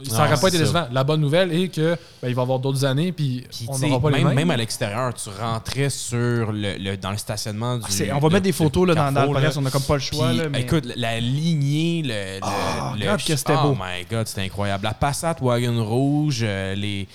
[0.04, 0.62] ça Non, n'aurait pas été ça.
[0.64, 0.86] décevant.
[0.92, 3.74] La bonne nouvelle est que ben, il va y avoir d'autres années, puis Puis, on
[3.74, 4.36] tu sais, n'aura pas les même, mêmes.
[4.36, 7.84] même à l'extérieur, tu rentrais sur le, le- dans le stationnement du.
[7.84, 9.94] Ah, on va de- mettre des de photos là, dans, dans on a comme pas
[9.94, 10.28] le choix.
[10.28, 12.08] Puis, là, mais- écoute, la lignée, le.
[12.08, 13.74] le- Ah, le- regarde que c'était oh beau.
[13.74, 14.84] my god, c'était incroyable.
[14.84, 17.06] La Passat Wagon Rouge, euh, les.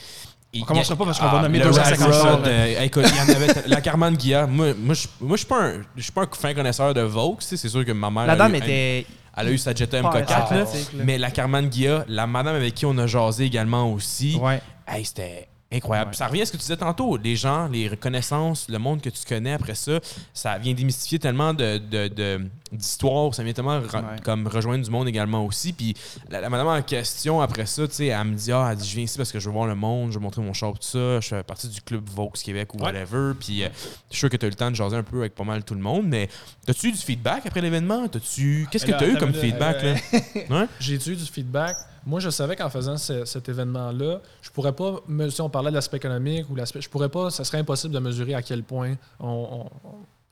[0.57, 2.37] On commencera pas parce qu'on va nommer le 250 Rag chars.
[2.37, 3.53] Rod, euh, écoute, il y en avait.
[3.67, 4.47] la Carman Guilla.
[4.47, 7.05] Moi, moi, je moi, je suis pas un, je suis pas un fin connaisseur de
[7.41, 8.25] sais, C'est sûr que ma mère.
[8.25, 9.05] La dame était.
[9.37, 10.65] Elle a eu sa Jetta Pas MK4, là.
[10.95, 14.37] Mais la Carman Guilla, la madame avec qui on a jasé également aussi.
[14.41, 14.61] Ouais.
[14.87, 16.15] Hey, c'était incroyable.
[16.15, 17.17] Ça revient à ce que tu disais tantôt.
[17.17, 19.99] Les gens, les reconnaissances, le monde que tu connais après ça,
[20.33, 23.33] ça vient démystifier tellement de, de- de- d'histoires.
[23.33, 24.01] Ça vient tellement re- Ouais.
[24.23, 25.73] comme rejoindre du monde également aussi.
[25.73, 25.93] Puis
[26.29, 28.87] la, la madame en question, après ça, tu sais, elle me dit Ah, elle dit,
[28.89, 30.73] je viens ici parce que je veux voir le monde, je veux montrer mon char,
[30.73, 31.19] tout ça.
[31.19, 32.85] Je fais partie du club Vaux Québec ou Ouais.
[32.85, 33.33] whatever.
[33.39, 33.69] Puis euh,
[34.09, 35.43] je suis sûr que tu as eu le temps de jaser un peu avec pas
[35.43, 36.05] mal tout le monde.
[36.07, 36.29] Mais
[36.67, 38.07] as-tu eu du feedback après l'événement?
[38.07, 39.95] Qu'est-ce que tu as eu comme feedback euh,
[40.49, 40.67] là?
[40.79, 41.77] J'ai eu du feedback?
[42.07, 45.75] Moi, je savais qu'en faisant ce- cet événement-là, je pourrais pas, me- si on de
[45.75, 48.93] l'aspect économique ou l'aspect, je pourrais pas, ça serait impossible de mesurer à quel point
[49.19, 49.69] on, on-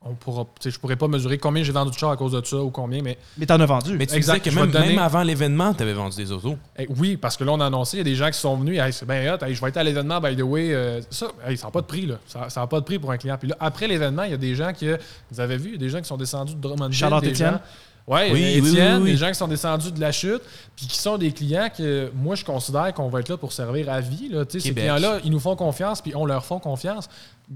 [0.05, 2.33] on pourra, tu sais, je pourrais pas mesurer combien j'ai vendu de chars à cause
[2.33, 3.95] de ça ou combien, mais Mais t'en as vendu.
[3.97, 6.57] Mais tu Exact, disais que même, donner- même avant l'événement, tu avais vendu des autos.
[6.77, 8.57] eh, oui, parce que là, on a annoncé, il y a des gens qui sont
[8.57, 10.99] venus, Hey, c'est bien hot, hey, je vais être à l'événement, by the way, euh,
[11.09, 12.15] ça, hey, ça n'a pas de prix, là.
[12.25, 13.37] Ça n'a pas de prix pour un client.
[13.39, 14.89] Puis là, après l'événement, il y a des gens qui,
[15.31, 16.97] vous avez vu, il y a des gens qui sont descendus de Drummondville.
[16.99, 17.59] Charlotte Étienne.
[18.05, 19.11] Ouais, Oui, Étienne, oui, oui.
[19.11, 20.41] des gens qui sont descendus de la chute,
[20.75, 23.89] puis qui sont des clients que moi, je considère qu'on va être là pour servir
[23.89, 24.27] à vie.
[24.29, 24.43] Là.
[24.45, 27.07] Tu sais, Ces clients-là, ils nous font confiance, puis on leur fait confiance.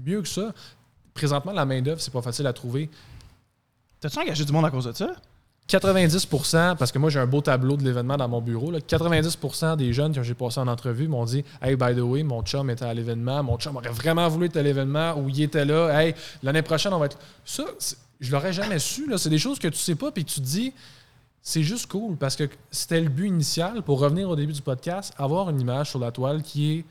[0.06, 0.52] Mieux que ça,
[1.12, 2.88] présentement, la main-d'œuvre, c'est pas facile à trouver.
[4.00, 5.08] T'as-tu engagé du monde à cause de ça?
[5.68, 9.76] 90% parce que moi j'ai un beau tableau de l'événement dans mon bureau, là, 90%
[9.76, 12.70] des jeunes que j'ai passé en entrevue m'ont dit Hey, by the way, mon chum
[12.70, 15.90] était à l'événement, mon chum aurait vraiment voulu être à l'événement ou il était là,
[16.02, 17.18] hey, l'année prochaine on va être.
[17.44, 19.10] Ça, c'est- je l'aurais jamais su.
[19.16, 20.72] C'est des choses que tu sais pas puis que tu te dis
[21.42, 25.14] c'est juste cool parce que c'était le but initial pour revenir au début du podcast,
[25.16, 26.84] avoir une image sur la toile qui est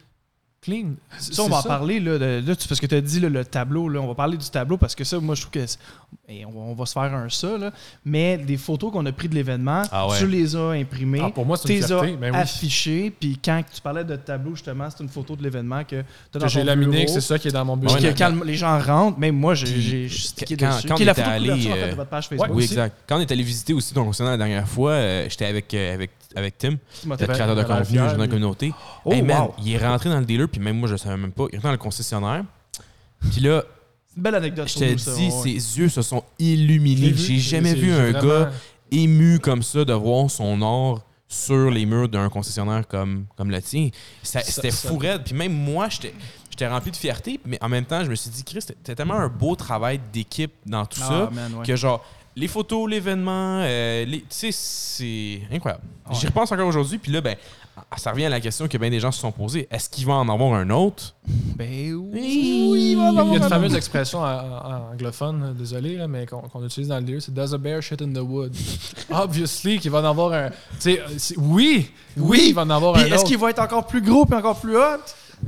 [0.68, 0.94] clean.
[1.20, 3.46] Ça, on va en parler, là, de- là, parce que tu as dit là, le
[3.46, 5.66] tableau, là, on va parler du tableau parce que ça, moi, je trouve que.
[6.30, 7.72] et on, va- se faire un ça, là,
[8.06, 10.18] mais des photos qu'on a prises de l'événement, Ah ouais.
[10.20, 12.02] tu les as imprimées, Ah, pour moi, c'est tu une les as.
[12.02, 12.38] Ben oui.
[12.40, 16.38] affichées, puis quand tu parlais de tableau, justement, c'est une photo de l'événement que tu
[16.38, 17.94] as dans j'ai laminé, c'est ça qui est dans mon bureau.
[17.96, 20.88] Puis Ouais, que quand les gens rentrent, même moi, j'ai stické quand- dessus.
[20.88, 22.48] quand qui est la photo de allé, en fait, euh, de votre page Facebook.
[22.50, 22.74] Ouais, Oui, aussi?
[22.74, 22.96] exact.
[23.08, 25.94] Quand on est allé visiter aussi ton concessionnaire la dernière fois, euh, j'étais avec, euh,
[25.94, 28.74] avec, avec Tim, le créateur de contenu, dans la communauté.
[29.06, 29.54] Oh, Hey, man, wow.
[29.64, 31.46] il est rentré dans le dealer, puis même moi, je savais même pas.
[31.52, 32.44] Il est rentré dans le concessionnaire.
[33.32, 33.64] Puis là,
[34.16, 34.68] une belle anecdote.
[34.68, 35.32] je ça, dit, ouais.
[35.60, 37.14] ses yeux se sont illuminés.
[37.16, 38.52] J'ai jamais vu un vraiment- gars
[38.92, 43.62] ému comme ça de voir son or sur les murs d'un concessionnaire comme, comme le
[43.62, 43.90] tien.
[44.24, 45.24] C'était fou raide.
[45.26, 46.14] Puis même moi, j'étais
[46.50, 49.16] j'étais rempli de fierté, mais en même temps, je me suis dit, Chris, c'était tellement
[49.16, 51.66] un beau travail d'équipe dans tout Ah, ça man, ouais.
[51.66, 52.04] que genre
[52.40, 55.84] les photos, l'événement, euh, tu sais, c'est incroyable.
[56.08, 56.16] Ouais.
[56.16, 57.36] J'y repense encore aujourd'hui, puis là, ben,
[57.98, 59.68] ça revient à la question que bien des gens se sont posées.
[59.72, 61.16] Est-ce qu'il va en avoir un autre?
[61.26, 63.78] Ben oui, Oui, il va en Il y a avoir une un fameuse autre.
[63.78, 67.82] expression anglophone, euh, désolé, là, mais qu'on utilise dans le lieu, c'est Does a bear
[67.82, 68.56] shit in the wood?
[69.12, 70.50] Obviously qu'il va en avoir un.
[70.50, 73.24] tu sais, euh, c'est- oui, oui, il va en avoir Puis un est-ce autre.
[73.26, 74.82] qu'il va être encore plus gros puis encore plus hot?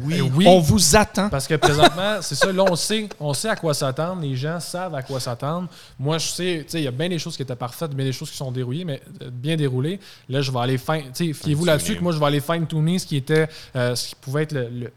[0.02, 0.46] Oui, oui.
[0.48, 1.30] On vous attend.
[1.30, 4.22] Parce que présentement, c'est ça, là, on sait, on sait à quoi s'attendre.
[4.22, 5.68] Les gens savent à quoi s'attendre.
[5.98, 8.06] Moi, je sais, tu sais, il y a bien des choses qui étaient parfaites, bien
[8.06, 10.00] des choses qui sont dérouillées, mais euh, bien déroulées.
[10.30, 11.00] Là, je vais aller fin.
[11.00, 14.10] Tu sais, fiez-vous là-dessus que moi, je vais aller fine-tuner ce qui était, euh, ce
[14.10, 14.94] qui pouvait être le, le-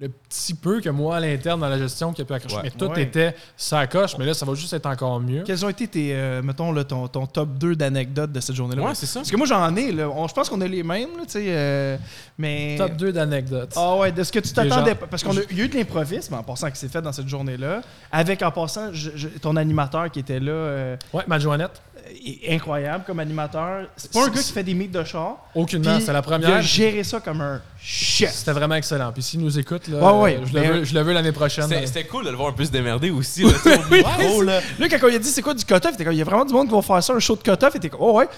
[0.00, 2.56] le petit peu que moi à l'interne dans la gestion qui a pu accrocher.
[2.56, 2.62] Ouais.
[2.64, 3.02] Mais tout Ouais.
[3.02, 5.42] était ça coche, mais là, ça va juste être encore mieux.
[5.44, 8.82] Quels ont été tes, euh, mettons, là, ton, ton top 2 d'anecdotes de cette journée-là?
[8.82, 9.20] Ouais, c'est ça.
[9.20, 10.08] Parce que moi, j'en ai, là.
[10.10, 11.44] On- je pense qu'on a les mêmes, là, tu sais.
[11.48, 11.96] euh,
[12.38, 12.74] mais.
[12.76, 13.72] Top 2 d'anecdotes.
[13.76, 14.94] Ah ouais, de ce que tu t'attendais.
[14.96, 17.80] Parce qu'il y a eu de l'improvisme en passant qui s'est fait dans cette journée-là.
[18.10, 21.80] Avec en passant je- je- ton animateur qui était là, euh, Ouais, ma Joannette.
[22.26, 23.86] est incroyable comme animateur.
[23.96, 25.38] C'est pas un gars qui fait des mythes de char.
[25.54, 26.60] Aucunement, c'est la Il a première.
[26.62, 28.30] géré ça comme un chef.
[28.32, 29.10] C'était vraiment excellent.
[29.12, 31.32] Puis s'il nous écoute, là, Ouais, ouais, euh, je, le veux, je le veux l'année
[31.32, 31.68] prochaine.
[31.68, 33.42] C'était cool de le voir un peu se démerder aussi.
[33.42, 33.50] Là,
[33.90, 34.60] au micro, là.
[34.78, 36.24] Là, quand il a dit c'est quoi du cut-off, il était comme, il y a
[36.24, 37.70] vraiment du monde qui va faire ça, un show de cut-off.
[37.74, 38.28] Il était comme, oh ouais,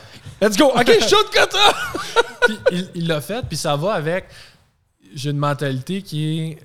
[0.41, 2.17] let's go, ok, show de cut-off!
[2.95, 4.27] Il- l'a fait, puis ça va avec.
[5.15, 6.59] J'ai une mentalité qui est.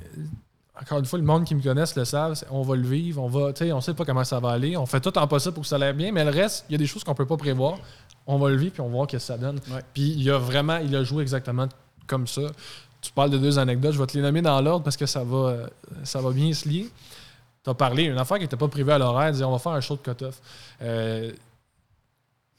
[0.79, 2.43] Encore une fois, le monde qui me connaisse le savent.
[2.49, 3.53] On va le vivre, on va.
[3.53, 4.75] Tu sais, on sait pas comment ça va aller.
[4.75, 6.75] On fait tout en possible pour que ça aille bien, mais le reste, il y
[6.75, 7.77] a des choses qu'on peut pas prévoir.
[8.25, 9.59] On va le vivre, puis on va voir ce que ça donne.
[9.71, 9.81] Ouais.
[9.93, 10.77] Puis il a vraiment.
[10.77, 11.67] Il a joué exactement
[12.07, 12.41] comme ça.
[13.01, 15.23] Tu parles de deux anecdotes, je vais te les nommer dans l'ordre parce que ça
[15.23, 15.67] va, euh,
[16.03, 16.89] ça va bien se lier.
[17.63, 19.71] Tu as parlé, une affaire qui n'était pas prévue à l'horaire, dire on va faire
[19.71, 20.39] un show de cut-off.
[20.81, 21.31] Euh,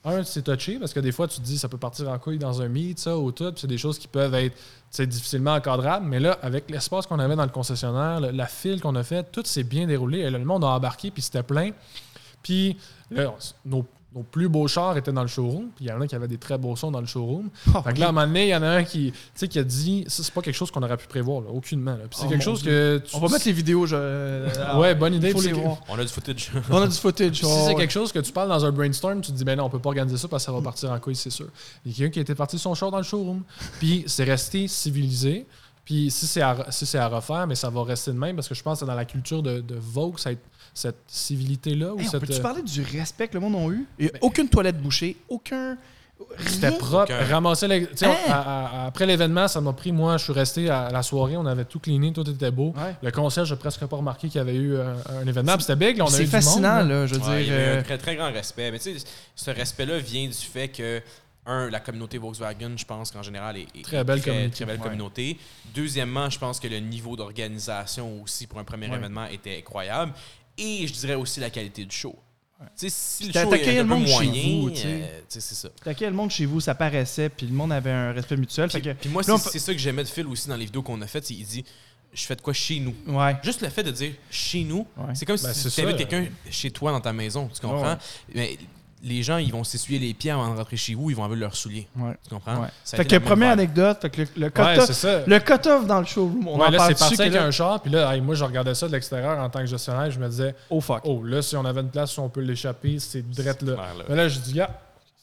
[0.04, 2.38] un, c'est touché parce que des fois, tu te dis ça peut partir en couille
[2.38, 3.52] dans un meet, ça, ou tout.
[3.56, 4.56] C'est des choses qui peuvent être
[4.98, 6.06] difficilement encadrables.
[6.06, 9.44] Mais là, avec l'espace qu'on avait dans le concessionnaire, la file qu'on a faite, tout
[9.44, 10.20] s'est bien déroulé.
[10.20, 11.70] Et le monde a embarqué, puis c'était plein.
[12.42, 12.76] Puis
[13.12, 13.32] là,
[13.64, 15.68] nos, nos plus beaux chars étaient dans le showroom.
[15.76, 17.48] Puis il y en a qui avaient des très beaux sons dans le showroom.
[17.84, 19.48] fait que là, à un moment donné, il y en a un qui, tu sais,
[19.48, 21.92] qui a dit ça, c'est pas quelque chose qu'on aurait pu prévoir, là, aucunement.
[21.92, 22.04] là.
[22.10, 22.70] Puis c'est Oh, quelque chose Dieu.
[22.70, 23.06] que.
[23.08, 23.86] tu- On va mettre les vidéos.
[23.86, 23.96] Je...
[23.98, 25.30] euh, Ouais, bonne idée.
[25.32, 25.78] Faut les voir.
[25.88, 26.50] On a du footage.
[26.70, 27.36] On a du footage.
[27.36, 29.64] si c'est quelque chose que tu parles dans un brainstorm, tu te dis, ben non,
[29.64, 31.46] on peut pas organiser ça parce que ça va partir en couille, c'est sûr.
[31.84, 33.42] Il y a quelqu'un qui était parti de son char dans le showroom.
[33.78, 35.46] Puis c'est resté civilisé.
[35.84, 38.48] Puis si c'est à, si c'est à refaire, mais ça va rester de même parce
[38.48, 40.38] que je pense que c'est dans la culture de, de Vogue, cette,
[40.74, 41.94] cette civilité-là.
[41.94, 43.86] ou Hey, cette, peut-tu euh, parler du respect que le monde a eu?
[43.98, 45.76] Il n'y a aucune toilette bouchée, aucun.
[46.46, 47.12] C'était propre.
[47.12, 47.24] Aucun.
[47.24, 48.14] Ramasser les- Hein?
[48.28, 51.44] à- à- après l'événement, ça m'a pris, moi, je suis resté à la soirée, on
[51.46, 52.72] avait tout cleané, tout était beau.
[52.76, 52.94] Ouais.
[53.02, 55.58] Le concierge, j'ai presque pas remarqué qu'il y avait eu un, un événement.
[55.58, 57.42] C'était big, là, on a eu C'est du fascinant, monde, là, je veux Ouais, il
[57.42, 57.54] y dire.
[57.54, 58.70] avait euh, un très, très grand respect.
[58.70, 59.04] Mais tu sais,
[59.34, 61.02] ce respect-là vient du fait que,
[61.44, 64.54] un, la communauté Volkswagen, je pense qu'en général, est, est- Très belle très, communauté.
[64.54, 64.82] très belle Ouais.
[64.84, 65.38] communauté.
[65.74, 68.94] Deuxièmement, je pense que le niveau d'organisation aussi pour un premier Ouais.
[68.96, 70.12] événement était incroyable.
[70.58, 72.16] Et je dirais aussi la qualité du show.
[72.78, 75.20] Tu sais, si le show attaqué est un le peu monde chez moyen, vous, euh,
[75.28, 75.68] c'est ça.
[75.82, 78.68] T'inquiète, le monde chez vous, ça paraissait, puis le monde avait un respect mutuel.
[78.68, 80.82] Puis, fait que, puis moi, c'est ça que j'aimais de Phil aussi dans les vidéos
[80.82, 81.28] qu'on a faites.
[81.30, 81.64] Il dit
[82.12, 83.36] Je fais de quoi chez nous ouais.
[83.42, 85.14] Juste le fait de dire chez nous, Ouais.
[85.14, 87.48] c'est comme Ben, si tu avais quelqu'un chez toi dans ta maison.
[87.52, 87.94] Tu comprends?
[87.94, 87.98] Ouais.
[88.34, 88.58] Mais
[89.02, 91.40] les gens, ils vont s'essuyer les pieds avant de rentrer chez vous, ils vont enlever
[91.40, 91.88] leurs souliers.
[91.96, 92.12] Ouais.
[92.22, 92.60] Tu comprends?
[92.62, 92.68] Ouais.
[92.84, 93.58] Ça a Fait que première vibe.
[93.60, 94.46] anecdote, fait que le,
[95.26, 97.44] le cut-off dans le showroom, on Ouais, en là, parle c'est parti avec que là-
[97.44, 100.10] un char, puis là, hey, moi, je regardais ça de l'extérieur en tant que gestionnaire,
[100.10, 101.00] je me disais, Oh fuck.
[101.04, 103.74] oh, là, si on avait une place, si on peut l'échapper, c'est direct là.
[103.74, 104.04] clair, là.
[104.08, 104.70] Mais là, je dis, gars,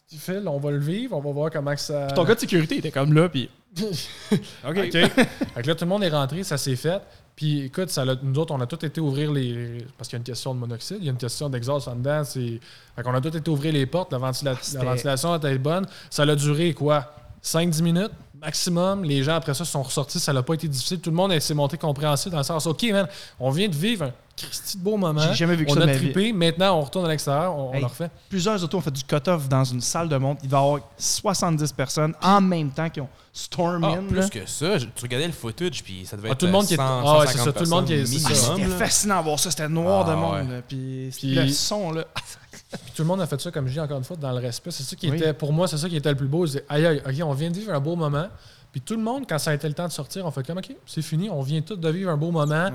[0.09, 2.07] tu fais, on va le vivre, on va voir comment que ça.
[2.07, 3.49] Ton gars de sécurité était comme là, puis.
[3.79, 4.37] OK.
[4.67, 4.91] OK.
[4.91, 6.99] fait que là, tout le monde est rentré, ça s'est fait.
[7.39, 9.85] Puis écoute, ça nous autres, on a tout été ouvrir les.
[9.97, 11.95] Parce qu'il y a une question de monoxyde, il y a une question d'exhaust en
[11.95, 12.21] dedans.
[12.25, 12.59] C'est...
[12.97, 15.85] Fait qu'on a tout été ouvrir les portes, la, ventila- c'était- la ventilation était bonne.
[16.09, 18.11] Ça a duré quoi 5-10 minutes
[18.41, 19.05] maximum.
[19.05, 20.99] Les gens après ça sont ressortis, ça n'a pas été difficile.
[20.99, 23.07] Tout le monde s'est monté compréhensif dans le sens OK, man,
[23.39, 24.11] on vient de vivre un
[24.47, 25.21] Christy de beau moment.
[25.21, 26.11] J'ai jamais vu que on ça a de ma vie.
[26.11, 26.33] trippé.
[26.33, 27.79] Maintenant, on retourne à l'extérieur, on, on Hey.
[27.81, 28.09] le refait.
[28.29, 30.41] Plusieurs autos ont fait du cut-off dans une salle de montre.
[30.43, 34.03] Il va y avoir 70 personnes en même temps qui ont storm Ah, in.
[34.03, 34.29] plus là.
[34.29, 36.65] que ça, je- tu regardais le footage, puis ça devait Ah, être tout le monde
[36.65, 39.17] qui est- 100, ah c'est 150 ça, tout le monde qui est- Ah, c'était fascinant
[39.19, 39.49] à voir ça.
[39.51, 40.33] C'était noir Ah, de monde.
[40.33, 40.55] ouais.
[40.55, 40.61] là.
[40.67, 42.05] Puis, Puis- le son, là.
[42.71, 44.39] Puis tout le monde a fait ça, comme je dis encore une fois, dans le
[44.39, 44.71] respect.
[44.71, 45.17] C'est ça qui Oui.
[45.17, 46.45] était, pour moi, c'est ça qui était le plus beau.
[46.47, 48.27] C'est, aïe, aïe, OK, on vient de vivre un beau moment.
[48.71, 50.57] Puis tout le monde, quand ça a été le temps de sortir, on fait comme,
[50.59, 52.65] OK, c'est fini, on vient tous de vivre un beau moment.
[52.65, 52.71] Ouais.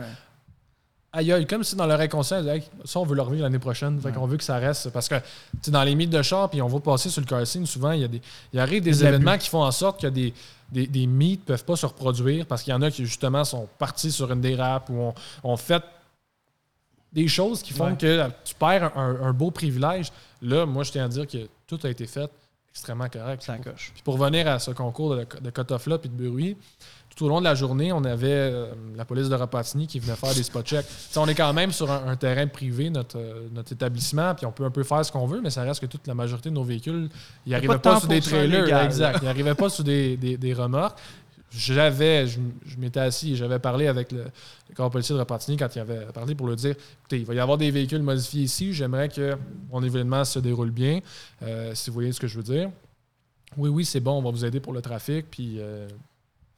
[1.16, 3.44] Aïe, aïe, comme si dans leur inconscient, ils disaient, Hey, ça, on veut le revivre
[3.44, 4.00] l'année prochaine.
[4.00, 4.14] Fait Ouais.
[4.14, 4.90] qu'on veut que ça reste.
[4.90, 5.14] Parce que,
[5.62, 7.92] tu dans les mythes de char, puis on va passer sur le car scene, souvent,
[7.92, 8.20] il y a des,
[8.52, 10.34] il arrive des événements qui font en sorte que des,
[10.72, 13.44] des, des mythes ne peuvent pas se reproduire parce qu'il y en a qui, justement,
[13.44, 15.82] sont partis sur une dérape ou ont, ont fait
[17.12, 17.96] des choses qui font Ouais.
[17.96, 20.10] que tu perds un, un beau privilège.
[20.42, 22.28] Là, moi, je tiens à dire que tout a été fait
[22.70, 23.42] extrêmement correct.
[23.44, 23.92] Ça coche.
[23.94, 26.56] Puis pour revenir à ce concours de, de cut-off-là puis de bruit,
[27.16, 30.16] tout au long de la journée, on avait euh, la police de Rapatini qui venait
[30.16, 30.86] faire des spot checks.
[30.86, 34.46] T'sais, on est quand même sur un, un terrain privé, notre, euh, notre établissement, puis
[34.46, 36.48] on peut un peu faire ce qu'on veut, mais ça reste que toute la majorité
[36.50, 37.08] de nos véhicules,
[37.46, 38.64] ils pas n'arrivaient pas, temps sur des trailers.
[38.64, 38.84] légal.
[38.86, 39.18] Exact.
[39.22, 40.98] Ils n'arrivaient pas sur des, des- des remorques.
[41.56, 44.24] J'avais, je, je m'étais assis et j'avais parlé avec le,
[44.68, 47.34] le corps policier de Rapatini quand il avait parlé pour lui dire écoutez, il va
[47.34, 49.36] y avoir des véhicules modifiés ici, j'aimerais que
[49.70, 50.98] mon événement se déroule bien,
[51.44, 52.70] euh, si vous voyez ce que je veux dire.
[53.56, 55.58] Oui, oui, c'est bon, on va vous aider pour le trafic, puis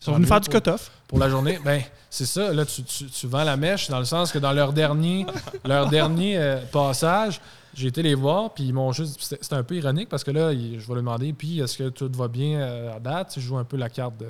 [0.01, 0.90] Ils sont venus faire du cut-off.
[1.09, 2.53] pour la journée, ben c'est ça.
[2.53, 5.26] Là, tu, tu- tu vends la mèche dans le sens que dans leur dernier,
[5.64, 7.40] leur dernier euh, passage,
[7.74, 9.18] j'ai été les voir, puis ils m'ont juste.
[9.40, 12.11] C'était un peu ironique parce que là, je vais leur demander, puis est-ce que tout
[12.14, 13.34] va bien euh, à date?
[13.36, 14.28] Je joue un peu la carte de.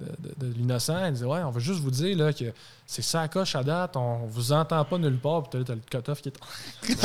[0.00, 0.06] de,
[0.46, 1.04] de- de l'innocent.
[1.06, 2.46] Il disait Ouais, on veut juste vous dire là, que
[2.86, 5.42] c'est ça à coche à date, on vous entend pas nulle part.
[5.48, 7.04] Puis t'as le cut-off qui est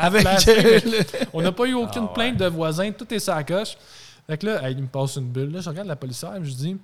[0.00, 3.44] Avec le- On n'a pas eu aucune Ah, plainte de voisins, tout est ça à
[3.44, 3.76] coche.
[4.26, 5.50] Fait que là, hey, il me passe une bulle.
[5.52, 6.76] Là, je regarde la policière et je dis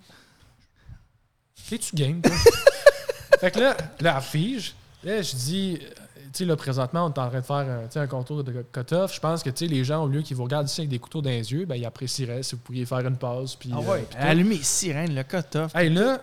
[1.72, 2.32] Es-tu game, toi?
[3.40, 4.74] Fait que là, là, elle fige.
[5.04, 7.90] Là, je dis euh, Tu sais, là, présentement, on est en train de faire un,
[7.90, 9.14] sais, un contour de cut-off.
[9.14, 10.98] Je pense que, tu sais, les gens, au lieu qu'ils vous regardent ici avec des
[10.98, 13.56] couteaux dans les yeux, ben, ils apprécieraient si vous pourriez faire une pause.
[13.56, 15.74] Puis, Ah euh, ouais, allumer sirène, le cut-off.
[15.74, 16.20] Hey, là,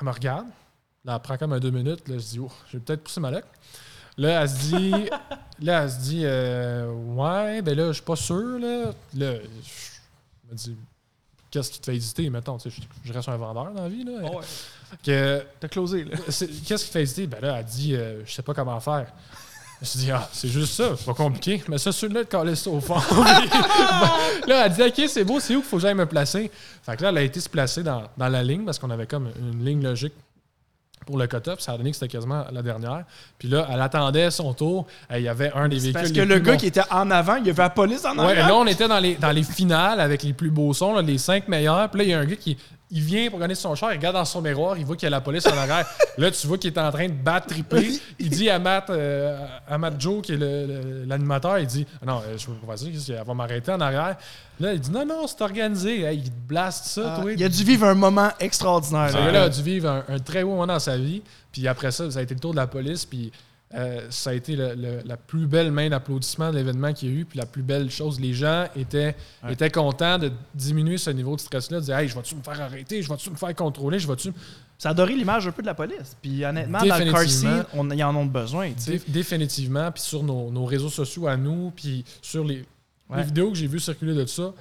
[0.00, 0.46] elle me regarde.
[1.04, 2.06] Là, elle prend comme un deux minutes.
[2.08, 3.46] Là, je dis, oh, j'ai peut-être poussé ma loque.
[4.18, 4.90] Là, elle se dit,
[5.60, 8.92] là, elle se dit, euh, ouais, ben là, je suis pas sûr, là.
[9.14, 10.76] Là, je me dis,
[11.50, 13.88] qu'est-ce qui te fait hésiter, mettons, tu sais, je, je reste un vendeur dans la
[13.88, 14.12] vie, là.
[14.24, 14.44] Ah ouais.
[15.04, 16.16] Que, T'as closé, là.
[16.26, 17.26] qu'est-ce qui te fait hésiter?
[17.26, 19.06] Ben là, elle dit, euh, je sais pas comment faire.
[19.82, 21.62] Je dis, ah, c'est juste ça, c'est pas compliqué.
[21.68, 22.96] Mais ça, celui-là, de coller ça au fond.
[24.46, 26.50] là, elle dit, OK, c'est beau, c'est où qu'il faut que j'aille me placer?
[26.82, 29.06] Fait que là, elle a été se placer dans, dans la ligne parce qu'on avait
[29.06, 30.12] comme une ligne logique
[31.06, 31.60] pour le cut-up.
[31.60, 33.04] Ça a donné que c'était quasiment la dernière.
[33.38, 34.86] Puis là, elle attendait son tour.
[35.14, 35.92] Il y avait un des véhicules.
[35.94, 38.16] Parce que les le gars qui était en avant, il y avait la police en
[38.18, 38.48] Ouais, arrière.
[38.48, 41.18] là, on était dans les, dans les finales avec les plus beaux sons, là, les
[41.18, 41.88] cinq meilleurs.
[41.90, 42.56] Puis là, il y a un gars qui
[42.92, 45.06] il vient pour gagner son char, il regarde dans son miroir, il voit qu'il y
[45.06, 45.86] a la police en arrière.
[46.18, 47.88] là, tu vois qu'il est en train de battre triper.
[48.18, 50.36] Il dit à Matt, euh, à Matt Joe, qui est
[51.06, 54.16] l'animateur, il dit Ah Non, euh, je vais dire qu'elle va m'arrêter en arrière.
[54.58, 56.02] Là, il dit Non, non, c'est organisé.
[56.02, 57.32] Hey, il te blaste ça, Ah, toi.
[57.32, 59.10] il a dû vivre un moment extraordinaire.
[59.10, 59.24] Ce là.
[59.26, 61.22] gars-là a dû vivre un, un très beau moment dans sa vie.
[61.52, 63.04] Puis après ça, ça a été le tour de la police.
[63.04, 63.30] Puis
[63.74, 67.16] euh, ça a été le- le- la plus belle main d'applaudissement de l'événement qu'il y
[67.16, 67.24] a eu.
[67.24, 69.14] Puis la plus belle chose, les gens étaient,
[69.44, 69.52] Ouais.
[69.52, 71.78] étaient contents de diminuer ce niveau de stress-là.
[71.80, 74.32] De dire Hey, je vais-tu me faire arrêter Je vais-tu me faire contrôler Je vais-tu.
[74.76, 76.16] Ça a doré l'image un peu de la police.
[76.20, 78.70] Puis honnêtement, dans le car scene, on, ils en ont besoin.
[78.86, 79.92] Dé- définitivement.
[79.92, 82.64] Puis sur nos, nos réseaux sociaux à nous, puis sur les,
[83.08, 83.18] Ouais.
[83.18, 84.52] les vidéos que j'ai vues circuler de ça,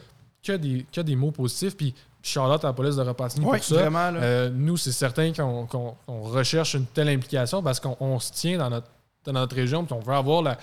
[0.43, 1.75] que des, que des mots positifs.
[1.77, 3.75] Puis Charlotte à la police de Repentigny Ouais, pour ça.
[3.75, 4.11] vraiment.
[4.15, 8.69] Euh, nous, c'est certain qu'on recherche une telle implication parce qu'on on se tient dans
[8.69, 8.87] notre,
[9.25, 10.57] dans notre région puis on veut avoir la,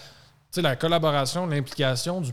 [0.57, 2.31] la collaboration, l'implication du,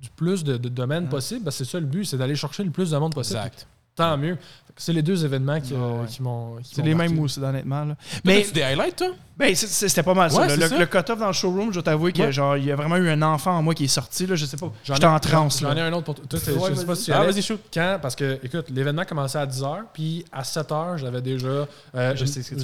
[0.00, 1.44] du- plus de, de domaines possible.
[1.44, 3.38] parce que c'est ça le but, c'est d'aller chercher le plus de monde possible.
[3.38, 3.66] Exact.
[3.96, 4.38] Tant mieux.
[4.76, 6.56] C'est les deux événements qui, euh, qui m'ont.
[6.62, 7.12] c'est les marqué.
[7.12, 7.84] mêmes aussi, honnêtement.
[7.84, 7.96] Là.
[8.24, 9.08] Mais tu des highlights, toi?
[9.36, 10.40] ben, c'était pas mal ça.
[10.40, 10.78] Ouais, Le, ça.
[10.78, 12.32] le cut-off dans le showroom, je dois t'avouer qu'il y a- Ouais.
[12.32, 14.26] genre, il y a vraiment eu un enfant en moi qui est sorti.
[14.26, 14.72] Là, je sais pas.
[14.84, 15.60] J'en J'étais ai- en transe.
[15.60, 16.24] J'en ai un autre pour toi.
[16.38, 17.60] Ouais, je sais pas si tu Ah, vas-y, shoot.
[17.74, 17.98] Quand?
[18.00, 21.66] Parce que, écoute, l'événement commençait à 10h, puis à 7h, j'avais déjà,
[21.96, 22.14] euh,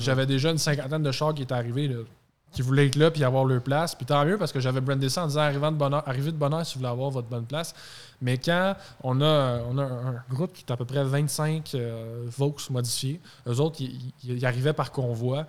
[0.01, 1.97] j'avais déjà une cinquantaine de chars qui étaient arrivés, là,
[2.57, 3.95] qui voulaient être là, puis avoir leur place.
[3.95, 6.33] Puis tant mieux, parce que j'avais brandé ça en disant arrivant de bonne heure- arrivez
[6.33, 7.75] de bonne heure si vous voulez avoir votre bonne place.
[8.23, 12.25] Mais quand on a, on a un groupe qui est à peu près 25 euh,
[12.29, 13.81] Vaux modifiés, eux autres,
[14.25, 15.47] ils, arrivaient par convoi.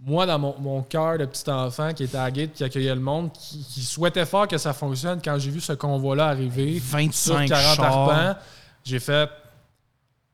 [0.00, 2.94] Moi, dans mon, mon cœur de petit enfant qui était à la gate, qui accueillait
[2.94, 6.80] le monde, qui, qui souhaitait fort que ça fonctionne, quand j'ai vu ce convoi-là arriver,
[6.80, 7.84] sur 25 40 chars.
[7.84, 8.40] arpents,
[8.82, 9.28] j'ai fait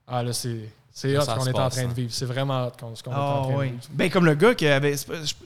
[0.07, 1.93] Ah là, c'est c'est hot qu'on est en train de hein.
[1.97, 2.11] vivre.
[2.13, 3.77] C'est vraiment hot qu'on- ce qu'on est en Ah train de vivre.
[3.93, 4.95] Ben, comme le gars qui avait.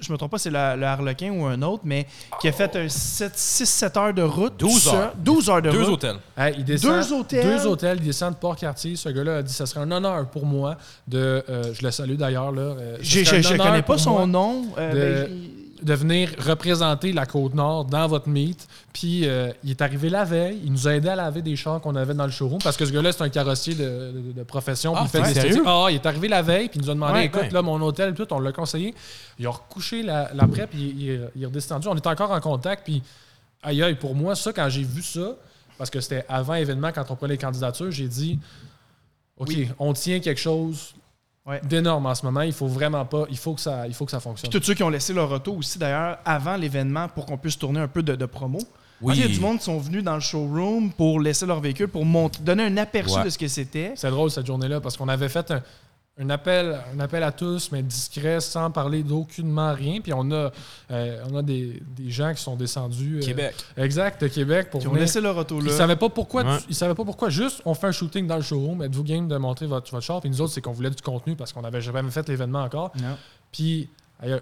[0.00, 2.06] Je, me trompe pas, c'est le Harlequin ou un autre, mais
[2.40, 4.54] qui a fait un 6-7 heures de route.
[4.58, 4.94] 12 tout seul.
[4.94, 5.12] heures.
[5.16, 5.92] 12 heures de Deux route.
[5.94, 6.16] hôtels.
[6.36, 7.44] Hey, il descend, Deux hôtels.
[7.46, 8.96] Deux hôtels, il descend de Port-Cartier.
[8.96, 10.76] Ce gars-là a dit ça serait un honneur pour moi
[11.06, 11.44] de.
[11.48, 12.50] euh, je le salue d'ailleurs.
[12.52, 12.62] là.
[12.62, 13.20] euh, Je
[13.52, 14.64] honneur connais pas son moi nom.
[14.78, 15.40] euh, de- ben,
[15.82, 18.66] de venir représenter la Côte-Nord dans votre meet.
[18.92, 20.60] Puis euh, il est arrivé la veille.
[20.64, 22.84] Il nous a aidé à laver des chars qu'on avait dans le showroom parce que
[22.86, 24.94] ce gars-là, c'est un carrossier de, de- de profession.
[24.96, 25.60] Ah, il fait des.
[25.66, 26.68] Ah, il est arrivé la veille.
[26.68, 27.50] Puis il nous a demandé Ouais, écoute, ouais.
[27.50, 28.94] là, mon hôtel, tout, on l'a conseillé.
[29.38, 30.66] Il a recouché la- l'après.
[30.66, 31.88] puis il, il- il est redescendu.
[31.88, 32.84] On est encore en contact.
[32.84, 33.02] Puis
[33.62, 35.34] aïe, aïe, pour moi, ça, quand j'ai vu ça,
[35.76, 38.38] parce que c'était avant événement, quand on prenait les candidatures, j'ai dit
[39.36, 39.68] OK, Oui.
[39.78, 40.94] on tient quelque chose
[41.46, 41.60] Ouais.
[41.62, 42.40] d'énorme en ce moment.
[42.40, 43.24] Il faut vraiment pas.
[43.30, 44.50] Il faut que ça, il faut que ça fonctionne.
[44.50, 47.58] Puis tous ceux qui ont laissé leur auto aussi, d'ailleurs, avant l'événement, pour qu'on puisse
[47.58, 48.58] tourner un peu de, de promo.
[49.02, 49.14] Oui.
[49.16, 51.88] Il y a du monde qui sont venus dans le showroom pour laisser leur véhicule,
[51.88, 53.24] pour monter, donner un aperçu Ouais.
[53.24, 53.92] de ce que c'était.
[53.96, 55.62] C'est drôle cette journée-là parce qu'on avait fait un,
[56.16, 60.00] un appel, un appel à tous, mais discret, sans parler d'aucunement rien.
[60.00, 60.52] Puis on a,
[60.92, 63.18] euh, on a des, des gens qui sont descendus.
[63.18, 63.54] euh, Québec.
[63.76, 65.72] exact, de Québec pour Qui ont laissé leur auto Ils là.
[65.72, 66.44] savaient pas pourquoi.
[66.44, 66.58] Ouais.
[66.68, 67.30] Ils savaient pas pourquoi.
[67.30, 68.82] Juste, on fait un shooting dans le showroom.
[68.82, 70.20] Êtes-vous game de montrer votre, votre char?
[70.20, 72.92] Puis nous autres, c'est qu'on voulait du contenu parce qu'on n'avait jamais fait l'événement encore.
[73.02, 73.16] Non.
[73.50, 73.88] Puis,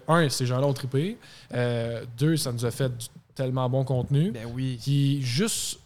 [0.07, 1.17] un, ces gens-là ont trippé.
[1.55, 4.29] Euh, deux, ça nous a fait du tellement bon contenu.
[4.29, 4.77] Ben oui.
[4.83, 5.79] Puis juste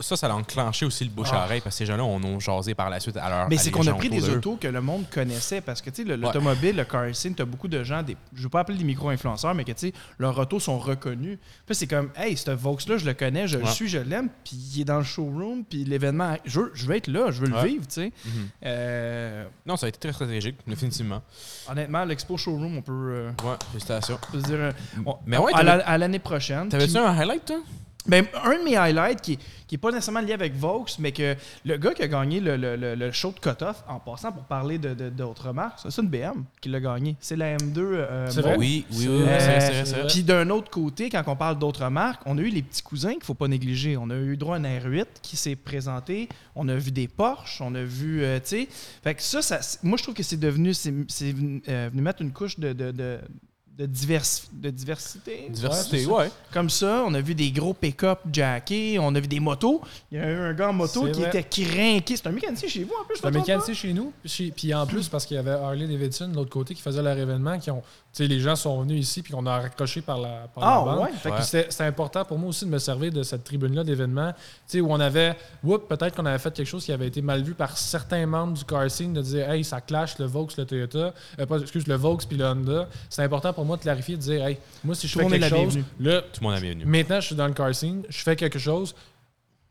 [0.00, 1.44] ça, ça a enclenché aussi le bouche à Ah.
[1.44, 3.70] oreille parce que ces gens-là, on a jasé par la suite à leur Mais c'est
[3.70, 6.74] qu'on a pris des autos que le monde connaissait parce que tu sais, le- l'automobile,
[6.74, 9.64] le car scene, t'as beaucoup de gens, des, je veux pas appeler des micro-influenceurs, mais
[9.64, 11.38] que tu sais, leurs autos sont reconnus.
[11.66, 14.56] Puis c'est comme, hey, ce Vaux-là, je le connais, je le suis, je l'aime, puis
[14.56, 17.86] il est dans le showroom, puis l'événement, je veux, être là, je veux le vivre,
[17.86, 18.12] tu sais.
[18.24, 18.32] Mhm.
[18.64, 21.22] Euh, Non, ça a été très stratégique, définitivement.
[21.68, 24.18] honnêtement, l'expo showroom, on peut, euh, Ouais, félicitations.
[24.28, 24.72] on peut dire, euh,
[25.04, 26.68] on- Mais ouais, à l'année prochaine.
[26.70, 27.58] T'avais-tu un highlight, toi?
[28.08, 31.36] Ben, un de mes highlights qui qui est pas nécessairement lié avec Vaux, mais que
[31.66, 34.44] le gars qui a gagné le, le, le, le show de cutoff, en passant pour
[34.44, 37.16] parler de- de- d'autres marques, c'est une BM qui l'a gagné.
[37.20, 38.56] C'est la M2 euh, C'est vrai?
[38.56, 40.06] Oui, oui, oui, C'est oui, vrai, c'est vrai, Euh, c'est vrai, c'est vrai.
[40.08, 43.12] Puis d'un autre côté, quand on parle d'autres marques, on a eu les petits cousins
[43.12, 43.98] qu'il faut pas négliger.
[43.98, 46.30] On a eu droit à un R8 qui s'est présenté.
[46.54, 47.60] On a vu des Porsche.
[47.60, 48.68] On a vu, euh, tu sais.
[49.04, 52.00] Fait que ça, ça moi je trouve que c'est devenu, c'est c'est venu, euh, venu
[52.00, 53.18] mettre une couche de, de, de,
[53.78, 55.46] de divers- de diversité.
[55.50, 56.30] Diversité, Ouais, ouais.
[56.52, 59.80] Comme ça, on a vu des gros pick-up jackés, on a vu des motos.
[60.10, 61.28] Il y a eu un gars en moto qui vrai.
[61.28, 62.16] était qui rinquait.
[62.16, 64.12] C'est un mécanicien chez vous en plus, je C'est un mécanicien chez nous.
[64.24, 67.02] Puis, puis en plus, parce qu'il y avait Harley Davidson de l'autre côté qui faisait
[67.02, 67.82] leur événement, qui ont,
[68.18, 70.84] tu sais, les gens sont venus ici puis qu'on a raccroché par la, par Ah,
[70.84, 71.04] la bande.
[71.04, 71.12] ouais?
[71.12, 71.42] Fait que Ouais.
[71.42, 74.80] c'était c'était important pour moi aussi de me servir de cette tribune-là d'événements, tu sais,
[74.80, 77.54] où on avait, whoop, peut-être qu'on avait fait quelque chose qui avait été mal vu
[77.54, 81.14] par certains membres du car scene, de dire, hey, ça clash le Vaux, le Toyota,
[81.38, 82.88] euh, pas, excuse, le Vaux puis le Honda.
[83.08, 85.40] C'est important pour moi de clarifier, de dire, hey, moi, si je Tout fais quelque
[85.42, 86.84] la chose, là, Tout le monde est.
[86.84, 88.96] Maintenant, je suis dans le car scene, je fais quelque chose,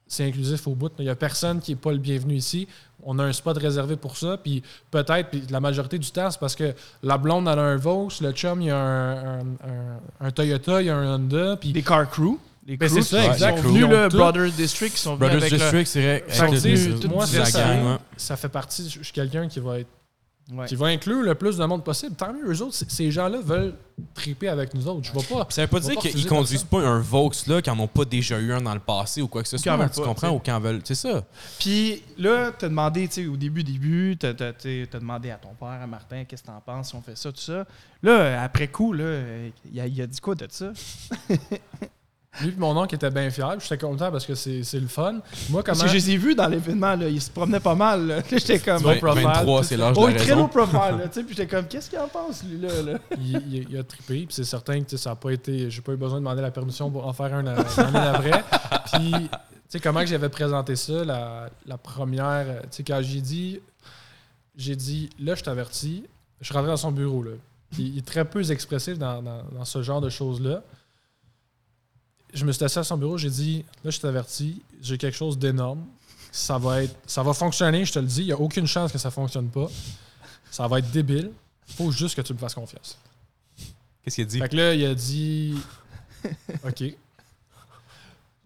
[0.08, 0.92] c'est inclusif au bout.
[1.00, 2.66] Il n'y a personne qui n'est pas le bienvenu ici.
[3.10, 4.38] On a un spot réservé pour ça.
[4.38, 4.62] Puis
[4.92, 8.10] peut-être, puis la majorité du temps, c'est parce que la blonde, elle a un Vaux,
[8.22, 11.56] le chum, il y a un, un- un- un Toyota, il y a un Honda.
[11.56, 12.38] Puis Des car crew.
[12.66, 13.58] Les Ben, crews c'est ça, qui exact.
[13.60, 14.18] sont Ils venus, ont là, tout.
[14.18, 16.24] Brothers District, qui sont venus Brothers avec le- District, c'est vrai.
[16.38, 17.98] Avec le- moi, ça, la ça- gang, ouais.
[18.18, 18.90] ça fait partie.
[18.90, 19.88] Je suis quelqu'un qui va être
[20.54, 20.66] Ouais.
[20.66, 22.16] qui va inclure le plus de monde possible.
[22.16, 23.74] Tant mieux, eux autres, ces gens-là veulent
[24.14, 25.04] triper avec nous autres.
[25.04, 25.46] Je vais pas.
[25.50, 28.40] Ça veut pas dire qu'ils conduisent pas un Vaux là, qu'ils n'en ont pas déjà
[28.40, 29.74] eu un dans le passé ou quoi que ce soit.
[29.90, 30.30] Tu pas, comprends?
[30.30, 30.80] Ou qu'ils en veulent.
[30.86, 31.26] C'est ça.
[31.60, 35.82] Puis là, t'as demandé, tu sais, au début, début, t'as t'as demandé à ton père,
[35.82, 37.66] à Martin, qu'est-ce que t'en penses si on fait ça, tout ça.
[38.02, 39.22] Là, après coup, là,
[39.70, 40.72] il a, il a dit quoi de ça?
[42.42, 43.46] Lui et mon oncle était bien fiers.
[43.60, 45.14] J'étais content parce que c'est c'est le fun.
[45.50, 45.64] Moi, comment.
[45.64, 48.08] Parce que je les ai vus dans l'événement, là, ils se promenaient pas mal.
[48.08, 48.20] là.
[48.32, 48.84] J'étais comme...
[48.84, 50.48] Low profile, 23, tout c'est l'âge de Oh, la il est très low raison.
[50.50, 52.82] profile, là, tu sais, puis j'étais comme, qu'est-ce qu'il en pense, lui-là?
[52.84, 53.00] Là?
[53.20, 54.26] il, il- il a trippé.
[54.26, 55.70] Puis c'est certain que tu sais, ça n'a pas été.
[55.72, 58.44] J'ai pas eu besoin de demander la permission pour en faire un euh, l'année d'après.
[58.94, 59.30] Puis, tu
[59.70, 62.46] sais, comment que j'avais présenté ça, la, la première.
[62.48, 63.60] euh, Tu sais, quand j'ai dit.
[64.56, 66.04] J'ai dit, là, je t'avertis.
[66.42, 67.32] Je suis rentré dans son bureau, là.
[67.72, 70.62] Puis il est très peu expressif dans, dans- dans ce genre de choses-là.
[72.34, 75.38] Je me suis assis à son bureau, j'ai dit, là, je t'avertis, j'ai quelque chose
[75.38, 75.86] d'énorme.
[76.32, 76.96] Ça va être.
[77.08, 78.22] Ça va fonctionner, je te le dis.
[78.22, 79.68] Il n'y a aucune chance que ça fonctionne pas.
[80.52, 81.32] Ça va être débile.
[81.68, 82.98] faut juste que tu me fasses confiance.
[84.04, 84.40] Qu'est-ce qu'il a dit?
[84.40, 85.56] Fait que là, il a dit
[86.64, 86.84] OK.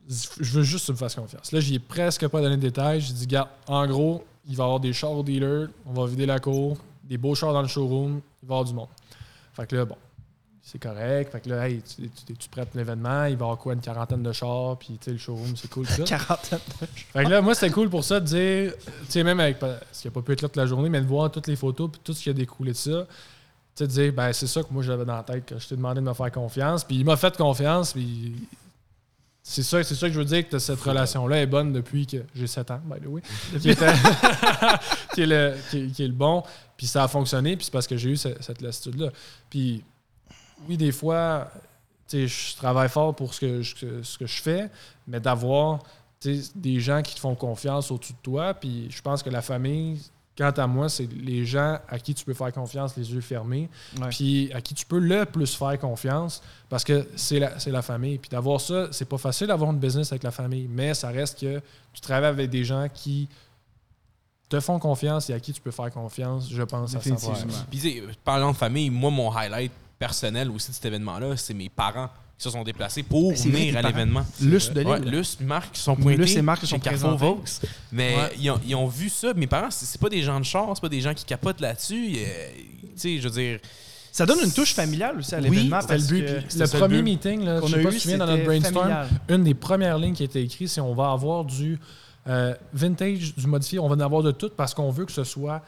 [0.08, 1.52] Je veux juste que tu me fasses confiance.
[1.52, 3.02] Là, j'y ai presque pas donné de détails.
[3.02, 6.06] J'ai dit, garde, en gros, il va y avoir des chars au dealer, on va
[6.06, 8.90] vider la cour, des beaux chars dans le showroom, il va y avoir du monde.
[9.54, 9.98] Fait que là, bon,
[10.64, 11.32] c'est correct.
[11.32, 13.82] Fait que là, hey, tu, tu, tu prêtes l'événement, il va y avoir quoi, une
[13.82, 15.88] quarantaine de chars, puis tu sais, le showroom, c'est cool.
[15.88, 16.04] ça.
[16.06, 16.60] Quarantaine.
[17.14, 19.80] Fait que là, moi, c'était cool pour ça de dire, tu sais, même avec, parce
[20.02, 21.90] qu'il n'a pas pu être là toute la journée, mais de voir toutes les photos
[21.92, 23.06] puis tout ce qui a découlé de ça.
[23.76, 25.68] Tu sais, de dire, ben, c'est ça que moi, j'avais dans la tête, que je
[25.68, 26.84] t'ai demandé de me faire confiance.
[26.84, 28.34] Puis il m'a fait confiance, puis
[29.44, 32.18] c'est ça, c'est ça que je veux dire, que cette relation-là est bonne depuis que
[32.36, 33.22] j'ai 7 ans, by the way.
[33.60, 33.88] Qui, était-
[35.16, 36.44] qui est, le, qui, qui est le bon.
[36.78, 39.10] Puis ça a fonctionné, puis c'est parce que j'ai eu ce- cette lassitude-là.
[39.50, 39.84] Puis
[40.68, 41.50] oui, des fois,
[42.08, 44.70] tu sais, je travaille fort pour ce que je, ce que je fais,
[45.08, 45.80] mais d'avoir
[46.20, 48.54] tu sais, des gens qui te font confiance au-dessus de toi.
[48.54, 50.00] Puis je pense que la famille,
[50.38, 53.70] quant à moi, c'est les gens à qui tu peux faire confiance les yeux fermés,
[54.00, 54.10] Ouais.
[54.10, 57.82] puis à qui tu peux le plus faire confiance parce que c'est la, c'est la
[57.82, 58.18] famille.
[58.18, 61.40] Puis d'avoir ça, c'est pas facile d'avoir une business avec la famille, mais ça reste
[61.40, 61.62] que
[61.94, 63.28] tu travailles avec des gens qui
[64.48, 67.04] te font confiance et à qui tu peux faire confiance, je pense, à 100%.
[67.04, 67.54] Définitivement.
[67.72, 69.72] Puis, parlant de famille, moi, mon highlight
[70.06, 73.84] personnel aussi de cet événement-là, c'est mes parents qui se sont déplacés pour venir à
[73.84, 74.26] l'événement.
[74.42, 75.00] Luce de Ouais.
[75.00, 76.18] Luce, Marc, qui sont pointés.
[76.18, 77.16] Luce et Marc sont Carrefour.
[77.18, 77.44] Vaux.
[77.92, 78.30] Mais Ouais.
[78.40, 79.32] ils, ont, ils ont vu ça.
[79.36, 82.14] Mes parents, c'est pas des gens de char, c'est pas des gens qui capotent là-dessus.
[82.14, 83.60] Tu sais, je veux dire.
[84.12, 85.80] Ça donne une touche familiale aussi à Oui, l'événement.
[85.82, 86.26] C'était le parce but.
[86.26, 87.04] que Le premier but.
[87.04, 89.08] meeting, là, je qu'on sais a pas eu, si tu dans notre c'était brainstorm, familial.
[89.30, 91.80] une des premières lignes qui a été écrite, c'est on va avoir du
[92.28, 95.24] euh, vintage, du modifié, on va en avoir de tout parce qu'on veut que ce
[95.24, 95.62] soit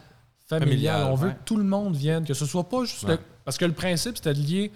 [0.60, 0.94] familial.
[0.94, 1.34] Familial, on veut ouais.
[1.36, 3.08] que tout le monde vienne, que ce soit pas juste.
[3.08, 4.72] le- parce que le principe, c'était de lier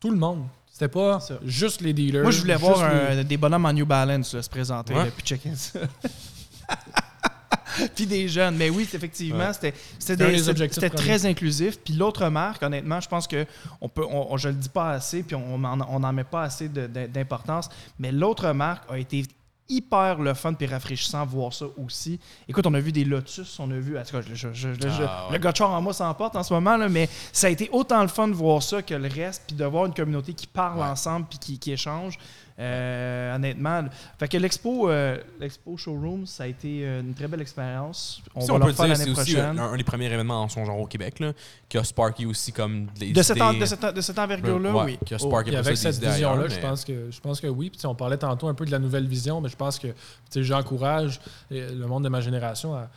[0.00, 0.44] tout le monde.
[0.70, 1.34] C'était pas Ça.
[1.44, 2.22] juste les dealers.
[2.22, 5.04] Moi, je voulais voir les- un- des bonhommes en New Balance là, se présenter, Ouais.
[5.04, 5.80] là, puis checker ça.
[7.94, 8.56] puis des jeunes.
[8.56, 9.72] Mais oui, effectivement, Ouais.
[9.98, 11.78] c'était très inclusif.
[11.84, 13.46] Puis l'autre marque, honnêtement, je pense que
[13.80, 16.24] on peut, on, on- je le dis pas assez, puis on n'en on en met
[16.24, 17.68] pas assez d'importance.
[17.98, 19.24] Mais l'autre marque a été
[19.68, 22.18] hyper le fun puis rafraîchissant voir ça aussi.
[22.48, 24.72] Écoute, on a vu des Lotus, on a vu, en tout cas, je- je- je-
[24.74, 25.38] je- Ah, ouais.
[25.38, 28.08] le char en moi s'emporte en ce moment, là, mais ça a été autant le
[28.08, 30.84] fun de voir ça que le reste, puis de voir une communauté qui parle Ouais.
[30.86, 32.18] ensemble puis qui, qui échange.
[32.58, 33.84] Euh, honnêtement.
[34.18, 38.22] Fait que l'expo, euh, l'expo showroom, ça a été euh, une très belle expérience.
[38.34, 39.58] On Si va on le peut refaire dire, c'est aussi un, prochaine.
[39.58, 41.32] un des premiers événements en son genre au Québec, là,
[41.68, 44.84] qui a Sparky aussi comme des De cette, en- de cette, de cette envergure-là, Ouais,
[44.84, 44.98] oui.
[45.04, 45.36] Qui a Oh.
[45.36, 47.70] Avec cette vision-là, je, pense que, je pense que oui.
[47.70, 49.94] Puis, on parlait tantôt un peu de la nouvelle vision, mais je pense que tu
[50.30, 51.20] sais, j'encourage
[51.50, 52.88] le monde de ma génération à,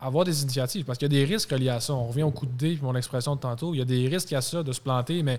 [0.00, 0.84] avoir des initiatives.
[0.84, 1.94] Parce qu'il y a des risques reliés à ça.
[1.94, 3.72] On revient au coup de dé, puis mon expression de tantôt.
[3.72, 5.38] Il y a des risques à ça de se planter, mais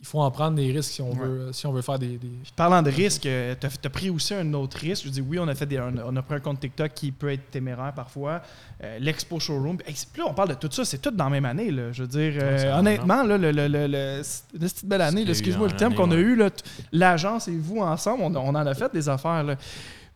[0.00, 1.18] il faut en prendre des risques si on, Ouais.
[1.26, 2.18] veut, si on veut faire des.
[2.18, 5.04] des- Puis parlant de risque, euh, t'as as pris aussi un autre risque.
[5.06, 6.94] Je dis oui, on a fait des, on, a, on a pris un compte TikTok
[6.94, 8.40] qui peut être téméraire parfois.
[8.84, 9.78] Euh, L'expo showroom.
[9.84, 11.72] Hey, là, on parle de tout ça, c'est tout dans la même année.
[11.72, 11.90] Là.
[11.90, 15.24] Je veux dire, euh, honnêtement, là, le, le, le, le- c'est une petite belle année.
[15.28, 16.40] Excuse-moi le thème année, qu'on a eu.
[16.92, 19.42] L'agence et vous ensemble, on, on en a fait des affaires.
[19.42, 19.56] Là.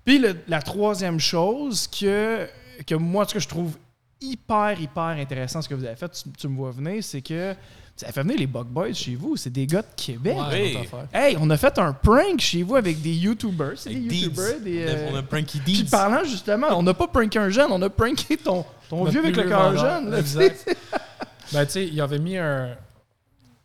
[0.05, 2.47] Puis le- la troisième chose que,
[2.87, 3.77] que moi, ce que je trouve
[4.21, 7.55] hyper, hyper intéressant, ce que vous avez fait, tu, tu me vois venir, c'est que
[8.03, 9.37] avez fait venir les Bug Boys chez vous.
[9.37, 10.37] C'est des gars de Québec.
[10.51, 10.77] Ouais.
[11.13, 13.75] Hey, on a fait un prank chez vous avec des YouTubers.
[13.77, 14.17] C'est des Deeds.
[14.25, 14.61] YouTubers.
[14.61, 15.91] Des, On a- euh, On a Pranky Puis Deeds.
[15.91, 19.37] parlant justement, on n'a pas pranké un jeune, on a pranké ton, ton vieux avec
[19.37, 20.11] le cœur jeune.
[20.11, 20.65] là, exact.
[20.69, 20.75] tu.
[21.53, 22.69] Ben, tu sais, ils avaient mis un.
[22.69, 22.77] Tu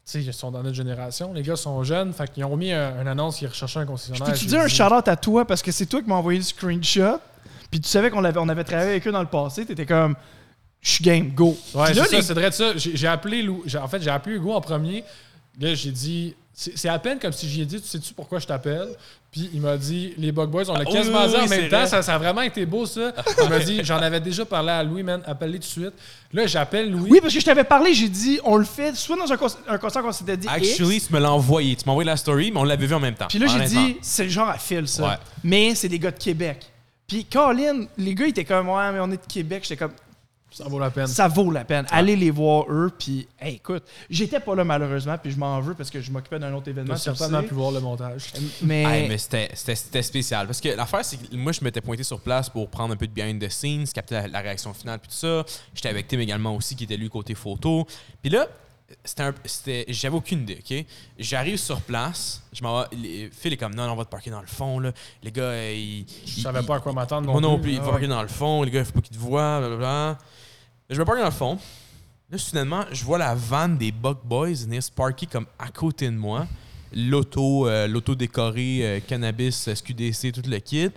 [0.04, 1.32] sais, ils sont dans notre génération.
[1.34, 2.12] Les gars sont jeunes.
[2.12, 4.26] Fait qu'ils ont mis un, une annonce qu'ils recherchaient un Je concessionnaire.
[4.26, 6.38] peux te J'ai dire un shout-out à toi parce que c'est toi qui m'as envoyé
[6.40, 7.20] le screenshot.
[7.72, 9.66] Puis tu savais qu'on avait, on avait travaillé avec eux dans le passé.
[9.66, 10.16] T'étais comme,
[10.82, 11.58] je suis game, go.
[11.74, 12.78] Ouais, c'est les- ça, c'est vrai de ça.
[12.78, 13.64] J'ai j'ai appelé Lou.
[13.66, 15.04] j'ai- En fait, j'ai appelé Hugo en premier.
[15.60, 16.36] Là, j'ai dit.
[16.60, 18.88] C'est à peine comme si j'y ai dit, tu sais-tu pourquoi je t'appelle?
[19.32, 21.70] Puis il m'a dit, les Bug Boys, on l'a Ah, quasiment oui, dit en même
[21.70, 21.86] temps.
[21.86, 23.14] Ça, ça a vraiment été beau, ça.
[23.44, 25.94] Il m'a dit, j'en avais déjà parlé à Louis, man, appelle-les tout de suite.
[26.34, 27.12] Là, j'appelle Louis.
[27.12, 29.38] Oui, parce que je t'avais parlé, j'ai dit, on le fait soit dans un,
[29.78, 30.48] concert qu'on s'était dit.
[30.48, 31.76] Actually, X, tu me l'as envoyé.
[31.76, 33.28] Tu m'as envoyé la story, mais on l'avait vu en même temps.
[33.30, 35.04] Puis là, j'ai dit, c'est le genre à fil, ça.
[35.04, 35.16] Ouais.
[35.44, 36.66] Mais c'est des gars de Québec.
[37.06, 39.60] Puis Colin, les gars, ils étaient comme, ouais, mais on est de Québec.
[39.62, 39.94] J'étais comme,
[40.50, 41.08] Ça vaut la peine.
[41.08, 41.86] ça vaut la peine.
[41.92, 42.90] Allez les voir eux.
[42.98, 46.40] Puis, hey, écoute, j'étais pas là malheureusement, puis je m'en veux parce que je m'occupais
[46.40, 46.94] d'un autre événement.
[46.94, 48.32] Le certainement pu voir le montage.
[48.62, 50.48] Mais, Hey, c'était spécial.
[50.48, 53.08] Parce que l'affaire, c'est que moi, je m'étais pointé sur place pour prendre un peu
[53.08, 55.44] de behind the scenes, capter la, la réaction finale, puis tout ça.
[55.76, 57.86] J'étais avec Tim également aussi, qui était lui côté photo.
[58.22, 58.48] Puis là,
[59.04, 60.86] c'était j'avais aucune idée, OK?
[61.20, 64.10] J'arrive sur place, je m'en vais- les- Phil est comme, non, non, on va te
[64.10, 64.92] parquer dans le fond, là.
[65.24, 66.06] Les gars, euh, ils...
[66.26, 67.92] Je savais pas à quoi m'attendre non non plus, il Ah va ouais.
[67.94, 70.18] parquer dans le fond, les gars, il faut pas qu'ils te voient, blablabla.
[70.90, 71.60] Je me parque dans le fond.
[72.30, 76.06] Là, soudainement, je vois la vanne des Buck Boys venir se parker comme à côté
[76.08, 76.46] de moi.
[76.94, 80.90] L'auto, euh, l'auto décorée, euh, cannabis, SQDC, tout le kit.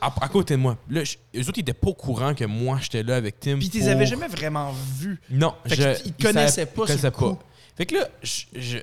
[0.00, 0.76] À, à côté de moi.
[0.88, 3.58] Là, je- eux autres, ils étaient pas au courant que moi, j'étais là avec Tim.
[3.58, 5.20] puis, tu pour- les avais jamais vraiment vus.
[5.30, 7.36] Non, Fait je, qu'ils te connaissaient pas ils connaissaient coup.
[7.76, 8.78] Fait que là, je, je,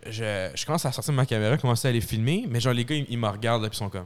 [0.53, 3.05] je, commence à sortir ma caméra, commencer à les filmer, mais genre, les gars, ils,
[3.07, 4.05] ils me regardent, là, puis ils sont comme.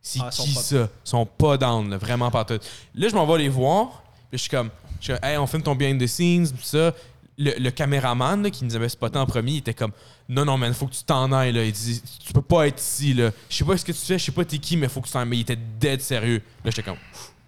[0.00, 0.76] C'est Ah, ils sont qui pas- ça?
[1.04, 2.58] Ils sont pas down, là, vraiment pas tout.
[2.94, 4.70] Là, je m'en vais les voir, puis je suis comme,
[5.00, 6.94] je suis comme, hey, on filme ton behind the scenes, puis ça.
[7.36, 9.90] Le, le caméraman là, qui nous avait spoté en premier, il était comme,
[10.28, 11.64] non, non, man, faut que tu t'en ailles, là.
[11.64, 13.30] Il dit, tu peux pas être ici, là.
[13.48, 15.06] Je sais pas ce que tu fais, je sais pas t'es qui, mais faut que
[15.06, 15.28] tu t'en ailles.
[15.28, 16.42] Mais il était dead sérieux.
[16.64, 16.98] Là, j'étais comme,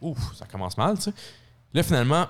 [0.00, 1.12] ouf, ça commence mal, tu sais.
[1.72, 2.26] Là, finalement,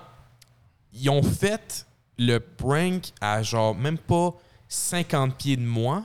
[0.93, 1.85] ils ont fait
[2.17, 4.33] le prank à genre même pas
[4.67, 6.03] 50 pieds de moi.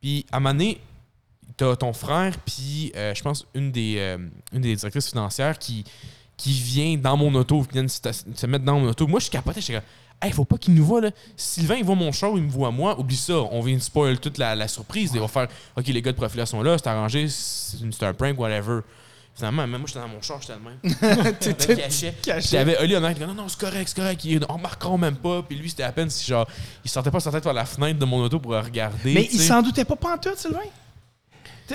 [0.00, 0.80] Puis à un moment donné,
[1.56, 4.18] t'as ton frère, puis euh, je pense une des, euh,
[4.52, 5.84] une des directrices financières qui,
[6.36, 8.00] qui vient dans mon auto, qui vient se,
[8.34, 9.06] se mettre dans mon auto.
[9.06, 9.88] Moi, je suis capoté, j'étais comme,
[10.22, 11.10] hey, faut pas qu'il nous voit là.
[11.36, 12.98] Sylvain, il voit mon show, il me voit moi.
[12.98, 15.10] Oublie ça, on vient de spoil toute la, la surprise.
[15.14, 18.38] Ils vont faire, ok, les gars de profil sont là, c'est arrangé, c'est un prank,
[18.38, 18.80] whatever.
[19.34, 21.34] Finalement, même moi, j'étais dans mon char, j'étais le même.
[21.38, 22.14] T'étais caché.
[22.40, 24.24] J'avais Oli en dit non, non, c'est correct, c'est correct.
[24.24, 25.42] Ils remarqueront même pas.
[25.42, 26.48] Puis lui, c'était à peine si genre,
[26.82, 29.12] il sortait pas sa tête par la fenêtre de mon auto pour regarder.
[29.12, 30.60] Mais il s'en doutait pas pantoute, Sylvain?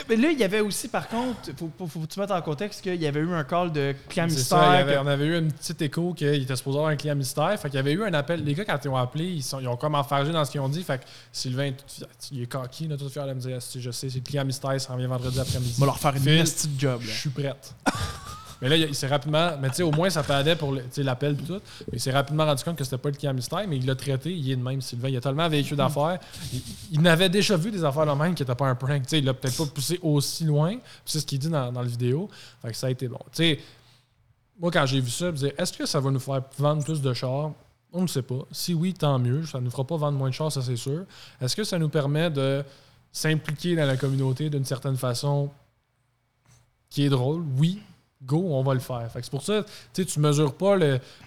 [0.08, 2.96] Mais là, il y avait aussi, par contre, faut, faut, tu mettes en contexte qu'il
[3.02, 4.58] y avait eu un call de client mystère.
[4.60, 6.92] ça, il y avait- que- on avait eu une petite écho qu'il était supposé avoir
[6.92, 7.60] un client mystère.
[7.60, 8.44] Fait qu'il y avait eu un appel.
[8.44, 10.62] Les gars, quand ils ont appelé, ils, sont, ils ont comme enfargé dans ce qu'ils
[10.62, 10.84] ont dit.
[10.84, 13.92] Fait que Sylvain, tout- il est coquille, là, tout fier de me dire Si, Je
[13.92, 15.76] sais, c'est le client mystère, ça revient vendredi après-midi.
[15.78, 17.02] On va leur faire une petite job.
[17.04, 17.74] Je suis prête.
[18.62, 19.58] mais là, il s'est rapidement.
[19.60, 21.60] Mais tu sais, au moins, ça t'aidait pour l'appel et tout.
[21.92, 23.96] Mais il s'est rapidement rendu compte que c'était pas le client mystère, mais il l'a
[23.96, 24.32] traité.
[24.32, 25.10] Il est de même, Sylvain.
[25.10, 26.20] Il a tellement vécu d'affaires.
[26.92, 29.02] Il, n'avait déjà vu des affaires de même qui n'étaient pas un prank.
[29.04, 30.78] Tu sais, il l'a peut-être pas poussé aussi loin.
[31.06, 32.30] C'est ce qu'il dit dans, dans la vidéo.
[32.62, 33.20] Fait que ça a été bon.
[33.32, 33.60] Tu sais,
[34.60, 36.84] moi, quand j'ai vu ça, je me disais, est-ce que ça va nous faire vendre
[36.84, 37.52] plus de chars?
[37.92, 38.46] On ne sait pas.
[38.52, 39.44] Si oui, tant mieux.
[39.48, 41.06] Ça ne nous fera pas vendre moins de chars, ça c'est sûr.
[41.42, 42.64] Est-ce que ça nous permet de
[43.12, 45.50] s'impliquer dans la communauté d'une certaine façon
[46.92, 47.44] qui est drôle?
[47.58, 47.82] Oui.
[48.24, 49.10] Go, on va le faire.
[49.12, 50.78] Fait c'est pour ça, tu tu mesures pas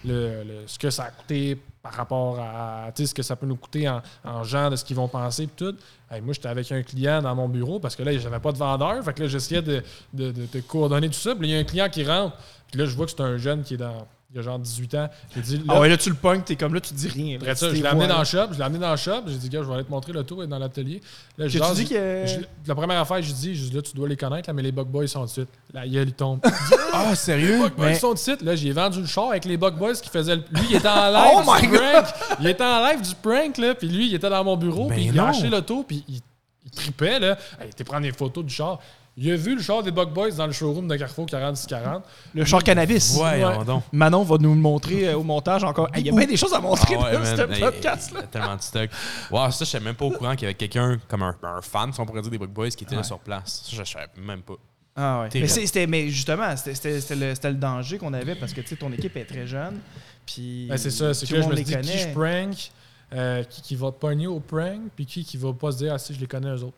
[0.05, 4.01] ce que ça a coûté par rapport à ce que ça peut nous coûter en,
[4.23, 5.75] en genre de ce qu'ils vont penser et tout.
[6.11, 9.03] Moi, j'étais avec un client dans mon bureau parce que là, j'avais pas de vendeur.
[9.03, 11.35] Fait que là, j'essayais de, de, coordonner tout ça.
[11.35, 12.37] Puis il y a un client qui rentre.
[12.71, 14.59] Puis là, je vois que c'est un jeune qui est dans il y a genre
[14.59, 15.09] 18 ans.
[15.33, 17.35] J'ai dit, Ah ouais, là, tu le pognes, t'es comme là, tu dis rien.
[17.37, 17.43] là.
[17.43, 18.19] après ça, je l'ai amené dans là.
[18.19, 19.91] le shop, je l'ai amené dans le shop, j'ai dit, gars, je vais aller te
[19.91, 21.01] montrer l'auto, est dans l'atelier.
[21.37, 23.81] Là, je Que tu jase- dis que- je- La première affaire, dis, je dis, là,
[23.81, 25.47] tu dois les connaître, là, mais les Buck Boys sont de suite.
[25.73, 26.39] La gueule, il tombe.
[26.93, 27.59] Ah, Les sérieux?
[27.59, 28.41] Buck Boys Mais- sont de suite.
[28.41, 30.35] Là, j'ai vendu le char avec les Buck Boys qui faisaient.
[30.35, 32.05] le- Lui, il était en live Oh du my prank.
[32.41, 35.05] Il était en live du prank, là, puis lui, il était dans mon bureau, puis
[35.05, 36.21] il a acheté l'auto, puis il,
[36.65, 37.37] il tripait, là.
[37.63, 38.79] Il était prendre des photos du char.
[39.17, 42.03] Il a vu le char des Buck Boys dans le showroom de Carrefour 4640.
[42.33, 43.13] Le char cannabis.
[43.13, 43.65] Voyons Ouais.
[43.65, 43.83] donc.
[43.93, 45.87] Manon va nous le montrer euh, au montage encore.
[45.93, 47.55] Hey, Il y a bien des choses à montrer Ah ouais, dans man.
[47.55, 48.19] ce podcast-là.
[48.19, 48.89] il y a tellement de stock.
[49.31, 51.61] Wow, ça, je savais même pas au courant qu'il y avait quelqu'un comme un, un
[51.61, 53.63] fan, si on pourrait dire, des Buck Boys qui était là sur place.
[53.69, 54.55] Ça, je savais même pas.
[54.97, 55.29] Ah ouais.
[55.33, 58.61] Mais, c'était, mais justement, c'était, c'était- c'était le, c'était le danger qu'on avait parce que
[58.61, 59.79] tu sais, ton équipe est très jeune.
[60.25, 62.07] Puis Ben, c'est ça, c'est tout que le je monde me les dis qui je
[62.13, 62.71] prank,
[63.13, 65.93] euh, qui, qui va te pogner au prank, puis qui, qui va pas se dire,
[65.93, 66.77] ah si, je les connais eux autres.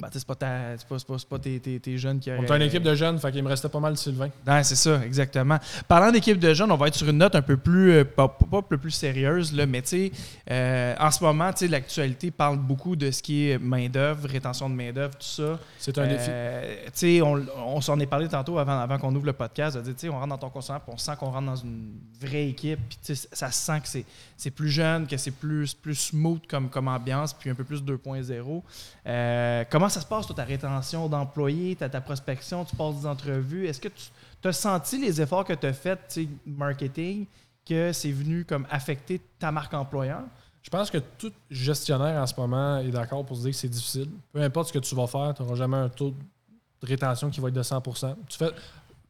[0.00, 2.56] Ben, c'est pas, ta- pas, pas, pas tes, tes- tes jeunes qui On auraient- était
[2.56, 4.28] une équipe de jeunes, fait qu'il me restait pas mal Sylvain.
[4.46, 5.58] Ouais, c'est ça, exactement.
[5.88, 8.28] Parlant d'équipe de jeunes, on va être sur une note un peu plus, euh, pas,
[8.62, 10.12] plus sérieuse, là, mais tu
[10.50, 15.14] euh, en ce moment, l'actualité parle beaucoup de ce qui est main-d'œuvre, rétention de main-d'œuvre,
[15.14, 15.58] tout ça.
[15.78, 16.26] C'est un défi.
[16.28, 19.76] Euh, sais, on, on s'en est parlé tantôt avant, avant qu'on ouvre le podcast.
[19.78, 22.48] de dire, on rentre dans ton concert, puis on sent qu'on rentre dans une vraie
[22.48, 22.78] équipe.
[22.88, 23.88] Puis ça se sent que
[24.36, 27.82] c'est, plus jeune, que c'est plus, plus smooth comme, comme ambiance, puis un peu plus
[27.82, 28.62] 2.0.
[29.06, 33.06] Euh, comment ça se passe, toi, ta rétention d'employés, ta, ta prospection, tu passes des
[33.06, 33.66] entrevues?
[33.66, 37.24] Est-ce que tu as senti les efforts que tu as faits, marketing,
[37.66, 40.20] que c'est venu comme affecter ta marque employeur?
[40.60, 43.68] Je pense que tout gestionnaire en ce moment est d'accord pour se dire que c'est
[43.68, 44.10] difficile.
[44.30, 47.40] Peu importe ce que tu vas faire, tu n'auras jamais un taux de rétention qui
[47.40, 47.80] va être de 100
[48.28, 48.50] tu fais,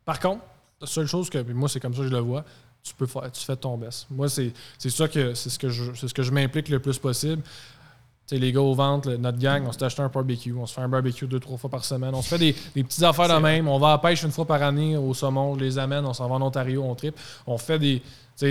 [0.05, 0.45] Par contre,
[0.81, 2.45] la seule chose que, moi c'est comme ça que je le vois,
[2.85, 4.07] tu peux faire, tu fais ton best.
[4.11, 6.79] Moi, c'est c'est ça que c'est ce que je c'est ce que je m'implique le
[6.79, 7.43] plus possible.
[8.31, 10.81] Les gars aux ventes, le- notre gang, on s'est acheté un barbecue, on se fait
[10.83, 12.15] un barbecue deux, trois fois par semaine.
[12.15, 13.69] On se fait des, des petites affaires de même.
[13.69, 16.13] On va à la pêche une fois par année au saumon, je les amène, on
[16.13, 17.17] s'en va en Ontario, on tripe.
[17.47, 18.03] On fait des.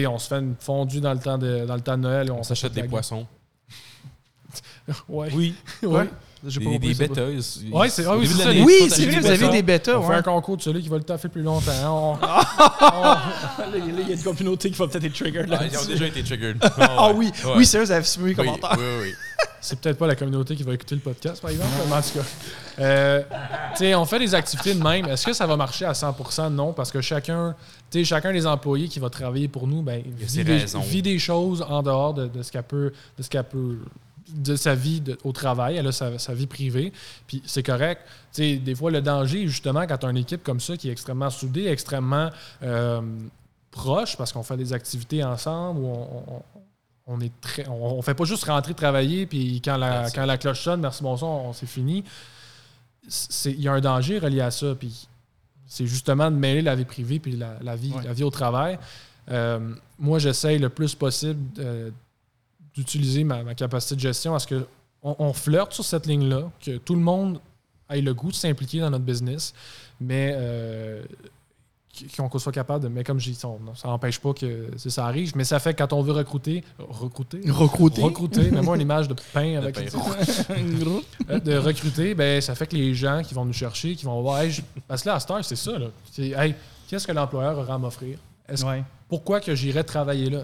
[0.07, 2.27] On se fait une fondue dans le temps de, dans le temps de Noël.
[2.27, 3.25] et On s'achète des poissons.
[5.09, 5.29] Ouais.
[5.33, 5.53] Oui.
[5.83, 6.09] Ouais.
[6.45, 7.37] J'ai Des, pas des.
[7.71, 9.97] Ouais, c'est- ah oui, c'est ça, Oui, vrai, vous avez des bêtas.
[9.97, 12.17] On fait un concours de celui qui va le taffer plus longtemps.
[12.21, 13.17] On- Là,
[13.75, 15.49] il y a une communauté qui va peut-être être triggered.
[15.51, 16.57] Ah, là ils ont déjà été triggered.
[16.79, 17.51] Ah oui, Ouais.
[17.57, 18.75] oui, sérieux, vous avez suivi les Oui, commentaires.
[18.77, 19.13] oui, oui.
[19.61, 22.19] C'est peut-être pas la communauté qui va écouter le podcast, par exemple, mais en tout
[22.19, 22.25] cas.
[22.79, 23.21] Euh,
[23.71, 25.05] tu sais, on fait des activités de même.
[25.07, 27.55] Est-ce que ça va marcher à 100% Non, parce que chacun,
[27.91, 31.19] tu sais, chacun des employés qui va travailler pour nous, ben, vit, des, vit des
[31.19, 33.79] choses en dehors de, de ce qu'elle peut, de ce qu'elle peut,
[34.35, 35.77] de sa vie de- au travail.
[35.77, 36.91] Elle a sa, sa vie privée.
[37.27, 38.01] Puis c'est correct.
[38.33, 40.89] Tu sais, des fois, le danger, justement, quand tu as une équipe comme ça qui
[40.89, 42.29] est extrêmement soudée, extrêmement
[42.63, 43.01] euh,
[43.71, 46.41] proche, parce qu'on fait des activités ensemble, où on, on-
[47.09, 50.37] on est très, on, on fait pas juste rentrer travailler, puis quand la, quand la
[50.37, 52.03] cloche sonne, merci, bonsoir, on, c'est fini.
[53.45, 55.07] Il y a un danger relié à ça, puis
[55.65, 58.03] c'est justement de mêler la vie privée puis la, la vie, Ouais.
[58.03, 58.77] la vie au travail.
[59.29, 61.91] Euh, moi, j'essaye le plus possible euh,
[62.77, 64.65] d'utiliser ma, ma capacité de gestion à ce que
[65.03, 67.39] on, on flirte sur cette ligne-là, que tout le monde
[67.89, 69.53] ait le goût de s'impliquer dans notre business,
[69.99, 71.03] mais euh,
[72.15, 72.89] qu'on qu'on soit capable de.
[72.89, 75.79] Mais comme je dis, on- ça n'empêche pas que ça arrive, mais ça fait que
[75.79, 78.03] quand on veut recruter, recruter, Recruter?
[78.03, 79.81] recruter, mets-moi une image de pain avec pain
[81.29, 84.21] euh, de recruter, ben, ça fait que les gens qui vont nous chercher, qui vont
[84.21, 85.77] voir, hey, je- parce que là, à cette heure, c'est ça.
[85.79, 85.87] Là.
[86.11, 86.53] C'est, hey,
[86.87, 88.17] qu'est-ce que l'employeur aura à m'offrir?
[88.47, 88.83] Est-ce- Ouais.
[89.09, 90.43] Pourquoi que j'irais travailler là?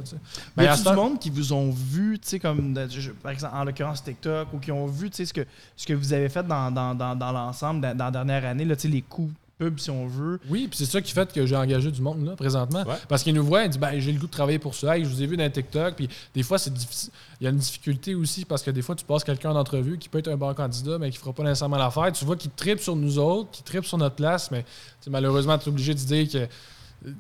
[0.56, 2.74] Mais Ben, à y a du heure- monde qui vous ont vu, tu sais, comme
[2.74, 5.46] de- je- par exemple, en l'occurrence TikTok, ou qui ont vu, ce que,
[5.76, 8.76] ce que vous avez fait dans, dans, dans, dans l'ensemble, dans, la dernière année, là,
[8.86, 10.40] les coups pub, si on veut?
[10.50, 12.84] Oui, puis c'est ça qui fait que j'ai engagé du monde là, présentement.
[12.88, 12.96] Ouais.
[13.08, 14.98] Parce qu'ils nous voient, ils disent ben, j'ai le goût de travailler pour ça.
[14.98, 15.96] Hey, je vous ai vu dans TikTok.
[15.96, 17.12] Puis des fois, c'est difficile.
[17.40, 20.00] Il y a une difficulté aussi parce que des fois, tu passes quelqu'un en entrevue
[20.00, 22.12] qui peut être un bon candidat, mais qui fera pas nécessairement l'affaire.
[22.14, 24.66] Tu vois qu'il tripe sur nous autres, qui tripe sur notre place, mais
[25.08, 26.48] malheureusement, tu es obligé de dire que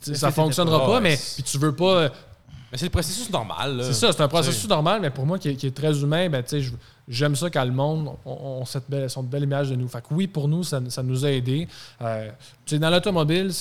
[0.01, 2.09] ça fonctionnera pas- mais c'est- puis tu veux pas.
[2.71, 3.81] Mais c'est le processus normal.
[3.83, 6.27] C'est ça, c'est un processus normal, mais pour moi qui est, qui est très humain,
[6.29, 6.71] ben, tu sais, je-
[7.07, 8.31] j'aime ça quand le monde on,
[8.61, 9.87] on cette belle, sont de belles images de nous.
[9.87, 11.67] Fait que oui, pour nous, ça, ça nous a aidés.
[12.01, 12.29] Euh,
[12.65, 13.51] tu sais, dans l'automobile,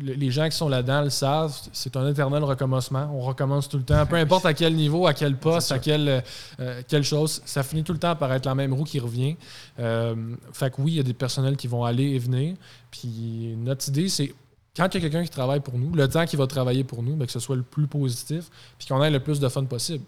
[0.00, 3.08] les gens qui sont là-dedans le savent, c'est un éternel recommencement.
[3.14, 6.22] On recommence tout le temps, peu importe à quel niveau, à quel poste, à quelle,
[6.60, 9.36] euh, quelle chose, ça finit tout le temps par être la même roue qui revient.
[9.80, 10.14] Euh,
[10.52, 12.54] fait que oui, il y a des personnels qui vont aller et venir.
[12.92, 14.32] Puis notre idée, c'est
[14.78, 17.02] quand il y a quelqu'un qui travaille pour nous, le temps qu'il va travailler pour
[17.02, 18.44] nous, ben, que ce soit le plus positif,
[18.78, 20.04] puis qu'on ait le plus de fun possible.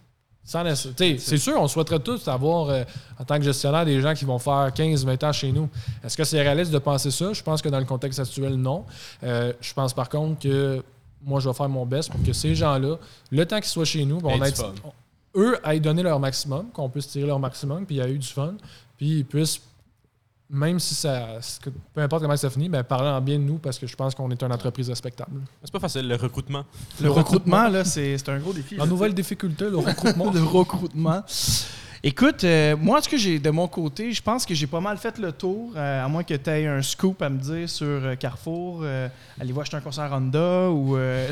[1.19, 2.85] C'est sûr, on souhaiterait tous avoir, euh,
[3.19, 5.69] en tant que gestionnaire, des gens qui vont faire 15-20 ans chez nous.
[6.05, 7.33] Est-ce que c'est réaliste de penser ça?
[7.33, 8.85] Je pense que dans le contexte actuel, non.
[9.25, 10.83] Euh, je pense par contre que
[11.23, 12.97] moi, je vais faire mon best pour que ces gens-là,
[13.31, 17.09] le temps qu'ils soient chez nous, ben, on eux aillent donner leur maximum, qu'on puisse
[17.09, 18.55] tirer leur maximum, puis il y a eu du fun,
[18.97, 19.61] puis ils puissent
[20.51, 21.39] même si ça.
[21.95, 24.15] Peu importe comment ça finit, ben, parler en bien de nous parce que je pense
[24.15, 25.41] qu'on est une entreprise respectable.
[25.63, 26.65] C'est pas facile, le recrutement.
[27.01, 28.77] Le recrutement, là, c'est c'est un gros défi.
[28.77, 30.31] La nouvelle difficulté, le recrutement.
[30.35, 31.23] le recrutement.
[32.03, 34.97] Écoute, euh, moi, ce que j'ai de mon côté, je pense que j'ai pas mal
[34.97, 37.87] fait le tour, euh, à moins que tu aies un scoop à me dire sur
[37.87, 38.81] euh, Carrefour.
[38.83, 39.07] euh,
[39.39, 40.97] Allez-vous acheter un concert Honda ou.
[40.97, 41.31] euh,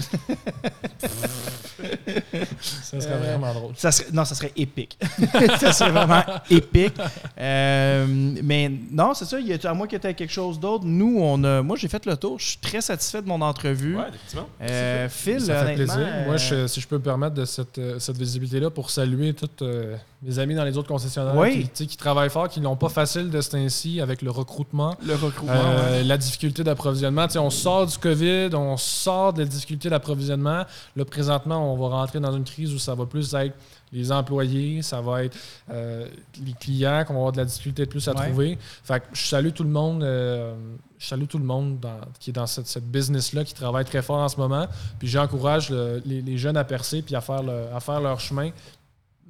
[2.70, 3.72] ça serait Euh, vraiment drôle.
[3.76, 4.98] ça serait- non, ça serait épique.
[5.58, 6.94] ça serait vraiment épique.
[7.40, 8.06] Euh,
[8.42, 9.40] mais non, c'est ça.
[9.40, 11.62] il y a- à moins que tu aies quelque chose d'autre, nous, on a.
[11.62, 12.38] Moi, j'ai fait le tour.
[12.38, 13.96] Je suis très satisfait de mon entrevue.
[13.96, 14.48] Ouais, effectivement.
[14.60, 16.06] Euh, Phil, Ça fait plaisir.
[16.26, 19.96] Moi, je- si je peux me permettre de cette, cette visibilité-là pour saluer tous euh,
[20.22, 21.68] mes amis dans les autres concessionnaires Oui.
[21.74, 24.96] qui, travaillent fort, qui n'ont pas facile de ce temps-ci avec le recrutement.
[25.06, 25.52] le recrutement.
[25.54, 26.04] Euh, ouais.
[26.04, 27.26] La difficulté d'approvisionnement.
[27.36, 30.64] On sort du COVID, on sort de la difficulté d'approvisionnement.
[30.96, 33.54] Là, présentement, on va rentrer dans une crise où ça va plus être
[33.90, 35.34] les employés, ça va être
[35.70, 36.06] euh,
[36.44, 38.26] les clients qu'on va avoir de la difficulté de plus à Ouais.
[38.26, 38.58] trouver.
[38.84, 40.02] Fait que je salue tout le monde.
[40.02, 40.54] euh,
[40.98, 44.02] je salue tout le monde dans- qui est dans cette, cette business-là, qui travaille très
[44.02, 44.66] fort en ce moment.
[44.98, 48.18] Puis j'encourage le- les, les jeunes à percer puis à faire, le- à faire leur
[48.18, 48.50] chemin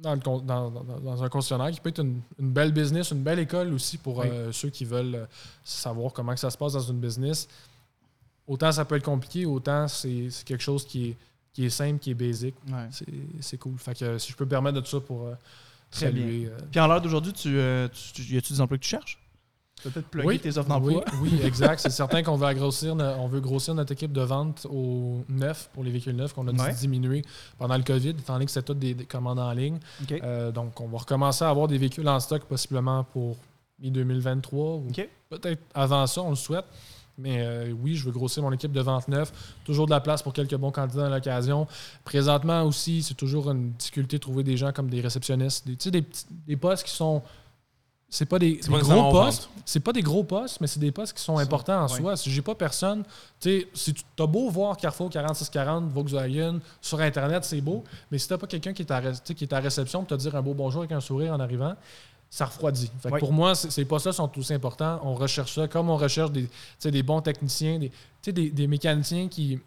[0.01, 3.39] dans, le dans- dans- un concessionnaire qui peut être une, une belle business, une belle
[3.39, 4.27] école aussi pour Oui.
[4.29, 5.25] euh, ceux qui veulent euh,
[5.63, 7.47] savoir comment que ça se passe dans une business.
[8.47, 11.17] Autant ça peut être compliqué, autant c'est quelque chose qui est,
[11.53, 12.55] qui est simple, qui est basic.
[12.67, 12.87] Ouais.
[12.91, 13.05] C'est-
[13.41, 13.77] C'est cool.
[13.77, 15.33] Fait que euh, si je peux me permettre de ça pour euh,
[15.91, 16.45] Très saluer.
[16.47, 18.89] euh, Puis en l'heure d'aujourd'hui, tu, euh, tu, tu- y a-tu des emplois que tu
[18.89, 19.19] cherches?
[19.83, 21.05] Peut-être plugger tes offres oui, d'emploi.
[21.21, 21.79] oui, exact.
[21.79, 25.83] C'est certain qu'on veut grossir, on veut grossir notre équipe de vente au neuf pour
[25.83, 26.73] les véhicules neufs qu'on a dû Ouais.
[26.73, 27.23] diminuer
[27.57, 29.79] pendant le COVID, étant donné que c'est tout des, des commandes en ligne.
[30.11, 33.37] Euh, donc, on va recommencer à avoir des véhicules en stock possiblement pour
[33.81, 35.07] mi-2023 ou OK.
[35.29, 36.65] peut-être avant ça, on le souhaite.
[37.17, 39.33] Mais euh, oui, je veux grossir mon équipe de vente neuf.
[39.65, 41.67] Toujours de la place pour quelques bons candidats à l'occasion.
[42.05, 45.67] Présentement aussi, c'est toujours une difficulté de trouver des gens comme des réceptionnistes.
[45.67, 47.21] Des, petits- des postes qui sont.
[48.11, 49.49] C'est pas des, pas gros postes.
[49.65, 52.17] C'est pas des gros postes, mais c'est des postes qui sont importants en soi.
[52.17, 53.03] Si j'ai pas personne,
[53.39, 58.17] tu sais, si tu as beau voir Carrefour 4640, Volkswagen sur Internet, c'est beau, mais
[58.17, 60.41] si t'as pas quelqu'un qui est à, qui est à réception pour te dire un
[60.41, 61.75] beau bonjour avec un sourire en arrivant,
[62.31, 62.91] ça refroidit.
[62.99, 63.19] Fait que Oui.
[63.19, 64.99] Pour moi, ces postes-là sont aussi importants.
[65.03, 66.47] On recherche ça comme on recherche des,
[66.83, 67.91] des bons techniciens, des,
[68.31, 69.59] des, des mécaniciens qui.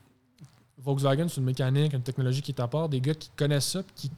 [0.79, 4.11] Volkswagen, c'est une mécanique, une technologie qui part, des gars qui connaissent ça, qui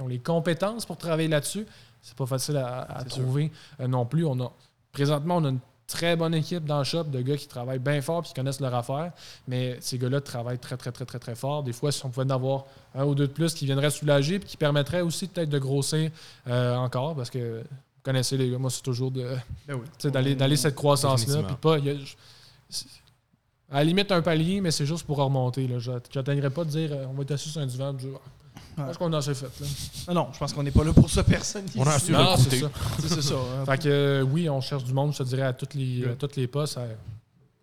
[0.00, 1.66] ont les compétences pour travailler là-dessus.
[2.02, 3.22] C'est pas facile à, à C'est sûr.
[3.22, 3.50] trouver
[3.80, 4.24] euh, non plus.
[4.24, 4.52] On a,
[4.92, 8.00] présentement, on a une très bonne équipe dans le shop de gars qui travaillent bien
[8.02, 9.12] fort et qui connaissent leur affaire.
[9.46, 11.62] Mais ces gars-là travaillent très, très, très, très, très fort.
[11.62, 12.64] Des fois, si on pouvait en avoir
[12.94, 16.10] un ou deux de plus qui viendraient soulager puis qui permettraient aussi peut-être de grossir
[16.46, 19.34] euh, encore parce que vous connaissez les gars, moi, c'est toujours de
[19.66, 20.10] Ben oui.
[20.10, 21.42] d'aller d'aller cette croissance-là.
[21.42, 21.56] Puis Définitivement.
[21.60, 21.78] pas.
[21.78, 22.14] il y a- je-
[22.68, 22.86] c'est-
[23.70, 25.66] à la limite, un palier, mais c'est juste pour remonter.
[25.68, 25.78] là.
[25.78, 27.94] Je n'atteindrai pas de dire euh, on va être assis sur un divan.
[27.98, 28.18] Ah,
[28.78, 29.46] Je pense qu'on a assez fait.
[29.60, 29.66] Là.
[30.08, 31.64] Non, non, je pense qu'on n'est pas là pour ça, personne.
[31.76, 32.70] On a reçu Non, c'est ça.
[33.08, 33.34] C'est ça.
[33.34, 33.64] hein.
[33.66, 36.14] Fait que euh, oui, on cherche du monde, je te dirais, à toutes les, à
[36.14, 36.78] toutes les postes.
[36.78, 36.86] à-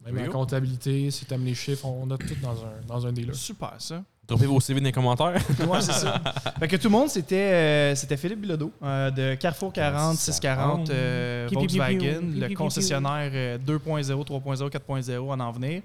[0.05, 3.11] même en comptabilité, si tu aimes les chiffres, on a tout dans un, dans un
[3.11, 3.33] dealer.
[3.35, 4.03] Super, ça.
[4.27, 5.33] Droppez vos CV dans les commentaires?
[5.67, 6.19] Ouais, c'est ça.
[6.59, 10.89] Fait que tout le monde, c'était euh, c'était Philippe Bilodeau euh, de Carrefour 40, 640
[10.89, 11.47] euh.
[11.51, 15.81] Volkswagen, le concessionnaire euh, 2.0, 3.0, 4.0 en en venir.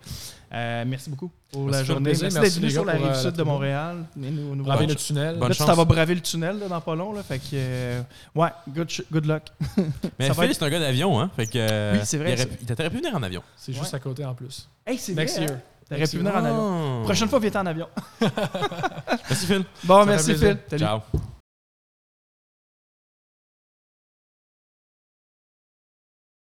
[0.52, 2.04] Euh, merci beaucoup pour Merci la journée.
[2.10, 2.24] plaisir.
[2.24, 3.42] Merci Merci, d'être venu sur la rive sud de.
[3.42, 3.96] Montréal.
[4.16, 5.36] Nous- nous Braver le tunnel.
[5.36, 5.66] Bonne Là, tu chance.
[5.68, 7.12] t'en vas braver le tunnel là, dans pas long.
[7.12, 8.00] Là, fait que, euh,
[8.34, 9.42] ouais, good, good luck.
[10.18, 11.30] Mais Ça Phil, être- c'est un gars d'avion, hein?
[11.36, 11.52] Fait que.
[11.58, 13.42] euh, Oui, c'est vrai, Il, aurait- il t'aurait pu venir en avion.
[13.56, 13.96] C'est juste Ouais.
[13.96, 14.68] à côté en plus.
[14.86, 15.46] Hey, c'est Next vrai.
[15.46, 15.58] year.
[15.90, 17.00] T'aurais pu venir en avion.
[17.00, 17.04] Ah.
[17.04, 17.88] Prochaine fois, viens en avion.
[19.28, 19.64] Merci, Phil.
[19.84, 20.34] Bon, merci.
[20.34, 20.58] Phil.
[20.68, 20.78] Salut.
[20.84, 21.02] Ciao.